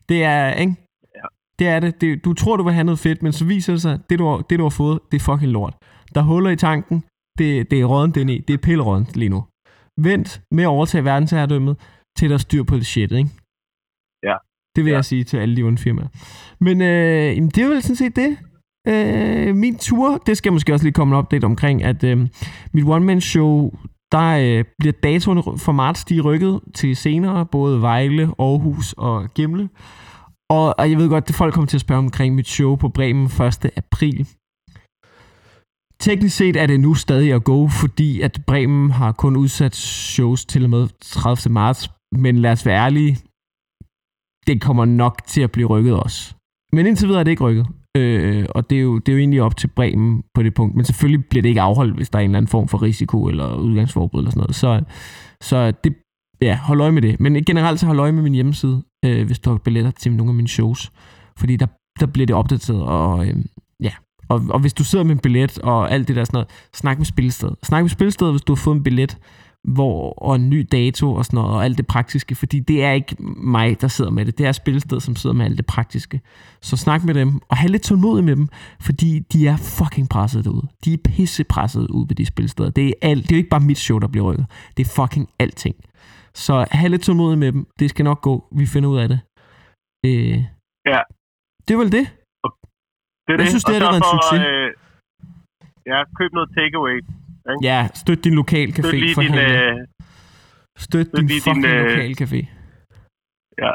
Det 0.08 0.18
er, 0.24 0.52
ikke? 0.62 0.74
Ja. 1.18 1.26
Det 1.58 1.66
er 1.74 1.80
det. 1.80 2.00
det. 2.00 2.24
Du 2.24 2.32
tror, 2.40 2.56
du 2.56 2.62
vil 2.62 2.72
have 2.78 2.84
noget 2.90 2.98
fedt, 3.06 3.22
men 3.22 3.32
så 3.32 3.44
viser 3.46 3.72
det 3.72 3.82
sig, 3.82 3.94
det 4.10 4.18
du, 4.18 4.24
har- 4.28 4.42
det 4.50 4.58
du 4.58 4.64
har 4.68 4.74
fået, 4.82 4.96
det 5.10 5.16
er 5.20 5.24
fucking 5.32 5.52
lort. 5.52 5.74
Der 6.14 6.20
er 6.20 6.24
huller 6.24 6.50
i 6.50 6.56
tanken. 6.56 7.04
Det, 7.40 7.70
det 7.70 7.80
er 7.80 7.84
råden 7.84 8.10
den 8.18 8.28
i. 8.28 8.38
Det 8.38 8.54
er 8.54 8.58
pilleråden 8.68 9.06
lige 9.14 9.28
nu. 9.34 9.40
Vent 10.08 10.30
med 10.56 10.64
at 10.64 10.72
overtage 10.76 11.04
verdensherredømmet, 11.04 11.74
til 12.16 12.28
der 12.30 12.34
er 12.34 12.38
styr 12.38 12.62
på 12.62 12.74
det 12.76 12.86
shit, 12.86 13.12
ikke? 13.12 13.30
Ja. 14.28 14.36
Det 14.76 14.84
vil 14.84 14.90
Ja. 14.90 14.96
jeg 14.96 15.04
sige 15.04 15.24
til 15.24 15.36
alle 15.36 15.56
de 15.56 15.62
onde 15.62 15.78
firmaer. 15.78 16.08
Men 16.60 16.76
øh, 16.82 17.36
jamen, 17.36 17.50
det 17.54 17.58
er 17.64 17.68
vel 17.68 17.82
sådan 17.82 17.96
set 17.96 18.16
det. 18.16 18.30
Øh, 18.88 19.54
min 19.56 19.76
tur, 19.78 20.18
det 20.26 20.36
skal 20.36 20.52
måske 20.52 20.72
også 20.72 20.84
lige 20.86 20.92
komme 20.92 21.14
en 21.14 21.18
update 21.18 21.44
omkring, 21.44 21.82
at 21.84 22.04
øh, 22.04 22.28
mit 22.72 22.84
one-man-show, 22.84 23.70
der 24.12 24.28
øh, 24.58 24.64
bliver 24.78 24.92
datoerne 25.02 25.42
for 25.58 25.72
marts, 25.72 26.04
de 26.04 26.16
er 26.18 26.22
rykket 26.22 26.60
til 26.74 26.96
senere, 26.96 27.46
både 27.46 27.80
Vejle, 27.80 28.22
Aarhus 28.38 28.92
og 28.92 29.28
Gimle. 29.34 29.68
Og, 30.50 30.74
og 30.78 30.90
jeg 30.90 30.98
ved 30.98 31.08
godt, 31.08 31.28
at 31.28 31.34
folk 31.34 31.54
kommer 31.54 31.66
til 31.68 31.76
at 31.76 31.80
spørge 31.80 31.98
omkring 31.98 32.34
mit 32.34 32.48
show 32.48 32.76
på 32.76 32.88
Bremen 32.88 33.24
1. 33.24 33.70
april. 33.76 34.28
Teknisk 36.00 36.36
set 36.36 36.56
er 36.56 36.66
det 36.66 36.80
nu 36.80 36.94
stadig 36.94 37.32
at 37.32 37.44
gå, 37.44 37.68
fordi 37.68 38.20
at 38.20 38.40
Bremen 38.46 38.90
har 38.90 39.12
kun 39.12 39.36
udsat 39.36 39.76
shows 39.76 40.44
til 40.44 40.64
og 40.64 40.70
med 40.70 40.88
30. 41.00 41.52
marts. 41.52 41.90
Men 42.12 42.36
lad 42.36 42.52
os 42.52 42.66
være 42.66 42.84
ærlige, 42.84 43.16
det 44.46 44.62
kommer 44.62 44.84
nok 44.84 45.22
til 45.26 45.40
at 45.42 45.52
blive 45.52 45.68
rykket 45.68 45.94
også. 45.96 46.34
Men 46.72 46.86
indtil 46.86 47.08
videre 47.08 47.20
er 47.20 47.24
det 47.24 47.30
ikke 47.30 47.44
rykket. 47.44 47.66
Øh, 47.96 48.46
og 48.54 48.70
det 48.70 48.78
er, 48.78 48.82
jo, 48.82 48.98
det 48.98 49.08
er 49.08 49.12
jo 49.12 49.18
egentlig 49.18 49.42
op 49.42 49.56
til 49.56 49.66
Bremen 49.68 50.22
på 50.34 50.42
det 50.42 50.54
punkt. 50.54 50.76
Men 50.76 50.84
selvfølgelig 50.84 51.26
bliver 51.26 51.42
det 51.42 51.48
ikke 51.48 51.60
afholdt, 51.60 51.96
hvis 51.96 52.10
der 52.10 52.18
er 52.18 52.22
en 52.22 52.30
eller 52.30 52.38
anden 52.38 52.48
form 52.48 52.68
for 52.68 52.82
risiko 52.82 53.26
eller 53.26 53.54
udgangsforbud 53.54 54.20
eller 54.20 54.30
sådan 54.30 54.40
noget. 54.40 54.54
Så, 54.54 54.82
så 55.42 55.72
det, 55.84 55.94
ja, 56.42 56.56
hold 56.56 56.80
øje 56.80 56.92
med 56.92 57.02
det. 57.02 57.20
Men 57.20 57.44
generelt 57.44 57.80
så 57.80 57.86
hold 57.86 57.98
øje 57.98 58.12
med 58.12 58.22
min 58.22 58.34
hjemmeside, 58.34 58.82
øh, 59.04 59.26
hvis 59.26 59.38
du 59.38 59.50
har 59.50 59.58
billetter 59.58 59.90
til 59.90 60.12
nogle 60.12 60.30
af 60.30 60.34
mine 60.34 60.48
shows. 60.48 60.92
Fordi 61.38 61.56
der, 61.56 61.66
der 62.00 62.06
bliver 62.06 62.26
det 62.26 62.36
opdateret, 62.36 62.82
og 62.82 63.26
øh. 63.26 63.34
Og, 64.30 64.42
og 64.50 64.60
hvis 64.60 64.74
du 64.74 64.84
sidder 64.84 65.04
med 65.04 65.12
en 65.12 65.18
billet 65.18 65.58
og 65.58 65.90
alt 65.90 66.08
det 66.08 66.16
der 66.16 66.24
sådan 66.24 66.36
noget, 66.36 66.48
snak 66.74 66.98
med 66.98 67.06
spilstedet. 67.06 67.56
Snak 67.62 67.82
med 67.82 67.90
spilstedet, 67.90 68.32
hvis 68.32 68.42
du 68.42 68.52
har 68.54 68.56
fået 68.56 68.76
en 68.76 68.82
billet, 68.82 69.18
hvor, 69.68 70.12
og 70.12 70.36
en 70.36 70.50
ny 70.50 70.68
dato 70.72 71.14
og 71.14 71.24
sådan 71.24 71.36
noget, 71.36 71.50
og 71.50 71.64
alt 71.64 71.78
det 71.78 71.86
praktiske, 71.86 72.34
fordi 72.34 72.60
det 72.60 72.84
er 72.84 72.92
ikke 72.92 73.16
mig, 73.36 73.80
der 73.80 73.88
sidder 73.88 74.10
med 74.10 74.24
det. 74.26 74.38
Det 74.38 74.46
er 74.46 74.52
spilstedet, 74.52 75.02
som 75.02 75.16
sidder 75.16 75.36
med 75.36 75.44
alt 75.44 75.56
det 75.56 75.66
praktiske. 75.66 76.20
Så 76.62 76.76
snak 76.76 77.04
med 77.04 77.14
dem, 77.14 77.40
og 77.48 77.56
have 77.56 77.70
lidt 77.70 77.82
tålmodighed 77.82 78.26
med 78.26 78.36
dem, 78.36 78.48
fordi 78.80 79.18
de 79.18 79.46
er 79.48 79.56
fucking 79.56 80.08
presset 80.08 80.44
derude. 80.44 80.68
De 80.84 80.92
er 80.92 80.98
pisse 81.04 81.44
presset 81.44 81.86
ude 81.88 82.08
ved 82.08 82.16
de 82.16 82.26
spilsteder. 82.26 82.70
Det 82.70 82.88
er, 82.88 82.92
alt, 83.02 83.22
det 83.22 83.32
er 83.32 83.36
jo 83.36 83.38
ikke 83.38 83.50
bare 83.50 83.60
mit 83.60 83.78
show, 83.78 83.98
der 83.98 84.08
bliver 84.08 84.26
rykket. 84.32 84.46
Det 84.76 84.86
er 84.86 84.90
fucking 84.90 85.28
alting. 85.38 85.76
Så 86.34 86.66
have 86.70 86.88
lidt 86.88 87.02
tålmodighed 87.02 87.36
med 87.38 87.52
dem. 87.52 87.66
Det 87.78 87.90
skal 87.90 88.04
nok 88.04 88.22
gå. 88.22 88.44
Vi 88.56 88.66
finder 88.66 88.88
ud 88.88 88.98
af 88.98 89.08
det. 89.08 89.20
Øh, 90.06 90.44
Ja. 90.86 91.00
Det 91.68 91.74
er 91.74 91.78
vel 91.78 91.92
det. 91.92 92.06
Det 93.38 93.40
er 93.40 93.44
Jeg 93.44 93.52
synes, 93.54 93.64
det 93.68 93.74
her, 93.74 93.80
det 93.82 93.88
så 93.88 93.94
var 93.94 94.00
en 94.02 94.08
succes. 94.14 94.40
Øh, 94.50 94.68
ja, 95.92 95.98
køb 96.18 96.30
noget 96.38 96.48
takeaway. 96.58 96.96
Ikke? 97.50 97.60
Ja, 97.70 97.78
støt 98.02 98.20
din 98.26 98.34
lokal 98.42 98.68
Støt 98.72 98.78
café 98.84 98.96
lige 99.04 99.14
for 99.18 99.22
din, 99.26 99.34
helvede. 99.34 99.80
øh, 99.80 99.86
Støt 100.86 101.08
din 101.16 101.26
lige 101.30 101.40
din, 101.46 101.46
fucking 101.46 101.66
øh, 101.72 101.80
lokal 101.86 102.12
café. 102.22 102.40
ja. 103.64 103.72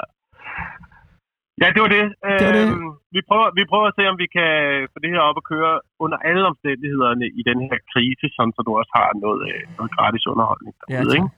Ja, 1.61 1.67
det 1.75 1.81
var 1.85 1.91
det. 1.97 2.05
Det 2.39 2.45
var 2.49 2.55
det. 2.59 2.65
Øhm, 2.67 2.89
Vi, 3.15 3.21
prøver, 3.29 3.47
vi 3.59 3.63
prøver 3.71 3.87
at 3.91 3.95
se, 3.99 4.03
om 4.11 4.17
vi 4.23 4.27
kan 4.37 4.51
få 4.93 4.97
det 5.03 5.09
her 5.13 5.21
op 5.29 5.37
at 5.41 5.45
køre 5.53 5.73
under 6.03 6.17
alle 6.29 6.43
omstændighederne 6.51 7.25
i 7.39 7.41
den 7.49 7.59
her 7.69 7.79
krise, 7.93 8.25
sådan 8.35 8.53
så 8.55 8.61
du 8.67 8.71
også 8.81 8.91
har 8.99 9.09
noget, 9.23 9.41
øh, 9.51 9.61
noget 9.77 9.91
gratis 9.97 10.23
underholdning 10.31 10.73
Ja, 10.77 10.83
derude, 10.93 11.09
tak. 11.11 11.17
ikke? 11.19 11.29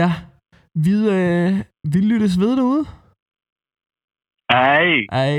Ja, 0.00 0.08
vi, 0.84 0.92
øh, 1.16 1.52
vi 1.92 1.98
lyttes 2.10 2.34
ved 2.42 2.52
derude. 2.60 2.84
Ej, 4.70 4.88
Ej, 5.24 5.38